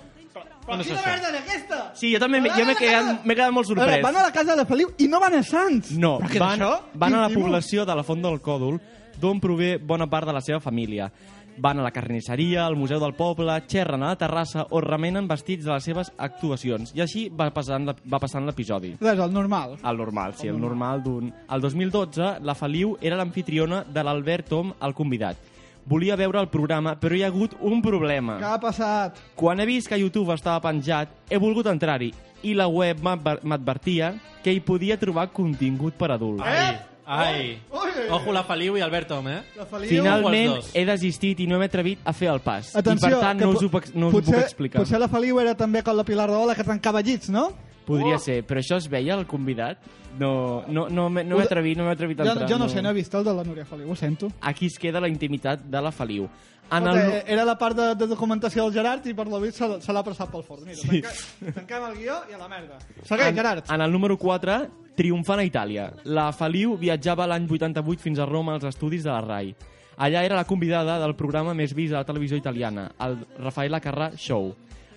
Però 0.65 0.75
no 0.77 0.81
és 0.81 0.87
quina 0.87 1.01
merda 1.05 1.29
és 1.29 1.39
aquesta? 1.41 1.77
Sí, 1.97 2.11
jo 2.13 2.19
també 2.19 2.39
m'he- 2.41 2.49
quedat, 2.51 3.23
m'he 3.25 3.35
quedat 3.35 3.51
molt 3.51 3.69
A 3.69 3.73
veure, 3.73 3.91
sorprès. 3.91 4.03
van 4.03 4.15
a 4.17 4.23
la 4.23 4.31
casa 4.33 4.55
de 4.55 4.65
Feliu 4.65 4.89
i 4.97 5.07
no 5.07 5.19
van 5.19 5.35
a 5.35 5.43
Sants. 5.43 5.91
No, 5.91 6.19
Però 6.19 6.39
van, 6.39 6.65
van 6.93 7.13
a 7.15 7.21
la 7.27 7.29
població 7.29 7.85
de 7.85 7.95
la 7.95 8.03
Font 8.03 8.21
del 8.21 8.41
Còdol, 8.41 8.79
d'on 9.19 9.39
prové 9.39 9.77
bona 9.77 10.07
part 10.09 10.25
de 10.25 10.33
la 10.33 10.41
seva 10.41 10.59
família. 10.59 11.11
Van 11.57 11.77
a 11.79 11.83
la 11.83 11.91
carnisseria, 11.91 12.65
al 12.65 12.75
Museu 12.75 12.99
del 12.99 13.13
Poble, 13.13 13.53
xerren 13.67 14.01
a 14.03 14.13
la 14.13 14.15
terrassa 14.17 14.65
o 14.71 14.79
remenen 14.81 15.27
vestits 15.27 15.65
de 15.65 15.73
les 15.73 15.83
seves 15.83 16.11
actuacions. 16.17 16.93
I 16.95 17.01
així 17.03 17.27
va 17.29 17.49
passant, 17.53 17.85
la- 17.85 17.95
va 18.11 18.19
passant 18.19 18.45
l'episodi. 18.47 18.95
Res, 19.01 19.19
el 19.19 19.33
normal. 19.33 19.77
El 19.83 19.97
normal, 19.97 20.33
sí, 20.39 20.47
el 20.47 20.59
normal 20.59 21.03
d'un... 21.03 21.31
El 21.49 21.61
2012, 21.61 22.39
la 22.41 22.55
Feliu 22.55 22.95
era 23.01 23.17
l'anfitriona 23.19 23.83
de 23.87 24.03
l'Albert 24.03 24.47
Tom, 24.49 24.73
el 24.81 24.93
convidat. 24.97 25.37
Volia 25.85 26.15
veure 26.15 26.39
el 26.39 26.47
programa, 26.49 26.95
però 27.01 27.15
hi 27.17 27.23
ha 27.23 27.29
hagut 27.31 27.55
un 27.59 27.81
problema. 27.81 28.37
Què 28.39 28.45
ha 28.53 28.59
passat? 28.61 29.17
Quan 29.35 29.59
he 29.59 29.65
vist 29.65 29.89
que 29.89 29.97
YouTube 29.99 30.33
estava 30.33 30.61
penjat, 30.61 31.09
he 31.29 31.37
volgut 31.41 31.67
entrar-hi 31.67 32.11
i 32.43 32.53
la 32.57 32.67
web 32.69 33.01
m'adver- 33.05 33.41
m'advertia 33.43 34.15
que 34.41 34.53
hi 34.53 34.59
podia 34.65 34.97
trobar 34.97 35.27
contingut 35.33 35.93
per 35.97 36.11
adults. 36.15 36.41
Ai, 36.45 36.77
ai. 37.05 37.59
Ui. 37.71 37.91
Ojo 38.11 38.31
la 38.33 38.43
Feliu 38.43 38.77
i 38.77 38.81
Albert 38.81 39.07
Tom, 39.07 39.27
eh? 39.27 39.41
La 39.57 39.65
Feliu... 39.65 39.89
Finalment 39.89 40.55
dos. 40.55 40.71
he 40.75 40.85
desistit 40.85 41.39
i 41.39 41.47
no 41.47 41.57
m'he 41.59 41.65
atrevit 41.71 41.99
a 42.05 42.13
fer 42.13 42.29
el 42.33 42.39
pas. 42.41 42.73
Atenció, 42.75 43.07
I 43.09 43.11
per 43.11 43.19
tant 43.21 43.39
que 43.39 43.45
no 43.45 43.51
us 43.51 43.63
ho, 43.63 43.69
no 43.95 44.07
us 44.07 44.13
ho 44.13 44.17
potser, 44.19 44.35
puc 44.35 44.43
explicar. 44.43 44.81
Potser 44.83 44.99
la 45.01 45.07
Feliu 45.11 45.39
era 45.39 45.55
també 45.55 45.83
com 45.83 45.95
la 45.97 46.03
Pilar 46.07 46.29
Rahola 46.29 46.55
que 46.55 46.63
trencava 46.67 47.01
llits, 47.01 47.29
no? 47.33 47.49
Podria 47.85 48.19
ser, 48.21 48.43
però 48.47 48.61
això 48.61 48.77
es 48.77 48.85
veia 48.87 49.15
el 49.17 49.25
convidat? 49.27 49.79
No, 50.19 50.63
no, 50.67 50.87
no, 50.89 51.09
m'he- 51.09 51.23
no 51.25 51.35
Ho 51.35 51.39
m'he 51.39 51.45
atrevit, 51.45 51.77
no 51.79 51.85
m'he 51.87 51.91
atrevit 51.95 52.19
a 52.19 52.25
Jo, 52.25 52.31
entrar. 52.35 52.49
jo 52.49 52.57
no, 52.59 52.67
sé, 52.69 52.81
no 52.81 52.89
he 52.91 52.93
vist 52.93 53.13
el 53.15 53.23
de 53.23 53.33
la 53.33 53.43
Núria 53.43 53.65
Feliu, 53.65 53.89
ho 53.91 53.95
sento. 53.95 54.29
Aquí 54.41 54.67
es 54.67 54.77
queda 54.77 54.99
la 55.01 55.07
intimitat 55.09 55.61
de 55.63 55.81
la 55.81 55.91
Feliu. 55.91 56.29
En 56.71 56.87
el... 56.87 56.97
eh, 56.97 57.23
Era 57.27 57.43
la 57.45 57.57
part 57.59 57.75
de, 57.75 57.87
de 57.99 58.07
documentació 58.07 58.63
del 58.65 58.73
Gerard 58.73 59.05
i 59.07 59.13
per 59.13 59.25
la 59.27 59.39
vist 59.43 59.57
se, 59.59 59.67
se 59.83 59.91
l'ha 59.95 60.03
passat 60.07 60.29
pel 60.31 60.43
forn. 60.47 60.63
Mira, 60.69 60.77
sí. 60.79 61.01
tanquem, 61.03 61.53
tanquem 61.57 61.87
el 61.89 61.97
guió 61.99 62.19
i 62.31 62.37
a 62.37 62.39
la 62.39 62.47
merda. 62.51 62.79
Segueix, 63.03 63.27
en, 63.33 63.35
Gerard. 63.35 63.65
en 63.75 63.81
el 63.85 63.91
número 63.91 64.17
4, 64.17 64.55
triomfant 64.95 65.41
a 65.43 65.45
Itàlia. 65.47 65.89
La 66.05 66.29
Feliu 66.35 66.77
viatjava 66.79 67.27
l'any 67.27 67.47
88 67.49 68.01
fins 68.01 68.19
a 68.19 68.25
Roma 68.29 68.55
als 68.55 68.69
estudis 68.71 69.03
de 69.03 69.11
la 69.11 69.21
RAI. 69.21 69.53
Allà 70.01 70.23
era 70.25 70.35
la 70.39 70.45
convidada 70.47 70.95
del 71.01 71.13
programa 71.19 71.53
més 71.53 71.73
vist 71.77 71.91
de 71.91 71.97
la 71.99 72.05
televisió 72.07 72.37
italiana, 72.39 72.87
el 73.05 73.19
Rafaela 73.37 73.81
Carrà 73.83 74.11
Show. 74.17 74.47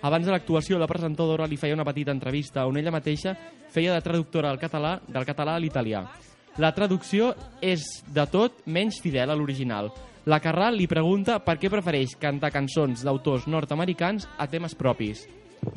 Abans 0.05 0.25
de 0.25 0.31
l'actuació, 0.31 0.79
la 0.79 0.87
presentadora 0.87 1.45
li 1.47 1.57
feia 1.57 1.75
una 1.75 1.85
petita 1.85 2.11
entrevista 2.13 2.63
on 2.69 2.77
ella 2.77 2.91
mateixa 2.93 3.35
feia 3.73 3.93
de 3.93 4.01
traductora 4.05 4.49
al 4.49 4.57
català, 4.61 4.95
del 5.07 5.25
català 5.27 5.55
a 5.55 5.61
l'italià. 5.61 6.03
La 6.57 6.71
traducció 6.73 7.33
és 7.61 7.83
de 8.07 8.23
tot 8.31 8.61
menys 8.65 9.01
fidel 9.03 9.29
a 9.29 9.35
l'original. 9.35 9.89
La 10.25 10.39
Carrà 10.41 10.71
li 10.73 10.87
pregunta 10.89 11.37
per 11.45 11.59
què 11.61 11.69
prefereix 11.69 12.15
cantar 12.17 12.49
cançons 12.49 13.03
d'autors 13.05 13.45
nord-americans 13.45 14.25
a 14.41 14.49
temes 14.49 14.73
propis. 14.73 15.27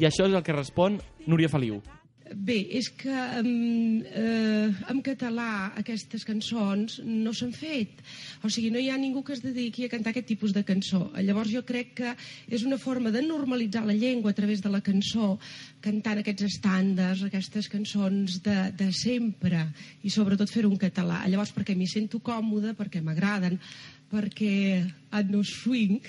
I 0.01 0.09
això 0.09 0.25
és 0.25 0.33
el 0.33 0.45
que 0.45 0.57
respon 0.57 0.97
Núria 1.29 1.51
Feliu. 1.53 1.83
Bé, 2.29 2.59
és 2.77 2.91
que 2.93 3.13
en, 3.13 4.05
eh, 4.05 4.69
en 4.93 4.99
català 5.05 5.73
aquestes 5.81 6.27
cançons 6.29 6.99
no 7.05 7.33
s'han 7.33 7.55
fet. 7.57 8.03
O 8.45 8.51
sigui, 8.53 8.69
no 8.71 8.81
hi 8.81 8.91
ha 8.93 8.99
ningú 9.01 9.23
que 9.25 9.33
es 9.33 9.41
dediqui 9.41 9.87
a 9.87 9.89
cantar 9.89 10.13
aquest 10.13 10.29
tipus 10.29 10.53
de 10.53 10.65
cançó. 10.65 11.11
Llavors 11.25 11.53
jo 11.53 11.63
crec 11.65 11.95
que 12.01 12.15
és 12.49 12.65
una 12.69 12.77
forma 12.77 13.11
de 13.11 13.23
normalitzar 13.25 13.85
la 13.87 13.97
llengua 13.97 14.33
a 14.33 14.37
través 14.37 14.61
de 14.61 14.69
la 14.69 14.83
cançó, 14.85 15.39
cantant 15.81 16.21
aquests 16.21 16.45
estàndards, 16.51 17.25
aquestes 17.25 17.69
cançons 17.69 18.43
de, 18.45 18.59
de 18.77 18.93
sempre, 18.93 19.65
i 20.03 20.13
sobretot 20.13 20.53
fer-ho 20.53 20.69
en 20.69 20.81
català. 20.81 21.25
Llavors, 21.29 21.55
perquè 21.57 21.77
m'hi 21.77 21.89
sento 21.89 22.21
còmode, 22.21 22.77
perquè 22.77 23.01
m'agraden, 23.01 23.57
perquè 24.11 24.85
et 24.85 25.31
no 25.31 25.43
swing, 25.45 26.01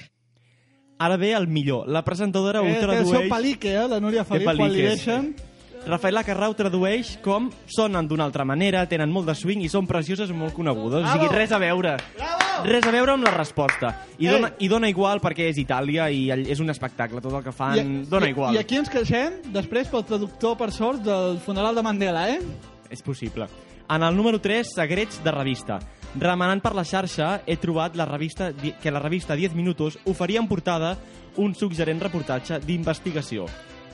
Ara 1.02 1.16
ve 1.16 1.30
el 1.32 1.46
millor. 1.48 1.86
La 1.88 2.02
presentadora 2.04 2.60
ho 2.62 2.66
Eh, 2.68 2.74
té 2.74 2.80
el 2.80 2.84
tradueix... 2.90 3.22
seu 3.22 3.30
palique, 3.32 3.70
eh, 3.72 3.88
la 3.88 4.02
Núria 4.04 4.26
Feliu, 4.26 4.42
Té 4.42 4.46
quan 4.46 4.58
li 4.58 4.64
paliques. 4.66 5.06
deixen... 5.06 5.36
Rafaela 5.88 6.26
Carrà 6.28 6.50
ho 6.52 6.54
tradueix 6.60 7.14
com 7.24 7.46
sonen 7.72 8.06
d'una 8.06 8.26
altra 8.28 8.44
manera, 8.44 8.82
tenen 8.92 9.08
molt 9.10 9.30
de 9.30 9.34
swing 9.34 9.62
i 9.64 9.70
són 9.72 9.88
precioses 9.88 10.28
i 10.30 10.34
molt 10.36 10.52
conegudes. 10.54 11.06
O 11.06 11.14
sigui, 11.14 11.30
Bravo! 11.30 11.38
res 11.40 11.54
a 11.56 11.58
veure. 11.58 11.94
Bravo! 12.18 12.66
Res 12.68 12.84
a 12.84 12.92
veure 12.92 13.14
amb 13.14 13.24
la 13.24 13.32
resposta. 13.32 13.94
I 14.20 14.28
Ei! 14.28 14.34
dona, 14.34 14.50
I 14.60 14.68
dona 14.68 14.90
igual 14.92 15.22
perquè 15.24 15.48
és 15.48 15.58
Itàlia 15.64 16.10
i 16.12 16.26
ell- 16.36 16.50
és 16.52 16.60
un 16.60 16.70
espectacle. 16.70 17.22
Tot 17.24 17.32
el 17.40 17.46
que 17.48 17.54
fan 17.56 18.04
dona 18.12 18.28
i, 18.28 18.36
igual. 18.36 18.56
I 18.56 18.60
aquí 18.60 18.76
ens 18.76 18.92
queixem 18.92 19.40
després 19.56 19.88
pel 19.88 20.04
traductor 20.04 20.58
per 20.60 20.68
sorts 20.76 21.00
del 21.08 21.40
funeral 21.40 21.80
de 21.80 21.82
Mandela, 21.88 22.28
eh? 22.36 22.42
És 22.92 23.02
possible. 23.02 23.48
En 23.90 24.04
el 24.04 24.18
número 24.20 24.42
3, 24.44 24.68
secrets 24.76 25.24
de 25.24 25.32
revista. 25.32 25.80
Remenant 26.18 26.62
per 26.62 26.74
la 26.74 26.84
xarxa, 26.84 27.42
he 27.46 27.58
trobat 27.62 27.96
la 27.96 28.06
revista, 28.06 28.52
que 28.54 28.92
la 28.92 29.00
revista 29.00 29.36
10 29.36 29.54
Minutos 29.54 30.00
oferia 30.06 30.40
en 30.40 30.48
portada 30.48 30.98
un 31.38 31.54
suggerent 31.56 32.02
reportatge 32.02 32.60
d'investigació. 32.66 33.46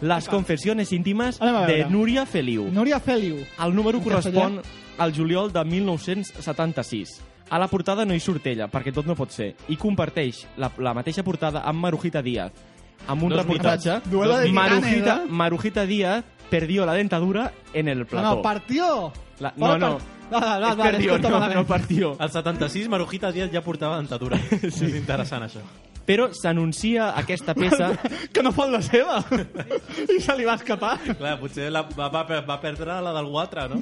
Les 0.02 0.28
confessiones 0.28 0.92
íntimes 0.92 1.40
de 1.40 1.52
veure. 1.52 1.90
Núria 1.90 2.26
Feliu. 2.26 2.70
Núria 2.72 3.00
Feliu. 3.00 3.38
El 3.64 3.76
número 3.76 4.02
correspon 4.02 4.62
al 4.98 5.14
juliol 5.16 5.52
de 5.54 5.64
1976. 5.66 7.22
A 7.50 7.60
la 7.60 7.68
portada 7.68 8.06
no 8.06 8.16
hi 8.16 8.20
surt 8.20 8.48
ella, 8.48 8.68
perquè 8.72 8.92
tot 8.94 9.06
no 9.06 9.16
pot 9.16 9.30
ser, 9.32 9.52
i 9.70 9.78
comparteix 9.78 10.46
la, 10.58 10.72
la 10.82 10.96
mateixa 10.98 11.24
portada 11.24 11.62
amb 11.68 11.84
Marujita 11.84 12.24
Díaz, 12.26 12.52
amb 13.08 13.24
un 13.24 13.30
Dos 13.36 13.44
reportatge... 13.44 14.00
de 14.10 14.52
Marujita? 14.52 15.22
Marujita 15.30 15.86
Díaz 15.86 16.24
perdió 16.50 16.86
la 16.86 16.94
dentadura 16.94 17.52
en 17.74 17.88
el 17.88 18.06
plató. 18.06 18.38
no, 18.38 18.42
partió! 18.42 19.14
La- 19.40 19.54
no, 19.58 19.78
no. 19.78 20.15
Part- 20.30 20.32
No, 20.32 20.40
no, 20.40 20.60
no, 20.60 20.70
És 20.72 20.78
vale, 20.78 20.92
perdió, 20.92 21.18
no, 21.20 21.40
no 21.54 21.66
partió. 21.66 22.16
Al 22.20 22.32
76, 22.32 22.88
Marujita 22.90 23.32
Díaz 23.32 23.52
ja 23.52 23.62
portava 23.62 23.98
dentadura. 23.98 24.38
sí. 24.62 24.86
És 24.86 24.96
interessant, 24.96 25.44
això. 25.48 25.62
Però 26.06 26.28
s'anuncia 26.38 27.12
aquesta 27.18 27.56
peça... 27.58 27.92
que 28.34 28.44
no 28.46 28.52
fot 28.54 28.70
la 28.70 28.82
seva! 28.86 29.24
I 30.06 30.20
se 30.22 30.36
li 30.38 30.46
va 30.46 30.54
escapar. 30.60 31.00
Clar, 31.18 31.40
potser 31.40 31.72
la, 31.74 31.82
va, 31.98 32.10
va, 32.14 32.22
va 32.46 32.60
perdre 32.62 33.00
la 33.02 33.14
d'algú 33.16 33.40
altre, 33.42 33.66
no? 33.72 33.82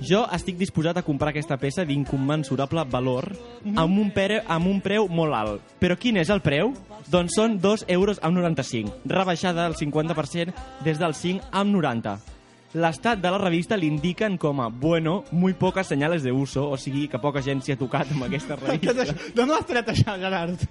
Jo 0.00 0.22
estic 0.32 0.56
disposat 0.56 0.96
a 0.96 1.02
comprar 1.04 1.28
aquesta 1.34 1.58
peça 1.60 1.82
d'incommensurable 1.84 2.86
valor 2.88 3.26
amb 3.76 3.98
un, 4.00 4.08
pere, 4.14 4.38
amb 4.48 4.70
un 4.70 4.78
preu 4.80 5.08
molt 5.12 5.34
alt. 5.36 5.74
Però 5.82 5.96
quin 6.00 6.16
és 6.22 6.30
el 6.32 6.40
preu? 6.40 6.70
Doncs 7.12 7.34
són 7.36 7.58
2 7.60 7.84
euros 7.92 8.20
amb 8.24 8.38
95, 8.38 9.02
rebaixada 9.10 9.66
al 9.66 9.74
50% 9.76 10.54
des 10.86 10.96
del 11.02 11.12
5 11.18 11.50
amb 11.52 11.74
90. 11.74 12.14
L'estat 12.70 13.18
de 13.18 13.30
la 13.34 13.38
revista 13.42 13.74
l'indiquen 13.74 14.36
com 14.38 14.60
a 14.62 14.68
bueno, 14.68 15.24
muy 15.32 15.54
pocas 15.54 15.88
señales 15.88 16.22
de 16.22 16.30
uso, 16.30 16.68
o 16.70 16.76
sigui 16.78 17.08
que 17.10 17.18
poca 17.18 17.42
gent 17.42 17.64
s'hi 17.66 17.74
ha 17.74 17.78
tocat 17.80 18.12
amb 18.14 18.28
aquesta 18.28 18.54
revista. 18.60 19.14
D'on 19.34 19.50
ho 19.50 19.56
has 19.58 19.66
tret 19.66 19.90
això, 19.90 20.14
Gerard? 20.20 20.62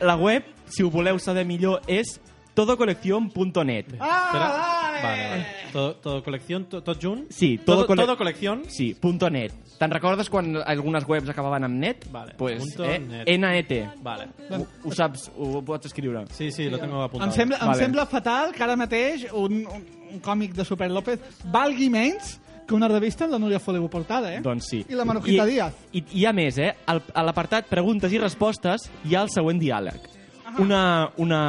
La 0.00 0.16
web, 0.16 0.46
si 0.72 0.82
ho 0.82 0.88
voleu 0.88 1.18
saber 1.20 1.44
millor, 1.44 1.82
és 1.86 2.16
todocoleccion.net. 2.54 3.94
Ah, 4.00 4.30
vale! 4.32 5.02
Vale, 5.02 5.28
vale. 5.30 5.46
Todo, 5.72 5.94
todo 5.96 6.22
colección, 6.22 6.64
to, 6.66 6.82
tot 6.82 6.98
junt? 7.02 7.30
Sí, 7.30 7.58
todo, 7.64 7.86
cole- 7.86 8.02
todo 8.02 8.16
colección. 8.18 8.64
Sí, 8.68 8.94
punto 8.94 9.30
.net. 9.30 9.52
Te'n 9.78 9.90
recordes 9.90 10.28
quan 10.28 10.58
algunes 10.66 11.06
webs 11.08 11.30
acabaven 11.32 11.64
amb 11.64 11.78
net? 11.80 12.04
Vale, 12.12 12.34
pues, 12.36 12.58
punto 12.60 12.84
eh, 12.84 12.98
net. 12.98 13.26
NET. 13.38 13.72
Vale. 14.02 14.26
Ho, 14.50 14.66
ho 14.84 14.92
saps, 14.92 15.30
ho 15.38 15.62
pots 15.64 15.86
escriure. 15.88 16.26
Sí, 16.36 16.50
sí, 16.52 16.68
lo 16.68 16.78
tengo 16.78 17.00
apuntado. 17.02 17.30
Em 17.30 17.36
sembla, 17.36 17.56
em 17.62 17.66
Vale. 17.70 17.78
sembla 17.80 18.04
fatal 18.06 18.52
que 18.52 18.62
ara 18.66 18.76
mateix 18.76 19.24
un, 19.32 19.62
un, 19.64 19.86
un 20.12 20.20
còmic 20.20 20.52
de 20.58 20.66
Super 20.68 20.90
López 20.90 21.18
valgui 21.48 21.88
menys 21.88 22.36
que 22.68 22.74
una 22.76 22.86
revista 22.92 23.24
amb 23.24 23.32
la 23.32 23.38
Núria 23.40 23.58
Feliu 23.58 23.88
portada, 23.88 24.34
eh? 24.34 24.42
Doncs 24.44 24.68
sí. 24.68 24.84
I 24.88 24.94
la 24.98 25.04
Marujita 25.08 25.46
I, 25.46 25.50
Díaz. 25.54 25.74
I, 25.92 25.98
I 25.98 26.04
hi 26.20 26.26
ha 26.28 26.32
més, 26.36 26.58
eh? 26.60 26.74
Al, 26.86 27.00
a 27.14 27.24
l'apartat 27.24 27.66
preguntes 27.72 28.12
i 28.12 28.20
respostes 28.20 28.90
hi 29.08 29.16
ha 29.16 29.22
el 29.24 29.30
següent 29.32 29.58
diàleg. 29.62 30.10
Una, 30.58 31.08
una, 31.16 31.40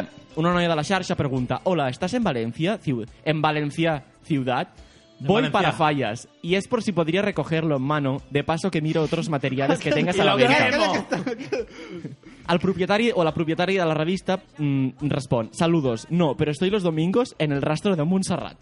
Eh. 0.00 0.06
Una 0.36 0.52
noia 0.52 0.68
de 0.68 0.76
la 0.76 0.84
xarxa 0.84 1.14
pregunta 1.16 1.60
Hola, 1.64 1.88
¿estás 1.88 2.14
en 2.14 2.22
Valencia? 2.22 2.78
Ciu- 2.80 3.06
¿En 3.24 3.42
Valencia 3.42 4.04
ciudad? 4.22 4.68
Voy 5.18 5.36
Valencia. 5.36 5.52
para 5.52 5.72
fallas 5.72 6.28
y 6.42 6.56
es 6.56 6.68
por 6.68 6.82
si 6.82 6.92
podría 6.92 7.22
recogerlo 7.22 7.76
en 7.76 7.82
mano 7.82 8.20
de 8.30 8.44
paso 8.44 8.70
que 8.70 8.82
miro 8.82 9.02
otros 9.02 9.30
materiales 9.30 9.78
que 9.80 9.90
tengas 9.98 10.18
a 10.20 10.24
la 10.24 10.34
venta. 10.36 10.54
queremos. 10.66 10.98
El 12.48 12.58
propietari 12.60 13.10
o 13.14 13.24
la 13.24 13.32
propietària 13.32 13.80
de 13.82 13.88
la 13.88 13.94
revista 13.94 14.40
mm, 14.58 14.88
respon 15.08 15.48
Saludos, 15.52 16.06
no, 16.10 16.36
pero 16.36 16.50
estoy 16.52 16.68
los 16.70 16.82
domingos 16.82 17.34
en 17.38 17.52
el 17.52 17.62
rastro 17.62 17.96
de 17.96 18.04
Montserrat. 18.04 18.58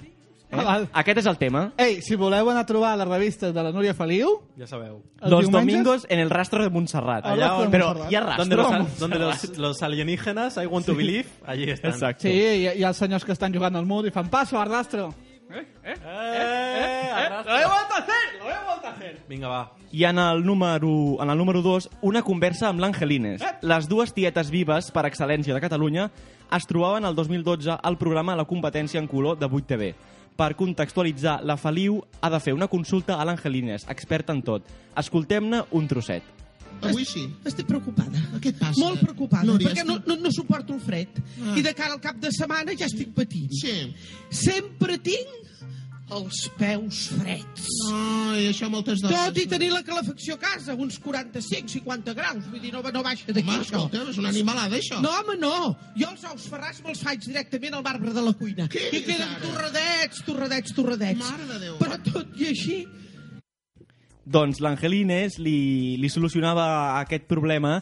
Eh? 0.54 0.60
Ah, 0.60 0.64
val. 0.64 0.88
Aquest 0.92 1.18
és 1.18 1.26
el 1.26 1.36
tema. 1.38 1.72
Ei, 1.76 2.00
si 2.02 2.16
voleu 2.16 2.48
anar 2.50 2.62
a 2.62 2.66
trobar 2.66 2.96
les 2.98 3.08
revistes 3.08 3.52
de 3.54 3.62
la 3.62 3.72
Núria 3.72 3.94
Feliu, 3.94 4.40
Ja 4.58 4.66
sabeu. 4.66 5.02
Els 5.20 5.30
Los 5.30 5.44
diumenges? 5.48 5.52
domingos 5.74 6.06
en 6.08 6.18
el 6.20 6.30
rastro 6.30 6.62
de 6.62 6.70
Montserrat. 6.70 7.24
Rastro 7.26 7.64
de 7.64 7.70
Però 7.78 8.06
hi 8.10 8.14
ha 8.14 8.20
rastro. 8.20 8.44
Donde, 8.44 8.56
los, 8.56 8.72
al- 8.72 8.98
donde 8.98 9.18
los, 9.18 9.58
los 9.58 9.82
alienígenas, 9.82 10.56
I 10.56 10.66
want 10.66 10.86
to 10.86 10.94
believe, 10.94 11.26
allí 11.46 11.70
están. 11.70 11.90
Exacto. 11.92 12.22
sí, 12.22 12.30
hi, 12.32 12.68
hi 12.78 12.82
ha 12.84 12.88
els 12.88 12.96
senyors 12.96 13.24
que 13.24 13.32
estan 13.32 13.52
jugant 13.54 13.76
al 13.76 13.86
mur 13.86 14.06
i 14.06 14.10
fan 14.10 14.28
paso, 14.28 14.58
arrastro. 14.60 15.12
Eh, 15.84 17.10
arrastra. 17.14 17.52
Lo 17.52 17.60
he 17.60 17.64
vuelto 17.66 17.94
a 17.94 17.98
hacer, 17.98 18.38
lo 18.38 18.50
he 18.50 18.64
vuelto 18.66 18.86
a 18.86 18.90
hacer. 18.90 19.22
Vinga, 19.28 19.48
va. 19.48 19.72
I 19.92 20.04
en 20.04 20.18
el 20.18 20.44
número, 20.44 21.22
en 21.22 21.30
el 21.30 21.38
número 21.38 21.62
2, 21.62 21.90
una 22.02 22.22
conversa 22.22 22.68
amb 22.68 22.80
l'Angelines. 22.80 23.42
Les 23.62 23.88
dues 23.88 24.12
tietes 24.14 24.50
vives 24.50 24.90
per 24.90 25.04
excel·lència 25.06 25.54
de 25.54 25.60
Catalunya 25.62 26.08
es 26.54 26.66
trobaven 26.66 27.04
el 27.04 27.14
2012 27.14 27.76
al 27.82 27.98
programa 27.98 28.34
La 28.36 28.44
competència 28.44 28.98
en 28.98 29.06
color 29.06 29.38
de 29.38 29.46
8TV. 29.46 29.94
Per 30.34 30.54
contextualitzar, 30.58 31.44
la 31.46 31.54
Feliu 31.56 32.00
ha 32.20 32.30
de 32.32 32.40
fer 32.42 32.54
una 32.56 32.66
consulta 32.66 33.20
a 33.20 33.26
l'Angelines, 33.26 33.84
experta 33.92 34.34
en 34.34 34.42
tot. 34.42 34.66
Escoltem-ne 34.98 35.62
un 35.78 35.86
trosset. 35.86 36.34
Avui 36.82 37.04
sí. 37.06 37.22
Estic 37.46 37.68
preocupada. 37.68 38.18
Què 38.42 38.50
et 38.50 38.58
passa? 38.58 38.80
Molt 38.82 39.00
preocupada, 39.04 39.46
Núria, 39.46 39.70
perquè 39.70 39.84
no, 39.86 40.00
no, 40.08 40.18
no 40.20 40.32
suporto 40.34 40.74
el 40.74 40.82
fred. 40.82 41.20
Ah. 41.38 41.54
I 41.54 41.62
de 41.62 41.72
cara 41.76 41.94
al 41.94 42.02
cap 42.02 42.18
de 42.20 42.32
setmana 42.34 42.74
ja 42.74 42.88
estic 42.90 43.14
patint. 43.14 43.52
Sí. 43.54 43.76
Sempre 44.34 44.98
tinc 44.98 45.53
els 46.12 46.40
peus 46.58 46.98
freds. 47.16 47.64
Ai, 47.88 48.48
això 48.50 48.68
moltes 48.68 49.00
dones... 49.00 49.16
Tot 49.16 49.38
i 49.40 49.46
tenir 49.48 49.70
la 49.72 49.80
calefacció 49.86 50.36
a 50.36 50.40
casa, 50.42 50.74
uns 50.76 50.98
45-50 51.00 52.12
graus. 52.16 52.42
Vull 52.50 52.60
dir, 52.60 52.72
no, 52.74 52.82
no 52.92 53.02
baixa 53.06 53.30
d'aquí, 53.30 53.46
Home, 53.48 53.62
això. 53.62 53.78
escolta, 53.78 54.02
és 54.12 54.18
una 54.20 54.28
animalada, 54.34 54.76
això. 54.76 55.00
No, 55.04 55.14
home, 55.22 55.38
no. 55.40 55.54
Jo 55.96 56.10
els 56.12 56.26
ous 56.28 56.48
ferrats 56.52 56.82
me'ls 56.84 57.00
faig 57.04 57.24
directament 57.24 57.78
al 57.78 57.86
marbre 57.86 58.12
de 58.12 58.24
la 58.26 58.34
cuina. 58.36 58.68
Què 58.68 58.84
I 58.92 59.00
queden 59.06 59.24
ara? 59.30 59.40
torradets, 59.46 60.20
torradets, 60.28 60.76
torradets. 60.76 61.24
Mare 61.24 61.48
de 61.54 61.62
Déu. 61.64 61.80
Però 61.80 61.98
tot 62.10 62.36
i 62.40 62.50
així... 62.52 62.78
Doncs 64.24 64.60
l'Angelines 64.64 65.34
li, 65.36 65.96
li 66.00 66.08
solucionava 66.08 66.98
aquest 67.02 67.26
problema 67.28 67.78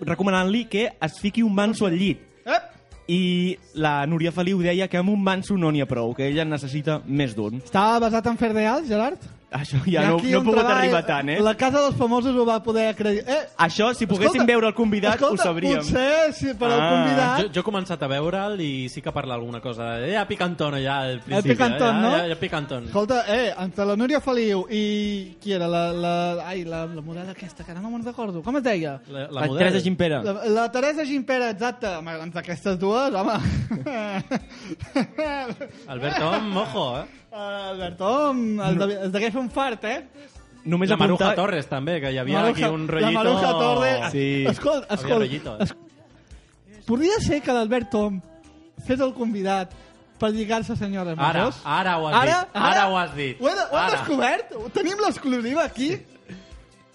recomanant-li 0.00 0.64
que 0.72 0.86
es 0.88 1.18
fiqui 1.20 1.42
un 1.44 1.52
manso 1.54 1.84
al 1.88 1.96
llit. 2.00 2.22
I 3.08 3.58
la 3.76 4.06
Núria 4.08 4.32
Feliu 4.32 4.62
deia 4.64 4.88
que 4.88 5.00
amb 5.00 5.12
un 5.12 5.22
manso 5.22 5.58
no 5.60 5.72
n'hi 5.72 5.82
ha 5.84 5.88
prou, 5.88 6.14
que 6.16 6.28
ella 6.30 6.46
necessita 6.48 7.00
més 7.04 7.34
d'un. 7.36 7.60
Estava 7.60 8.00
basat 8.06 8.30
en 8.30 8.40
fer 8.40 8.54
reals, 8.54 8.88
Gerard? 8.88 9.20
Això 9.54 9.78
ja 9.86 10.02
no, 10.08 10.16
aquí 10.18 10.32
no 10.32 10.32
he 10.32 10.36
on 10.40 10.44
pogut 10.48 10.58
treballa- 10.58 10.78
arribar 10.80 11.00
tant, 11.06 11.28
eh? 11.30 11.36
La 11.40 11.52
Casa 11.54 11.78
dels 11.84 11.94
Famosos 11.96 12.34
ho 12.34 12.44
va 12.44 12.56
poder 12.62 12.88
acreditar. 12.90 13.30
Eh, 13.36 13.48
Això, 13.62 13.92
si 13.94 14.06
poguéssim 14.10 14.42
veure 14.48 14.66
el 14.66 14.74
convidat, 14.74 15.14
escolta, 15.14 15.44
ho 15.44 15.46
sabríem. 15.46 15.76
Potser, 15.78 16.32
si 16.34 16.54
per 16.58 16.72
al 16.72 16.80
Ah. 16.80 16.88
convidat... 16.90 17.38
Jo, 17.44 17.48
jo 17.54 17.60
he 17.60 17.64
començat 17.68 18.02
a 18.02 18.08
veure'l 18.10 18.60
i 18.60 18.88
sí 18.90 19.00
que 19.00 19.12
parla 19.14 19.34
alguna 19.38 19.60
cosa. 19.62 19.92
Ja 20.10 20.24
picantona, 20.26 20.80
ja, 20.82 20.96
al 21.04 21.10
El 21.14 21.20
principi. 21.20 21.54
picantón, 21.54 21.96
eh? 21.96 22.00
no? 22.02 22.10
Ja, 22.16 22.26
ja, 22.32 22.36
picantón. 22.40 22.84
Escolta, 22.90 23.24
eh, 23.28 23.54
entre 23.56 23.86
la 23.86 23.96
Núria 23.96 24.20
Feliu 24.20 24.66
i... 24.68 25.36
Qui 25.40 25.52
era? 25.52 25.68
La, 25.68 25.84
la, 25.92 26.14
ai, 26.48 26.64
la, 26.64 26.84
la 26.86 27.00
model 27.00 27.30
aquesta, 27.30 27.62
que 27.62 27.70
ara 27.70 27.80
no 27.80 27.90
me'n 27.94 28.04
recordo. 28.04 28.42
Com 28.42 28.56
es 28.58 28.62
deia? 28.66 28.98
La, 29.08 29.28
La 29.30 29.46
Teresa 29.48 29.80
Gimpera. 29.80 30.20
La, 30.24 30.34
la 30.48 30.66
Teresa 30.72 31.06
Gimpera, 31.06 31.50
exacte. 31.54 31.86
Home, 31.94 32.18
entre 32.26 32.40
aquestes 32.42 32.76
dues, 32.78 33.14
home... 33.14 33.38
Alberto, 35.86 36.40
mojo, 36.40 36.98
eh? 36.98 37.04
Alberto, 37.34 38.30
el, 38.30 38.78
de, 38.78 38.94
el 39.06 39.12
degué 39.12 39.30
fer 39.34 39.40
un 39.40 39.50
fart, 39.50 39.84
eh? 39.84 39.98
Només 40.64 40.88
la 40.88 40.96
Maruja 40.96 41.26
apuntar- 41.26 41.36
Torres, 41.36 41.66
també, 41.68 41.98
que 42.00 42.12
hi 42.14 42.18
havia 42.18 42.38
Maruja- 42.40 42.52
aquí 42.52 42.64
un 42.74 42.86
rollito... 42.88 43.10
La 43.10 43.18
Maruja 43.18 43.50
Torres... 43.58 44.04
Sí. 44.12 44.44
Escolta, 44.48 44.94
escolta, 44.94 45.18
rollito, 45.18 45.56
eh? 45.58 45.64
es... 45.66 45.74
podria 46.86 47.18
ser 47.20 47.42
que 47.42 47.52
l'Albert 47.52 47.90
Tom 47.92 48.20
fes 48.86 49.00
el 49.00 49.12
convidat 49.16 49.74
per 50.18 50.30
lligar-se 50.32 50.72
a 50.72 50.76
senyores 50.76 51.18
Ara, 51.18 51.26
majors? 51.26 51.60
ara 51.64 51.96
ho 51.98 52.08
has 52.08 52.14
ara, 52.22 52.38
dit, 52.44 52.56
ara 52.70 52.86
ho 52.88 52.96
has 52.98 53.14
dit. 53.16 53.40
Ho 53.42 53.48
he, 53.50 53.52
ho 53.52 53.76
he 53.76 53.82
Ara. 53.82 53.90
descobert? 53.98 54.54
Tenim 54.72 55.00
l'exclusiva 55.04 55.64
aquí? 55.64 55.90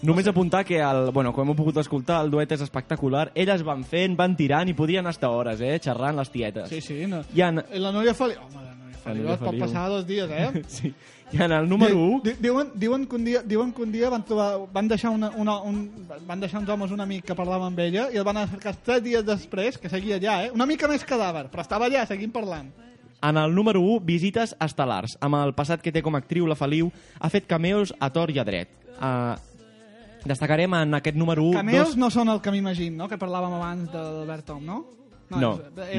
Només 0.01 0.25
apuntar 0.31 0.63
que, 0.63 0.77
el, 0.79 1.09
bueno, 1.11 1.33
com 1.35 1.49
hem 1.51 1.57
pogut 1.59 1.75
escoltar, 1.81 2.21
el 2.23 2.29
duet 2.31 2.53
és 2.55 2.61
espectacular. 2.63 3.25
Elles 3.35 3.61
van 3.67 3.83
fent, 3.83 4.15
van 4.15 4.37
tirant 4.39 4.69
i 4.71 4.73
podien 4.73 5.05
estar 5.11 5.27
hores, 5.35 5.59
eh? 5.59 5.75
Xerrant 5.83 6.15
les 6.15 6.29
tietes. 6.31 6.69
Sí, 6.71 6.79
sí. 6.79 7.01
No. 7.05 7.19
I 7.35 7.41
en, 7.43 7.59
I 7.75 7.81
la 7.83 7.91
Núria 7.91 8.13
Feliu... 8.15 8.39
Home, 8.47 8.67
Feliu 9.09 9.31
es 9.33 9.39
pot 9.41 9.57
passar 9.59 9.87
dos 9.91 10.05
dies, 10.07 10.29
eh? 10.31 10.63
sí. 10.79 10.93
I 11.31 11.43
en 11.45 11.51
el 11.53 11.67
número 11.69 11.93
1... 11.93 12.21
Di- 12.25 12.33
Diuen, 12.41 12.71
diuen, 12.73 13.03
que 13.05 13.15
un 13.15 13.25
dia, 13.25 13.41
diuen 13.45 13.71
que 13.71 13.83
un 13.83 13.91
dia 13.93 14.09
van, 14.09 14.23
trobar, 14.25 14.47
van, 14.73 14.87
deixar 14.89 15.11
una, 15.13 15.29
una, 15.37 15.59
un, 15.61 15.83
van 16.25 16.39
deixar 16.41 16.57
uns 16.63 16.69
homes 16.73 16.89
un 16.95 17.03
amic 17.05 17.27
que 17.27 17.35
parlava 17.37 17.67
amb 17.69 17.77
ella 17.83 18.07
i 18.09 18.17
el 18.17 18.25
van 18.25 18.39
acercar 18.41 18.73
tres 18.81 19.03
dies 19.05 19.25
després, 19.27 19.77
que 19.77 19.91
seguia 19.93 20.17
allà, 20.17 20.37
eh? 20.47 20.51
Una 20.55 20.65
mica 20.65 20.89
més 20.89 21.05
cadàver, 21.05 21.45
però 21.53 21.61
estava 21.61 21.85
allà, 21.85 22.07
seguint 22.09 22.33
parlant. 22.33 22.71
En 23.21 23.37
el 23.37 23.53
número 23.53 23.81
1, 23.83 23.99
visites 24.07 24.55
estel·lars. 24.63 25.17
Amb 25.21 25.37
el 25.41 25.53
passat 25.53 25.83
que 25.83 25.91
té 25.91 26.01
com 26.01 26.15
a 26.15 26.21
actriu, 26.23 26.47
la 26.47 26.55
Feliu 26.57 26.89
ha 27.19 27.29
fet 27.29 27.45
cameos 27.45 27.93
a 27.99 28.09
tor 28.15 28.31
i 28.31 28.39
a 28.39 28.45
dret. 28.47 28.71
Uh, 28.97 29.35
destacarem 30.25 30.73
en 30.79 30.97
aquest 30.97 31.17
número 31.19 31.43
1... 31.51 31.59
Cameos 31.59 31.97
no 31.99 32.09
són 32.09 32.31
el 32.33 32.39
que 32.41 32.51
m'imagino, 32.55 33.03
no? 33.03 33.09
Que 33.11 33.19
parlàvem 33.21 33.53
abans 33.59 33.91
d'Albert 33.93 34.47
Tom, 34.49 34.63
no? 34.65 34.79
No, 35.29 35.39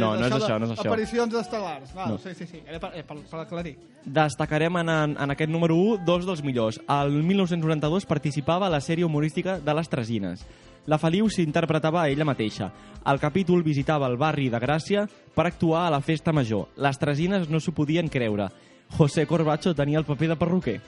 no, 0.00 0.16
no 0.18 0.26
és 0.26 0.32
això, 0.34 0.56
no 0.58 0.66
és 0.66 0.72
això. 0.74 0.88
Aparicions 0.88 1.34
estel·lars. 1.38 1.92
Val, 1.94 2.10
No. 2.10 2.18
Sí, 2.18 2.34
sí, 2.34 2.46
sí. 2.46 2.62
Era 2.66 2.80
per, 2.82 2.90
eh, 2.98 3.04
per, 3.06 3.16
per 3.30 3.40
aclarir. 3.44 3.76
Destacarem 4.04 4.76
en, 4.82 4.88
en, 5.14 5.30
aquest 5.30 5.50
número 5.50 5.76
1 5.76 6.04
dos 6.04 6.26
dels 6.26 6.42
millors. 6.42 6.80
El 6.88 7.22
1992 7.22 8.06
participava 8.06 8.66
a 8.66 8.70
la 8.70 8.80
sèrie 8.80 9.06
humorística 9.06 9.60
de 9.60 9.74
les 9.74 9.88
Tresines. 9.88 10.44
La 10.86 10.98
Feliu 10.98 11.28
s'interpretava 11.30 12.02
a 12.02 12.08
ella 12.08 12.24
mateixa. 12.24 12.72
Al 13.04 13.20
capítol 13.20 13.62
visitava 13.62 14.08
el 14.08 14.16
barri 14.18 14.48
de 14.50 14.58
Gràcia 14.58 15.06
per 15.34 15.46
actuar 15.46 15.86
a 15.86 15.90
la 15.94 16.00
festa 16.00 16.32
major. 16.32 16.68
Les 16.76 16.98
Tresines 16.98 17.48
no 17.48 17.60
s'ho 17.60 17.76
podien 17.76 18.08
creure. 18.08 18.48
José 18.96 19.26
Corbacho 19.26 19.74
tenia 19.74 19.98
el 19.98 20.04
paper 20.04 20.32
de 20.32 20.36
perruquer. 20.36 20.80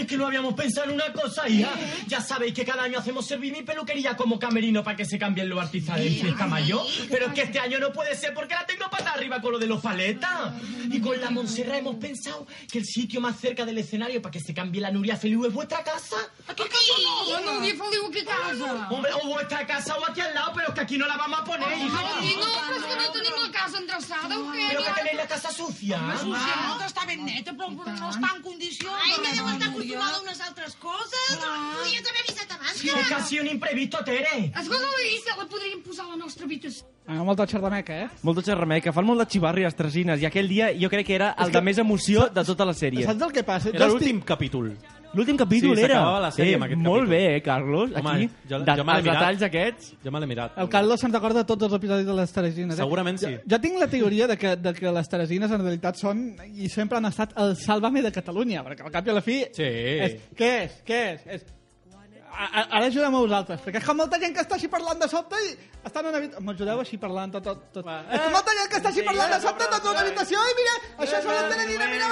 Que 0.00 0.04
es 0.04 0.08
que 0.12 0.16
no 0.16 0.26
habíamos 0.28 0.54
pensado 0.54 0.88
en 0.88 0.94
una 0.94 1.12
cosa, 1.12 1.46
hija. 1.46 1.70
Ya 2.06 2.22
sabéis 2.22 2.54
que 2.54 2.64
cada 2.64 2.84
año 2.84 2.98
hacemos 2.98 3.26
servir 3.26 3.52
mi 3.52 3.60
peluquería 3.60 4.16
como 4.16 4.38
camerino 4.38 4.82
para 4.82 4.96
que 4.96 5.04
se 5.04 5.18
cambien 5.18 5.46
los 5.46 5.60
artistas 5.60 5.98
de 5.98 6.08
fiesta 6.08 6.46
mayor. 6.46 6.86
Pero 7.10 7.26
es 7.26 7.32
que 7.34 7.42
este 7.42 7.58
año 7.58 7.78
no 7.78 7.92
puede 7.92 8.16
ser 8.16 8.32
porque 8.32 8.54
la 8.54 8.64
tengo 8.64 8.88
para 8.90 9.10
arriba 9.10 9.42
con 9.42 9.52
lo 9.52 9.58
de 9.58 9.66
los 9.66 9.82
paletas. 9.82 10.54
Y 10.90 11.00
con 11.00 11.20
la 11.20 11.28
Monserrat 11.30 11.80
hemos 11.80 11.96
pensado 11.96 12.46
que 12.72 12.78
el 12.78 12.86
sitio 12.86 13.20
más 13.20 13.38
cerca 13.38 13.66
del 13.66 13.76
escenario 13.76 14.22
para 14.22 14.32
que 14.32 14.40
se 14.40 14.54
cambie 14.54 14.80
la 14.80 14.90
Nuria 14.90 15.18
Feliu 15.18 15.44
es 15.44 15.52
vuestra 15.52 15.84
casa. 15.84 16.16
¿A 16.50 16.54
qué 16.54 16.64
casa 16.66 16.94
no? 17.04 17.12
La 17.32 17.40
Núria 17.46 17.74
Feliu, 17.78 18.06
a 18.06 18.10
què 18.10 18.22
casa? 18.26 18.70
Hombre, 18.90 19.10
o 19.22 19.26
vuestra 19.28 19.60
casa 19.66 19.94
o 19.96 20.04
aquí 20.10 20.20
al 20.20 20.34
lado, 20.34 20.50
pero 20.54 20.68
es 20.68 20.74
que 20.74 20.80
aquí 20.80 20.98
no 20.98 21.06
la 21.06 21.16
vamos 21.16 21.38
a 21.40 21.44
poner, 21.44 21.68
hija. 21.78 22.00
I 22.26 22.32
no, 22.40 22.48
però 22.66 22.76
és 22.80 22.84
que 22.90 22.96
no 23.00 23.06
tenim 23.16 23.36
la 23.44 23.50
casa 23.54 23.78
endreçada, 23.78 24.34
Eugènia. 24.34 24.68
Pero 24.72 24.82
que 24.88 24.94
tenéis 24.98 25.16
la 25.22 25.26
casa 25.28 25.52
sucia. 25.52 25.98
Home, 26.02 26.16
sucia, 26.18 26.54
Ah. 26.56 26.66
no, 26.68 26.78
que 26.80 26.86
està 26.90 27.06
ben 27.06 27.24
neta, 27.24 27.52
però, 27.54 27.68
però 27.78 27.94
no 28.00 28.10
està 28.10 28.32
en 28.36 28.42
condicions. 28.42 28.98
Ai, 29.04 29.14
que 29.22 29.32
deu 29.38 29.48
estar 29.54 29.68
acostumada 29.70 30.16
a 30.16 30.20
unes 30.26 30.40
altres 30.48 30.74
coses. 30.76 31.30
Podries 31.38 32.08
haver 32.10 32.22
avisat 32.26 32.50
abans. 32.58 32.76
Sí, 32.80 32.88
es 32.88 33.06
que 33.08 33.14
ha 33.14 33.22
sido 33.22 33.42
un 33.44 33.48
imprevisto, 33.54 34.02
Tere. 34.04 34.50
Escolta, 34.50 34.86
l'Elisa, 34.98 35.36
la 35.38 35.46
podríem 35.46 35.82
posar 35.86 36.06
a 36.06 36.08
la 36.10 36.16
nostra 36.16 36.44
habitació. 36.50 36.86
Ah, 37.06 37.22
molta 37.26 37.46
xerrameca, 37.46 37.94
eh? 38.04 38.08
Molta 38.22 38.42
xerrameca, 38.42 38.92
fan 38.92 39.04
molt 39.06 39.20
de 39.22 39.26
xivarri 39.30 39.62
les 39.66 39.74
Tresines, 39.74 40.20
i 40.22 40.26
aquell 40.26 40.48
dia 40.48 40.72
jo 40.78 40.90
crec 40.90 41.06
que 41.06 41.14
era 41.14 41.34
el 41.38 41.50
de 41.54 41.60
més 41.62 41.78
emoció 41.78 42.28
de 42.28 42.44
tota 42.44 42.64
la 42.64 42.74
sèrie. 42.74 43.04
Saps 43.06 43.22
el 43.22 43.32
que 43.32 43.42
passa? 43.42 43.70
Era 43.70 43.86
l'últim 43.86 44.20
capítol. 44.22 44.76
L'últim 45.14 45.36
capítol 45.36 45.74
Sí, 45.76 45.82
era... 45.82 45.94
s'acabava 45.98 46.20
la 46.22 46.30
sèrie 46.30 46.52
eh, 46.52 46.58
amb 46.60 46.66
aquest 46.68 46.80
molt 46.84 47.00
capítol. 47.02 47.08
bé, 47.10 47.36
eh, 47.36 47.42
Carlos? 47.42 47.90
Home, 47.98 48.10
Aquí, 48.14 48.28
jo, 48.50 48.60
de, 48.62 48.76
jo 48.78 48.84
me 48.86 48.92
l'he 48.92 48.98
els 49.00 49.06
mirat. 49.08 49.18
detalls 49.18 49.42
aquests... 49.48 49.92
Jo 50.04 50.12
me 50.14 50.20
l'he 50.22 50.28
mirat. 50.30 50.58
El 50.62 50.68
Carlos 50.70 51.00
se'n 51.02 51.12
recorda 51.16 51.42
de 51.42 51.48
tots 51.50 51.66
els 51.66 51.74
episodis 51.80 52.06
de 52.06 52.14
les 52.20 52.32
Teresines. 52.38 52.74
Eh? 52.78 52.82
Segurament 52.84 53.18
sí. 53.18 53.26
Jo, 53.34 53.42
jo 53.56 53.60
tinc 53.66 53.80
la 53.82 53.88
teoria 53.90 54.28
de 54.30 54.36
que, 54.38 54.54
de 54.56 54.72
que 54.78 54.92
les 55.00 55.08
Teresines 55.10 55.50
en 55.50 55.64
realitat 55.66 55.98
són 55.98 56.22
i 56.54 56.68
sempre 56.70 56.98
han 57.02 57.10
estat 57.10 57.34
el 57.42 57.56
Sálvame 57.58 58.02
de 58.06 58.12
Catalunya, 58.14 58.62
perquè 58.66 58.86
al 58.86 58.94
cap 58.94 59.06
i 59.06 59.10
a 59.10 59.18
la 59.18 59.24
fi... 59.24 59.40
Sí. 59.56 59.66
És, 60.06 60.20
què 60.38 60.52
és? 60.66 60.78
Què 60.86 61.00
és? 61.14 61.26
és 61.40 61.48
a, 62.30 62.44
a, 62.46 62.62
ara 62.78 62.86
ajudem 62.86 63.10
a 63.12 63.20
vosaltres, 63.20 63.58
perquè 63.64 63.80
és 63.82 63.84
que 63.84 63.94
molta 63.98 64.18
gent 64.22 64.32
que 64.36 64.40
està 64.44 64.54
així 64.54 64.68
parlant 64.70 65.00
de 65.02 65.08
sobte 65.10 65.34
i 65.44 65.48
estan 65.84 66.06
en 66.06 66.12
una 66.12 66.18
habitació... 66.20 66.44
M'ajudeu 66.46 66.78
així 66.84 66.96
parlant 67.02 67.32
tot... 67.34 67.42
tot, 67.48 67.64
tot. 67.74 67.88
És 67.90 68.22
que 68.22 68.30
molta 68.32 68.54
gent 68.56 68.70
que 68.70 68.78
està 68.78 68.92
així 68.92 69.02
parlant 69.08 69.34
de 69.34 69.40
sobte 69.42 69.66
tot 69.72 69.82
en 69.82 69.90
una 69.90 70.04
habitació 70.06 70.38
i 70.38 70.54
mira, 70.60 70.76
això 71.02 71.18
són 71.26 71.34
les 71.34 71.50
Teresines, 71.50 71.90
mira, 71.90 72.08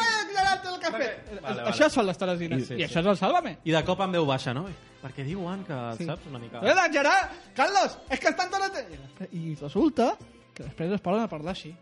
que 0.91 0.97
ha 0.97 1.01
fet. 1.01 1.43
Vale, 1.43 1.63
Això 1.71 1.87
vale. 1.87 1.91
són 1.95 2.07
les 2.07 2.19
Teresines, 2.19 2.61
Sí, 2.63 2.67
sí, 2.67 2.75
i 2.75 2.77
sí. 2.79 2.85
això 2.89 3.01
és 3.01 3.07
el 3.07 3.17
Sálvame. 3.17 3.57
I 3.65 3.73
de 3.73 3.83
cop 3.85 4.01
amb 4.01 4.13
veu 4.19 4.27
baixa, 4.27 4.55
no? 4.55 4.67
Perquè 5.03 5.25
diuen 5.25 5.65
que, 5.65 5.77
Sí. 5.99 6.05
saps, 6.09 6.27
una 6.31 6.39
mica... 6.39 6.59
Eh, 6.63 6.75
doncs, 6.75 6.93
Gerard, 6.93 7.31
Carlos, 7.55 7.99
és 8.11 8.21
que 8.21 8.29
estan 8.29 8.51
tot... 8.51 8.81
I 9.33 9.55
resulta 9.61 10.17
que 10.55 10.65
després 10.65 10.93
es 10.93 11.01
poden 11.01 11.23
a 11.23 11.29
parlar 11.29 11.53
així. 11.55 11.75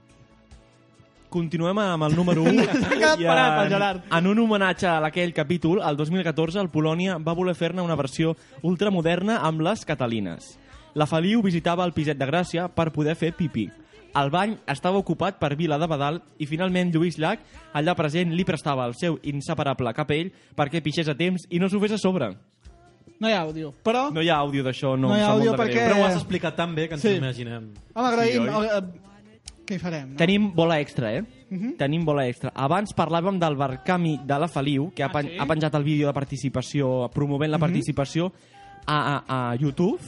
Continuem 1.29 1.79
amb 1.83 2.05
el 2.07 2.15
número 2.17 2.43
1. 2.47 2.65
S'ha 2.71 2.91
quedat 2.95 3.19
parat, 3.27 3.69
Gerard. 3.69 4.05
En 4.15 4.27
un 4.31 4.39
homenatge 4.39 4.87
a 4.87 4.99
aquell 5.09 5.33
capítol, 5.35 5.81
el 5.83 5.97
2014, 5.99 6.61
el 6.63 6.71
Polònia 6.71 7.17
va 7.19 7.35
voler 7.35 7.55
fer-ne 7.59 7.83
una 7.83 7.97
versió 7.99 8.37
ultramoderna 8.63 9.41
amb 9.45 9.61
les 9.67 9.83
Catalines. 9.85 10.53
La 10.95 11.05
Feliu 11.11 11.43
visitava 11.45 11.85
el 11.85 11.93
piset 11.93 12.17
de 12.17 12.29
Gràcia 12.31 12.69
per 12.73 12.93
poder 12.95 13.17
fer 13.19 13.33
pipí. 13.37 13.67
El 14.17 14.31
bany 14.31 14.57
estava 14.67 14.99
ocupat 14.99 15.39
per 15.39 15.57
Vila 15.57 15.79
de 15.79 15.87
Badal 15.87 16.23
i 16.39 16.47
finalment 16.47 16.93
Lluís 16.95 17.19
Llach, 17.19 17.41
allà 17.75 17.95
present, 17.95 18.33
li 18.33 18.45
prestava 18.45 18.87
el 18.87 18.95
seu 18.95 19.19
inseparable 19.23 19.93
capell 19.95 20.31
perquè 20.57 20.81
pixés 20.83 21.09
a 21.09 21.15
temps 21.15 21.45
i 21.51 21.59
no 21.59 21.69
s'ho 21.69 21.81
fes 21.81 21.93
a 21.93 21.99
sobre. 21.99 22.31
No 23.21 23.29
hi 23.29 23.33
ha 23.33 23.41
àudio, 23.47 23.73
però... 23.85 24.11
No 24.13 24.21
hi 24.23 24.29
ha 24.29 24.37
àudio 24.43 24.63
d'això, 24.65 24.95
no, 24.97 25.09
No 25.09 25.17
hi 25.17 25.21
ha 25.21 25.31
àudio 25.33 25.53
greu. 25.53 25.65
perquè- 25.65 25.87
Però 25.89 26.01
ho 26.03 26.05
has 26.07 26.17
explicat 26.17 26.57
tan 26.57 26.75
bé 26.75 26.89
que 26.89 26.95
ens 26.95 27.03
Sí. 27.03 27.15
imaginem. 27.17 27.73
Home, 27.95 28.09
agraïm. 28.09 28.43
Sí, 28.45 28.49
oi? 28.49 28.67
eh, 28.67 28.83
què 29.67 29.75
hi 29.75 29.79
farem? 29.79 30.11
No? 30.11 30.17
Tenim 30.17 30.51
bola 30.55 30.81
extra, 30.81 31.15
eh? 31.15 31.23
Mhm. 31.51 31.77
Tenim 31.79 32.05
bola 32.05 32.27
extra. 32.29 32.53
Abans 32.55 32.93
parlàvem 32.95 33.39
del 33.39 33.57
Barcami 33.57 34.19
de 34.25 34.39
la 34.39 34.49
Feliu, 34.49 34.93
que 34.95 35.03
ha, 35.03 35.09
pen 35.11 35.29
sí? 35.31 35.37
ha 35.39 35.47
penjat 35.47 35.75
el 35.75 35.85
vídeo 35.85 36.07
de 36.09 36.13
participació, 36.15 37.09
promovent 37.13 37.51
la 37.51 37.57
Mhm. 37.59 37.61
participació 37.67 38.33
a, 38.87 38.99
a, 39.27 39.51
a 39.53 39.57
YouTube. 39.57 40.01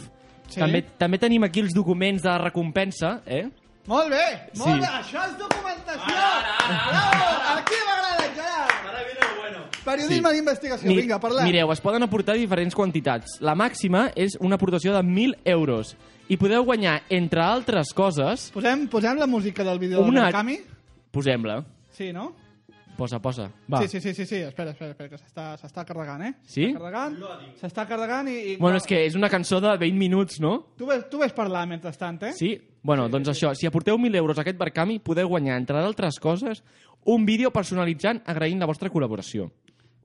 Sí. 0.49 0.61
També, 0.61 0.83
també 0.99 1.19
tenim 1.19 1.45
aquí 1.45 1.61
els 1.61 1.75
documents 1.75 2.23
de 2.23 2.39
recompensa, 2.39 3.23
eh? 3.27 3.49
Molt 3.89 4.11
bé, 4.12 4.24
molt 4.59 4.74
Sí. 4.74 4.80
bé, 4.80 4.86
això 4.86 5.22
és 5.24 5.39
documentació. 5.39 6.14
Bravo, 6.68 7.28
aquí 7.57 7.78
m'agrada, 7.86 8.26
Gerard. 8.34 8.89
Ara 8.91 9.03
viene 9.07 9.20
lo 9.22 9.41
bueno. 9.41 9.59
Periodisme 9.84 10.28
Sí. 10.30 10.34
d'investigació, 10.36 10.89
Mi- 10.91 10.97
vinga, 10.97 11.18
parlem. 11.18 11.45
Mireu, 11.45 11.72
es 11.72 11.80
poden 11.80 12.03
aportar 12.03 12.34
diferents 12.36 12.74
quantitats. 12.74 13.41
La 13.41 13.55
màxima 13.55 14.12
és 14.14 14.36
una 14.41 14.57
aportació 14.57 14.93
de 14.95 15.03
1.000 15.03 15.36
euros. 15.45 15.97
I 16.28 16.36
podeu 16.36 16.62
guanyar, 16.64 17.03
entre 17.09 17.41
altres 17.41 17.95
coses... 17.95 18.51
Posem, 18.53 18.86
posem 18.89 19.16
la 19.16 19.26
música 19.26 19.64
del 19.64 19.78
vídeo 19.78 20.01
del 20.03 20.11
Una- 20.11 20.24
Berkami? 20.26 20.59
Posem-la. 21.11 21.64
Sí, 21.91 22.12
no? 22.12 22.34
Posa, 22.99 23.20
posa. 23.22 23.49
Va. 23.72 23.80
Sí, 23.82 23.89
sí, 23.89 24.01
sí, 24.01 24.12
sí, 24.12 24.26
sí, 24.26 24.34
espera, 24.43 24.72
espera, 24.72 24.91
espera, 24.91 25.09
que 25.09 25.16
s'està 25.16 25.57
s'està 25.57 25.84
carregant, 25.86 26.20
eh? 26.26 26.34
Sí? 26.45 26.64
S'està 26.66 26.78
carregant, 26.80 27.16
s'està 27.61 27.86
carregant 27.86 28.28
i... 28.28 28.32
i 28.53 28.57
Bueno, 28.57 28.76
és 28.76 28.84
que 28.84 29.05
és 29.07 29.14
una 29.14 29.30
cançó 29.30 29.61
de 29.61 29.70
20 29.78 29.97
minuts, 29.97 30.41
no? 30.41 30.74
Tu 30.76 30.84
ves, 30.84 31.09
tu 31.09 31.18
ves 31.18 31.32
parlar 31.32 31.64
mentrestant, 31.68 32.20
eh? 32.24 32.32
Sí? 32.34 32.61
Bueno, 32.89 33.05
doncs 33.12 33.28
això, 33.28 33.51
si 33.53 33.68
aporteu 33.68 33.99
1.000 34.01 34.16
euros 34.16 34.39
a 34.39 34.41
aquest 34.47 34.57
Barcami, 34.57 34.97
podeu 35.05 35.28
guanyar, 35.28 35.59
entre 35.61 35.76
d'altres 35.76 36.16
coses, 36.24 36.62
un 37.05 37.26
vídeo 37.28 37.51
personalitzant 37.53 38.22
agraint 38.24 38.62
la 38.62 38.68
vostra 38.70 38.89
col·laboració. 38.89 39.51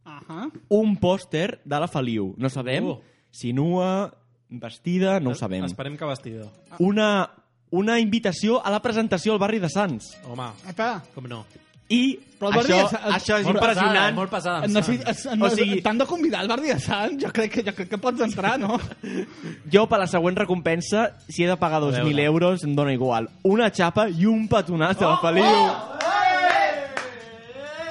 Ahà. 0.04 0.50
Un 0.76 0.98
pòster 1.00 1.62
de 1.64 1.80
la 1.80 1.88
Feliu. 1.88 2.34
No 2.38 2.50
sabem 2.52 2.90
Uh. 2.92 2.98
si 3.32 3.54
nua, 3.56 4.12
vestida, 4.50 5.22
no 5.24 5.32
ho 5.32 5.36
sabem. 5.36 5.64
Esperem 5.64 5.96
que 5.98 6.06
vestidor. 6.06 6.50
Una, 6.80 7.30
una 7.72 8.00
invitació 8.04 8.60
a 8.60 8.70
la 8.70 8.82
presentació 8.84 9.32
al 9.32 9.40
barri 9.40 9.60
de 9.64 9.70
Sants. 9.72 10.18
Home, 10.28 10.52
Apa, 10.68 11.04
com 11.16 11.24
no. 11.32 11.46
I 11.94 12.02
Però 12.44 12.50
el 12.52 12.58
això, 12.60 12.76
de 12.76 12.88
Sants- 12.92 13.16
això 13.16 13.38
és 13.40 13.46
Molt 13.48 13.56
impressionant. 13.56 13.94
pesada, 13.94 14.12
molt 14.18 14.32
pesada, 14.32 14.68
no, 14.68 14.82
si, 14.84 14.96
es, 15.08 15.22
no, 15.38 15.46
O 15.46 15.50
sigui- 15.54 15.82
t'han 15.86 15.98
de 16.02 16.06
convidar 16.10 16.42
al 16.42 16.50
barri 16.52 16.74
de 16.74 16.80
Sant, 16.80 17.14
jo 17.22 17.30
crec 17.32 17.52
que, 17.54 17.64
jo 17.64 17.74
crec 17.78 17.90
que 17.94 17.98
pots 18.02 18.20
entrar, 18.26 18.58
no? 18.60 18.80
Jo, 19.72 19.86
per 19.88 20.00
la 20.02 20.08
següent 20.12 20.36
recompensa, 20.42 21.06
si 21.30 21.44
he 21.46 21.48
de 21.48 21.56
pagar 21.62 21.80
2.000 21.86 22.04
veure. 22.04 22.24
euros, 22.26 22.64
em 22.68 22.76
dóna 22.76 22.92
igual. 22.98 23.30
Una 23.44 23.70
xapa 23.72 24.10
i 24.10 24.26
un 24.26 24.48
petonàs 24.50 24.98
de 25.00 25.06
la 25.08 25.18
Feliu. 25.24 25.46
Oh! 25.46 25.84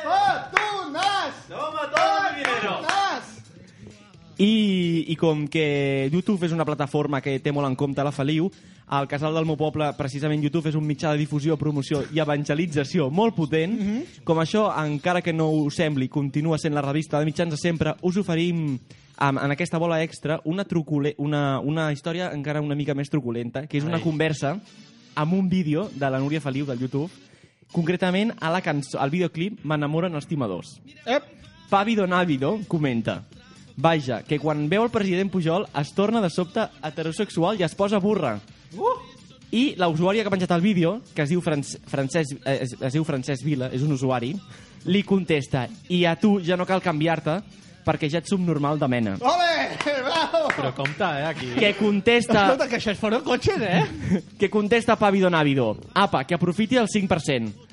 Petonàs! 0.05 1.35
Toma 1.49 1.87
todo 1.95 2.23
mi 2.37 2.43
dinero. 2.43 2.77
I, 4.39 5.05
I 5.13 5.17
com 5.17 5.47
que 5.47 6.09
YouTube 6.13 6.47
és 6.49 6.53
una 6.53 6.65
plataforma 6.67 7.21
que 7.23 7.39
té 7.41 7.53
molt 7.55 7.69
en 7.69 7.77
compte 7.79 8.03
la 8.03 8.13
Feliu, 8.13 8.51
al 8.93 9.09
Casal 9.09 9.33
del 9.33 9.47
meu 9.49 9.57
poble, 9.57 9.87
precisament 9.97 10.43
YouTube 10.45 10.69
és 10.69 10.77
un 10.77 10.85
mitjà 10.85 11.15
de 11.15 11.23
difusió, 11.23 11.57
promoció 11.57 12.03
i 12.13 12.21
evangelització 12.21 13.07
molt 13.09 13.33
potent. 13.33 13.79
Com 14.29 14.43
això, 14.43 14.67
encara 14.83 15.23
que 15.25 15.33
no 15.33 15.49
us 15.63 15.79
sembli, 15.81 16.11
continua 16.13 16.59
sent 16.61 16.77
la 16.77 16.85
revista 16.85 17.19
de 17.19 17.25
mitjans 17.25 17.55
de 17.55 17.61
sempre, 17.61 17.97
us 18.05 18.21
oferim 18.21 18.77
en, 18.77 19.39
en 19.41 19.55
aquesta 19.55 19.81
bola 19.81 20.03
extra 20.05 20.41
una, 20.45 20.67
trucule, 20.69 21.15
una, 21.17 21.59
una 21.61 21.89
història 21.93 22.31
encara 22.37 22.61
una 22.61 22.77
mica 22.77 22.95
més 22.95 23.09
truculenta, 23.09 23.65
que 23.67 23.81
és 23.81 23.89
una 23.89 23.97
Ai. 23.97 24.05
conversa 24.05 24.59
amb 25.17 25.41
un 25.41 25.49
vídeo 25.49 25.89
de 25.95 26.13
la 26.13 26.21
Núria 26.21 26.45
Feliu 26.45 26.69
del 26.69 26.85
YouTube, 26.85 27.09
concretament 27.73 28.37
a 28.41 28.53
la 28.53 28.61
cançó, 28.61 29.01
al 29.01 29.13
videoclip 29.13 29.65
M'enamoren 29.65 30.21
els 30.21 30.29
timadors. 30.29 30.77
Ep. 31.07 31.39
Pavi 31.73 31.97
Donavido 31.97 32.59
comenta 32.69 33.23
Vaja, 33.77 34.21
que 34.29 34.37
quan 34.37 34.67
veu 34.69 34.85
el 34.85 34.93
president 34.93 35.31
Pujol 35.33 35.65
es 35.81 35.95
torna 35.97 36.21
de 36.21 36.29
sobte 36.29 36.69
heterosexual 36.85 37.57
i 37.57 37.65
es 37.65 37.75
posa 37.75 37.97
burra. 37.97 38.37
Uh! 38.77 38.97
I 39.53 39.75
la 39.77 39.91
usuària 39.93 40.25
que 40.25 40.31
ha 40.31 40.33
penjat 40.33 40.53
el 40.57 40.63
vídeo, 40.65 40.95
que 41.13 41.27
es 41.27 41.33
diu, 41.33 41.43
Franc 41.45 41.67
Francesc, 41.91 42.39
eh, 42.41 42.63
es, 42.65 42.73
es 42.81 42.95
diu 42.95 43.05
Francesc 43.05 43.45
Vila, 43.45 43.69
és 43.69 43.83
un 43.85 43.93
usuari, 43.93 44.33
li 44.89 45.03
contesta 45.05 45.67
i 45.93 46.07
a 46.09 46.15
tu 46.19 46.39
ja 46.43 46.57
no 46.57 46.65
cal 46.67 46.81
canviar-te 46.83 47.37
perquè 47.85 48.09
ja 48.11 48.21
ets 48.23 48.31
subnormal 48.33 48.79
de 48.79 48.89
mena. 48.89 49.17
Ole! 49.21 49.53
Bravo! 50.07 50.47
Però 50.55 50.71
compte, 50.77 51.05
eh, 51.05 51.27
aquí. 51.27 51.51
Que 51.59 51.75
contesta... 51.77 52.47
Escolta, 52.47 52.69
que 52.71 52.79
això 52.79 52.95
és 52.95 53.01
fora 53.01 53.21
cotxes, 53.27 53.61
eh? 53.61 53.83
que 54.41 54.51
contesta 54.51 54.97
Pavi 54.97 55.21
Donavido. 55.21 55.75
Apa, 55.95 56.25
que 56.25 56.39
aprofiti 56.39 56.79
el 56.81 56.89
5%. 56.89 57.69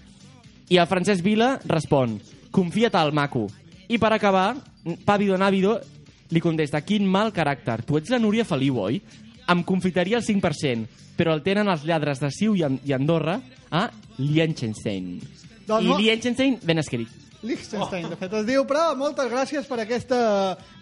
I 0.70 0.78
el 0.78 0.90
Francesc 0.90 1.24
Vila 1.26 1.56
respon, 1.66 2.20
confia't 2.54 2.98
al 2.98 3.14
maco. 3.14 3.48
I 3.90 3.98
per 4.02 4.12
acabar, 4.14 4.52
Pavi 5.06 5.30
Donavido 5.30 5.80
li 6.30 6.42
contesta, 6.42 6.84
quin 6.86 7.08
mal 7.10 7.32
caràcter. 7.34 7.82
Tu 7.86 7.98
ets 7.98 8.12
la 8.14 8.20
Núria 8.22 8.46
Feliu, 8.46 8.78
oi? 8.84 9.00
Em 9.50 9.64
confitaria 9.66 10.18
el 10.20 10.24
5%, 10.26 10.88
però 11.18 11.34
el 11.34 11.42
tenen 11.46 11.68
els 11.72 11.84
lladres 11.88 12.20
de 12.22 12.30
Siu 12.32 12.54
i, 12.56 12.62
i 12.86 12.94
Andorra 12.94 13.40
a 13.72 13.88
Liechtenstein. 14.20 15.18
Doncs 15.68 15.86
I 15.86 15.90
no- 15.90 15.98
Liechtenstein 16.00 16.60
ben 16.64 16.80
escrit. 16.82 17.10
Liechtenstein, 17.42 18.10
de 18.12 18.18
fet, 18.20 18.34
es 18.36 18.46
diu, 18.50 18.66
però 18.68 18.90
moltes 19.00 19.30
gràcies 19.32 19.68
per 19.70 19.78
aquesta 19.80 20.18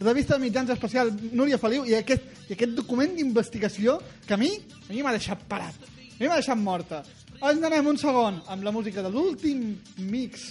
revista 0.01 0.37
de 0.37 0.41
mitjans 0.47 0.71
especial 0.73 1.11
Núria 1.37 1.59
Feliu 1.61 1.83
i 1.85 1.93
aquest, 1.99 2.23
i 2.49 2.55
aquest 2.55 2.73
document 2.73 3.13
d'investigació 3.15 3.99
que 4.25 4.33
a 4.33 4.39
mi 4.41 4.49
a 4.57 4.89
mi 4.93 5.03
m'ha 5.05 5.13
deixat 5.13 5.43
parat, 5.47 5.75
a 5.85 6.17
mi 6.17 6.25
m'ha 6.27 6.39
deixat 6.39 6.57
morta. 6.57 7.03
Ens 7.37 7.61
anem 7.61 7.85
un 7.93 7.99
segon 8.01 8.39
amb 8.49 8.65
la 8.65 8.71
música 8.73 9.03
de 9.05 9.11
l'últim 9.13 9.75
mix 10.09 10.47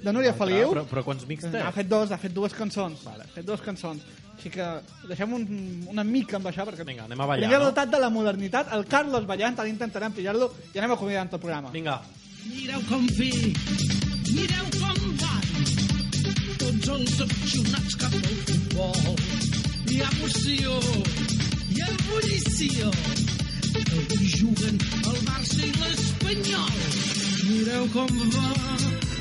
de 0.00 0.12
Núria 0.14 0.32
Feliu. 0.38 0.70
Però, 0.70 0.84
però 0.86 1.02
quants 1.04 1.26
mics 1.26 1.48
té? 1.50 1.58
Ha 1.58 1.72
fet 1.74 1.88
dos, 1.90 2.12
ha 2.14 2.16
fet 2.22 2.32
dues 2.32 2.54
cançons. 2.54 3.02
Vale. 3.04 3.26
Ha 3.26 3.34
fet 3.34 3.44
dues 3.48 3.60
cançons. 3.66 4.06
Així 4.40 4.48
que 4.54 4.66
deixem 5.04 5.32
un, 5.36 5.42
una 5.92 6.00
mica 6.00 6.38
amb 6.38 6.46
això, 6.48 6.64
perquè... 6.64 6.84
Vinga, 6.88 7.04
anem 7.04 7.20
a 7.20 7.26
ballar, 7.28 7.44
Primer 7.44 7.58
no? 7.60 7.66
dotat 7.68 7.90
de 7.92 7.98
la 8.00 8.08
modernitat, 8.08 8.70
el 8.72 8.86
Carlos 8.88 9.26
ballant, 9.28 9.58
ara 9.60 9.68
intentarem 9.68 10.14
pillar-lo 10.16 10.48
i 10.72 10.80
anem 10.80 10.94
acomiadant 10.94 11.28
el 11.36 11.42
programa. 11.42 11.72
Vinga. 11.74 11.98
Mireu 12.46 12.80
com 12.88 13.04
ve, 13.18 13.28
mireu 14.30 14.70
com 14.78 15.02
van, 15.20 15.44
tots 16.62 16.88
els 16.96 17.20
aficionats 17.26 17.98
cap 18.00 18.16
al 18.16 18.40
futbol. 18.48 19.20
Hi 19.92 20.00
ha 20.00 20.08
emoció, 20.08 20.80
hi 21.76 21.84
ha 21.84 21.92
ebullició, 21.98 22.96
avui 23.84 24.32
juguen 24.38 24.80
el 25.04 25.22
Barça 25.28 25.60
i 25.68 25.72
l'Espanyol. 25.84 26.82
Mireu 27.44 27.92
com 27.92 28.18
va, 28.38 28.50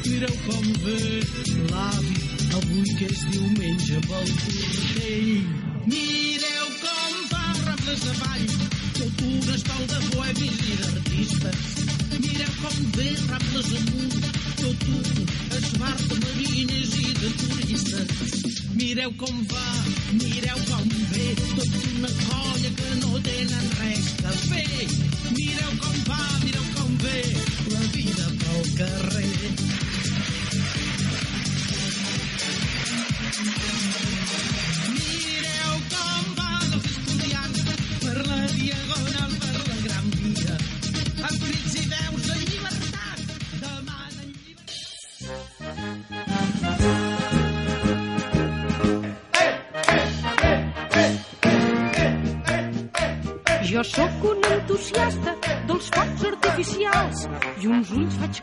mireu 0.07 0.41
com 0.47 0.75
ve 0.87 0.99
l'avi, 1.75 2.28
avui 2.57 2.83
que 2.97 3.05
és 3.05 3.21
diumenge 3.33 3.99
pel 4.07 4.31
portell. 4.41 5.31
Mireu 5.89 6.67
com 6.81 7.15
fa 7.31 7.45
Rambles 7.65 8.05
avall, 8.13 8.47
un 9.29 9.49
estol 9.55 9.85
de 9.91 9.99
bohemis 10.09 10.61
i 10.71 10.77
d'artistes. 10.81 11.69
Mireu 12.23 12.53
com 12.61 12.77
ve 12.97 13.09
Rambles 13.29 13.69
amunt, 13.79 14.27
tot 14.61 14.87
un 14.95 15.57
esbar 15.59 15.95
de 16.01 16.19
marines 16.25 16.95
i 17.03 17.13
de 17.21 17.31
turistes. 17.43 18.63
Mireu 18.79 19.13
com 19.23 19.41
va, 19.53 19.67
mireu 20.21 20.59
com 20.69 20.89
ve, 21.13 21.29
tot 21.55 21.79
una 21.93 22.11
colla 22.23 22.73
que 22.81 22.91
no 23.03 23.23
tenen 23.29 23.71
res 23.81 24.11
a 24.23 24.35
fer. 24.45 24.87
Mireu 25.37 25.73
com 25.85 26.03
va, 26.11 26.21
mireu 26.45 26.69
com 26.77 26.97
ve, 27.05 27.23
la 27.73 27.88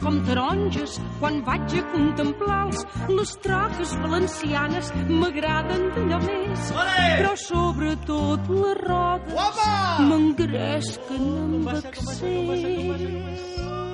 com 0.07 0.18
taronges 0.28 0.92
quan 1.18 1.40
vaig 1.46 1.72
a 1.80 1.82
contemplar-los. 1.90 2.84
Les 3.18 3.32
troques 3.46 3.94
valencianes 4.04 4.92
m'agraden 5.09 5.88
d'allò 5.96 6.20
més, 6.26 6.70
però 6.76 7.32
sobretot 7.46 8.52
les 8.61 8.78
rodes 8.84 9.66
m'engresquen 10.07 11.28
amb 11.42 11.74
accent. 11.74 13.86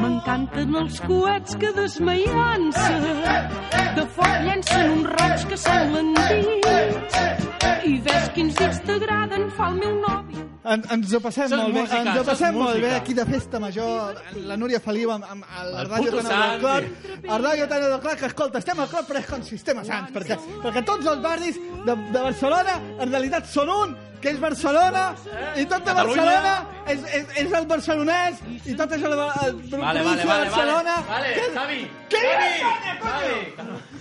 M'encanten 0.00 0.74
els 0.80 1.00
coets 1.06 1.56
que 1.60 1.70
desmaiant-se 1.76 2.94
de 3.94 4.06
foc 4.16 4.40
llencen 4.46 4.90
uns 4.96 5.10
rocs 5.12 5.44
que 5.50 5.58
semblen 5.60 6.14
dits 6.16 7.20
i 7.84 7.98
ves 8.06 8.30
quins 8.34 8.56
dits 8.58 8.80
t'agraden 8.88 9.46
fa 9.56 9.68
el 9.72 9.78
meu 9.82 9.94
nòvio. 10.00 10.44
En, 10.64 10.84
ens 10.94 11.12
ho 11.12 11.20
passem 11.20 11.50
molt 11.52 11.74
bé, 11.74 11.82
música, 11.82 11.98
ens 12.00 12.20
ho 12.20 12.24
passem 12.24 12.54
molt 12.56 12.78
bé 12.78 12.86
música. 12.86 13.00
aquí 13.02 13.14
de 13.18 13.26
festa 13.28 13.60
major, 13.60 14.22
la 14.48 14.56
Núria 14.56 14.80
Feliu 14.80 15.12
amb, 15.12 15.26
amb 15.34 15.44
el, 15.60 15.74
El 15.82 15.90
Ràdio 15.90 16.14
Taneu 16.16 16.38
del. 16.38 16.62
Clot, 16.62 17.10
el 17.20 17.44
Ràdio 17.44 17.68
Taneu 17.74 17.92
del 17.92 18.00
Clot, 18.06 18.18
que 18.22 18.30
escolta, 18.32 18.62
estem 18.64 18.80
al 18.80 18.88
Clot 18.88 19.10
però 19.10 19.20
és 19.20 19.28
com 19.28 19.44
sistema 19.44 19.84
Sants, 19.84 20.14
perquè, 20.16 20.40
perquè 20.64 20.84
tots 20.88 21.12
els 21.12 21.20
barris 21.26 21.60
de, 21.60 21.98
de 22.16 22.24
Barcelona 22.30 22.78
en 22.96 23.12
realitat 23.12 23.52
són 23.52 23.74
un, 23.76 23.94
que 24.24 24.30
és 24.32 24.38
Barcelona, 24.40 25.04
i 25.60 25.64
tot 25.68 25.84
de 25.84 25.92
Catalunya. 25.92 26.24
Barcelona 26.24 26.54
és, 26.94 27.02
és, 27.20 27.24
és 27.44 27.52
el 27.60 27.66
barcelonès, 27.70 28.40
i 28.64 28.74
tot 28.78 28.92
és 28.96 29.02
el, 29.04 29.12
el, 29.12 29.20
el 29.20 29.54
Vale, 29.70 30.02
vale, 30.02 30.02
vale, 30.02 30.24
Barcelona. 30.48 30.94
vale. 31.04 31.12
Vale, 31.12 31.34
que- 31.36 31.50
Xavi, 31.58 31.80
Què 32.14 32.22
Xavi, 32.24 32.52
Xavi, 33.04 33.94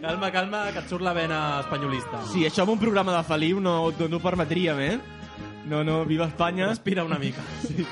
Calma, 0.00 0.30
calma, 0.30 0.58
que 0.72 0.78
et 0.78 0.88
surt 0.88 1.02
la 1.02 1.12
vena 1.16 1.38
espanyolista. 1.64 2.20
Sí, 2.32 2.44
això 2.46 2.62
en 2.62 2.70
un 2.76 2.78
programa 2.78 3.16
de 3.16 3.22
Feliu 3.26 3.58
no, 3.60 3.90
no, 3.98 4.08
no 4.08 4.16
ho 4.20 4.22
permetríem, 4.22 4.78
eh? 4.80 4.98
No, 5.68 5.82
no, 5.84 6.04
viva 6.04 6.26
Espanya. 6.26 6.68
Respira 6.68 7.04
una 7.04 7.18
mica. 7.18 7.42
Vinga, 7.68 7.88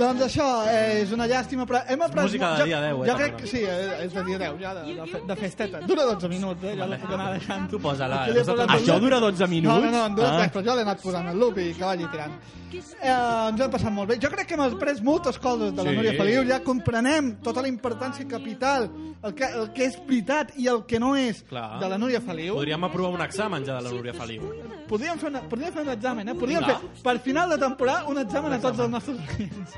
Doncs 0.00 0.22
això 0.24 0.44
eh, 0.66 1.02
és 1.02 1.10
una 1.12 1.26
llàstima, 1.28 1.66
però 1.68 1.82
hem 1.86 2.00
après... 2.06 2.24
música 2.24 2.52
de 2.54 2.60
jo, 2.62 2.66
dia 2.70 2.80
10, 2.80 3.02
eh, 3.04 3.08
Jo 3.10 3.16
crec 3.18 3.34
que 3.36 3.46
sí, 3.50 3.58
eh, 3.62 4.04
és 4.06 4.14
de 4.14 4.24
dia 4.24 4.38
10, 4.40 4.54
ja, 4.62 4.70
de, 4.78 4.94
de, 4.96 5.20
de 5.28 5.36
festeta. 5.36 5.82
Dura 5.86 6.06
12 6.08 6.28
minuts, 6.32 6.64
eh, 6.64 6.76
ja 6.78 6.86
la 6.88 6.98
puc 7.02 7.12
anar 7.16 7.32
deixant. 7.36 7.68
Tu 7.70 7.80
posa-la. 7.80 8.22
El 8.32 8.40
Això 8.40 8.96
dura 9.02 9.20
12 9.20 9.46
minuts? 9.52 9.74
No, 9.74 9.80
no, 9.84 9.90
no, 9.98 10.06
en 10.06 10.16
dura 10.16 10.30
Ah. 10.30 10.38
3, 10.46 10.52
però 10.54 10.64
jo 10.70 10.74
l'he 10.78 10.86
anat 10.86 11.02
posant 11.02 11.28
el 11.28 11.38
loop 11.38 11.58
i 11.58 11.72
que 11.76 11.84
vagi 11.84 12.08
tirant. 12.10 12.32
Eh, 12.70 13.10
ens 13.10 13.60
hem 13.60 13.70
passat 13.70 13.92
molt 13.92 14.08
bé. 14.12 14.16
Jo 14.22 14.30
crec 14.30 14.46
que 14.46 14.54
hem 14.54 14.60
après 14.62 15.00
moltes 15.02 15.38
coses 15.42 15.74
de 15.74 15.82
la 15.84 15.90
Sí. 15.90 15.96
Núria 15.96 16.12
Feliu, 16.16 16.44
ja 16.48 16.60
comprenem 16.62 17.34
tota 17.42 17.60
la 17.62 17.68
importància 17.68 18.26
capital, 18.30 18.88
el 19.22 19.34
que, 19.34 19.44
el 19.44 19.72
que 19.74 19.84
és 19.90 19.98
veritat 20.06 20.52
i 20.56 20.68
el 20.70 20.84
que 20.86 21.00
no 21.02 21.16
és 21.18 21.42
Clar. 21.48 21.80
de 21.80 21.88
la 21.90 21.98
Núria 21.98 22.20
Feliu. 22.22 22.54
Podríem 22.54 22.84
aprovar 22.84 23.10
un 23.18 23.20
examen 23.26 23.64
ja 23.66 23.76
de 23.76 23.82
la 23.82 23.90
Núria 23.90 24.14
Feliu. 24.14 24.46
Podríem 24.88 25.18
fer, 25.18 25.28
una, 25.30 25.42
podríem 25.50 25.72
fer 25.74 25.82
un 25.82 25.90
examen, 25.92 26.28
eh? 26.28 26.34
Podríem 26.34 26.62
Clar. 26.64 26.78
fer, 26.80 27.02
per 27.02 27.18
final 27.20 27.48
de 27.50 27.58
temporada, 27.58 28.04
un 28.08 28.18
examen 28.18 28.52
a 28.52 28.58
tots 28.60 28.78
els 28.78 28.90
nostres 28.90 29.18
clients. 29.34 29.76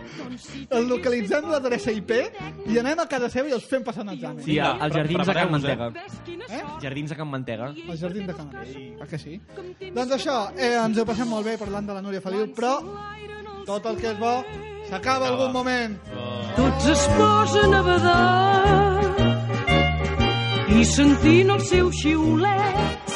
El 0.70 0.88
localitzem 0.88 1.49
l'adreça 1.51 1.93
IP 1.93 2.11
i 2.72 2.78
anem 2.78 2.99
a 3.03 3.07
casa 3.11 3.28
seva 3.30 3.49
i 3.49 3.53
els 3.57 3.64
fem 3.68 3.82
passar 3.84 4.03
un 4.07 4.11
examen. 4.14 4.43
Sí, 4.45 4.59
a- 4.59 4.72
als 4.78 4.95
jardins 4.95 5.26
de 5.26 5.34
Can 5.34 5.49
eh? 5.49 5.51
Mantega. 5.51 5.88
Eh? 6.49 6.62
Jardins 6.82 7.11
de 7.11 7.16
Can 7.16 7.28
Mantega. 7.30 7.64
Al 7.88 7.99
jardí 7.99 8.20
de 8.26 8.34
Can 8.34 8.51
Mantega. 8.53 8.97
Ah, 9.03 9.07
que 9.07 9.18
sí? 9.18 9.40
Doncs 9.93 10.12
això, 10.18 10.36
eh, 10.57 10.74
ens 10.84 10.99
ho 10.99 11.05
passem 11.07 11.28
molt 11.28 11.45
bé 11.47 11.57
parlant 11.59 11.86
de 11.86 11.95
la 11.95 12.03
Núria 12.03 12.20
Feliu, 12.20 12.47
però 12.55 12.76
tot 13.66 13.86
el 13.86 13.97
que 13.97 14.11
és 14.12 14.18
bo 14.18 14.45
s'acaba 14.88 15.28
algun 15.28 15.53
moment. 15.53 15.97
Tots 16.57 16.86
es 16.93 17.07
posen 17.16 17.74
a 17.74 17.82
badar 17.82 19.03
i 20.72 20.84
sentint 20.88 21.51
el 21.53 21.61
seu 21.68 21.90
xiulet 21.93 23.12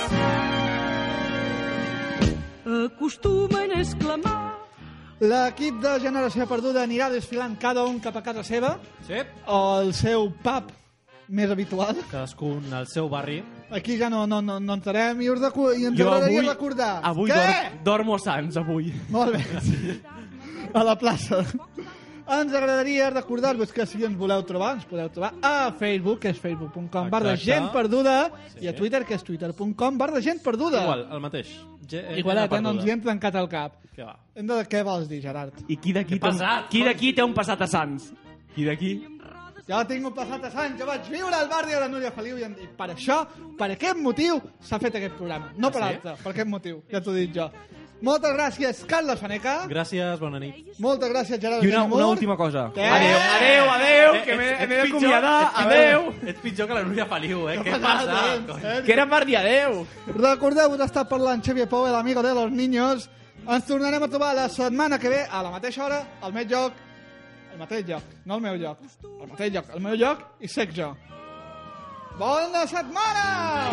acostumen 2.67 3.71
a 3.77 3.81
exclamar 3.81 4.55
L'equip 5.21 5.79
de 5.81 5.95
Generació 6.03 6.45
Perduda 6.51 6.83
anirà 6.85 7.07
desfilant 7.09 7.55
cada 7.57 7.87
un 7.89 7.97
cap 8.05 8.19
a 8.19 8.23
casa 8.23 8.43
seva 8.45 8.75
Sí. 9.07 9.23
o 9.47 9.61
al 9.79 9.95
seu 9.97 10.27
pub 10.45 10.73
més 11.29 11.51
habitual. 11.51 11.97
Cadascun 12.11 12.69
al 12.77 12.85
seu 12.87 13.09
barri. 13.09 13.39
Aquí 13.71 13.97
ja 13.99 14.11
no, 14.11 14.27
no, 14.27 14.43
no, 14.43 14.61
no 14.61 14.75
entrarem 14.77 15.23
i, 15.25 15.31
us 15.33 15.41
recu- 15.41 15.73
i 15.75 15.87
ens 15.89 15.97
Jo 15.99 16.11
agradaria 16.13 16.39
avui, 16.43 16.49
recordar. 16.51 17.01
avui 17.03 17.31
Què? 17.31 17.47
dor, 17.83 17.83
dormo 17.99 18.15
a 18.15 18.19
Sants, 18.19 18.57
avui. 18.61 18.93
Molt 19.09 19.33
bé. 19.33 20.01
A 20.75 20.85
la 20.85 20.95
plaça. 21.01 21.41
Ens 22.27 22.53
agradaria 22.59 23.09
recordar-vos 23.11 23.71
que 23.73 23.85
si 23.87 24.01
ens 24.05 24.17
voleu 24.19 24.43
trobar, 24.43 24.73
ens 24.77 24.85
podeu 24.85 25.09
trobar 25.15 25.33
a 25.47 25.71
Facebook, 25.79 26.19
que 26.25 26.33
és 26.35 26.39
facebook.com 26.43 27.09
barra 27.13 27.37
gent 27.39 27.69
perduda, 27.73 28.33
i 28.61 28.67
a 28.67 28.75
Twitter, 28.75 29.05
que 29.07 29.15
és 29.15 29.23
twitter.com 29.23 29.99
barra 30.01 30.21
gent 30.21 30.43
perduda. 30.43 30.83
Igual, 30.83 31.07
el 31.13 31.21
mateix. 31.23 31.53
Ge- 31.87 32.03
eh, 32.03 32.19
Igualet, 32.19 32.51
gent 32.51 32.59
eh? 32.59 32.63
no 32.67 32.73
ens 32.75 32.85
hi 32.85 32.91
hem 32.91 33.01
trencat 33.05 33.39
el 33.39 33.47
cap. 33.49 33.77
Què 33.95 34.03
va? 34.05 34.17
De... 34.35 34.57
Què 34.67 34.83
vols 34.85 35.07
dir, 35.09 35.21
Gerard? 35.23 35.55
I 35.71 35.77
qui 35.79 35.93
d'aquí 35.95 36.19
té, 36.19 36.29
un, 36.35 36.43
qui 36.69 36.83
d'aquí 36.83 37.13
té 37.15 37.23
un 37.23 37.33
passat 37.37 37.63
a 37.63 37.69
Sants? 37.71 38.11
Qui 38.57 38.67
d'aquí? 38.67 38.97
Jo 39.67 39.81
tinc 39.87 40.05
un 40.07 40.13
passat 40.15 40.45
a 40.47 40.51
Sant, 40.51 40.77
jo 40.79 40.87
vaig 40.87 41.07
viure 41.11 41.35
al 41.35 41.49
barri 41.51 41.73
de 41.75 41.81
la 41.83 41.89
Núria 41.91 42.11
Feliu 42.15 42.37
i, 42.39 42.45
em- 42.47 42.59
i 42.63 42.67
per 42.77 42.87
això, 42.93 43.23
per 43.59 43.71
aquest 43.75 43.99
motiu, 43.99 44.37
s'ha 44.63 44.79
fet 44.83 44.95
aquest 44.99 45.15
programa. 45.19 45.53
No 45.59 45.71
per 45.75 45.83
Ah, 45.83 45.89
sí? 45.89 45.95
altre, 45.97 46.13
per 46.23 46.31
aquest 46.35 46.49
motiu, 46.49 46.83
ja 46.91 47.01
t'ho 47.03 47.15
dic 47.15 47.33
jo. 47.35 47.49
Moltes 48.03 48.33
gràcies, 48.37 48.85
Carles 48.87 49.19
Faneca. 49.19 49.67
Gràcies, 49.71 50.19
bona 50.21 50.39
nit. 50.39 50.67
Moltes 50.79 51.09
gràcies, 51.11 51.41
Gerard 51.41 51.65
I 51.65 51.69
una, 51.69 51.79
Benimur. 51.79 51.97
una 51.99 52.07
última 52.09 52.37
cosa. 52.37 52.71
Què? 52.75 52.85
Adéu, 52.85 53.17
adéu, 53.39 53.71
adéu, 53.73 54.15
Eh, 54.15 54.23
que 54.25 54.37
m'he 54.37 54.51
ets- 54.53 54.69
m'he 54.69 54.77
d'acomiadar. 54.77 55.39
pitjor- 55.47 55.61
ets 55.61 55.67
Adéu. 55.67 56.01
pitjor- 56.13 56.29
Ets 56.29 56.41
pitjor 56.41 56.67
que 56.69 56.75
la 56.75 56.83
Núria 56.83 57.07
Feliu, 57.07 57.49
eh? 57.49 57.59
Què 57.59 57.81
passa 57.81 58.37
eh? 58.63 58.83
Que 58.85 58.93
era 58.93 59.07
per 59.09 59.25
dir 59.25 59.37
adéu. 59.39 59.87
Recordeu, 60.15 60.77
està 60.77 61.05
parlant 61.09 61.43
Xavier 61.43 61.67
Pou, 61.69 61.87
l'amigo 61.89 62.23
de 62.23 62.35
los 62.35 62.51
niños. 62.51 63.09
Ens 63.49 63.65
tornarem 63.65 64.03
a 64.03 64.09
trobar 64.09 64.35
la 64.35 64.49
setmana 64.49 64.99
que 64.99 65.09
ve, 65.09 65.25
a 65.31 65.43
la 65.43 65.51
mateixa 65.51 65.85
hora, 65.85 66.03
al 66.21 66.33
mateix 66.33 66.51
lloc, 66.51 66.73
al 67.53 67.59
mateix 67.59 67.87
lloc, 67.89 68.03
no 68.27 68.35
al 68.35 68.41
meu 68.41 68.55
lloc, 68.57 68.79
al 69.23 69.29
mateix 69.29 69.53
lloc, 69.55 69.65
al 69.73 69.81
meu 69.81 69.95
lloc, 69.95 70.19
i 70.41 70.49
sec 70.49 70.73
jo. 70.75 70.97
Bona 72.19 72.67
setmana! 72.67 73.71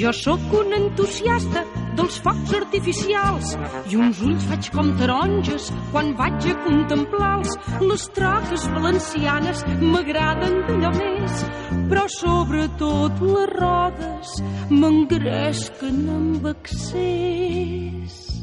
Jo 0.00 0.12
sóc 0.16 0.52
un 0.56 0.70
entusiasta 0.72 1.60
dels 1.98 2.16
focs 2.24 2.54
artificials 2.56 3.50
i 3.90 3.98
uns 4.00 4.22
ulls 4.24 4.46
faig 4.48 4.70
com 4.72 4.92
taronges 5.00 5.66
quan 5.90 6.14
vaig 6.16 6.46
a 6.48 6.54
contemplar-los. 6.64 7.58
Les 7.90 8.06
troques 8.16 8.64
valencianes 8.76 9.64
m'agraden 9.82 10.56
d'allò 10.70 10.94
més, 10.96 11.44
però 11.92 12.06
sobretot 12.16 13.20
les 13.28 13.54
rodes 13.58 14.36
m'engresquen 14.72 16.04
amb 16.16 16.52
excés. 16.54 18.39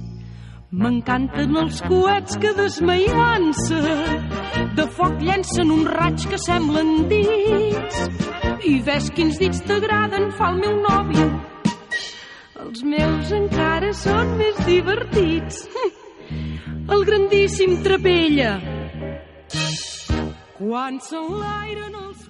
M'encanten 0.68 1.56
els 1.56 1.78
coets 1.88 2.36
que 2.44 2.50
desmaiant-se 2.58 3.78
de 4.76 4.86
foc 4.98 5.22
llencen 5.24 5.72
un 5.72 5.86
raig 5.88 6.26
que 6.28 6.40
semblen 6.44 7.08
dits. 7.08 8.02
I 8.68 8.74
ves 8.84 9.08
quins 9.16 9.40
dits 9.40 9.62
t'agraden 9.64 10.28
fa 10.36 10.50
el 10.52 10.60
meu 10.66 10.76
nòvio. 10.84 11.28
Els 12.66 12.84
meus 12.84 13.32
encara 13.32 13.94
són 13.96 14.36
més 14.42 14.60
divertits. 14.68 15.64
El 16.92 17.08
grandíssim 17.08 17.80
trapella. 17.88 18.58
Quan 20.60 21.00
s'enlairen 21.00 21.96
els 21.96 22.28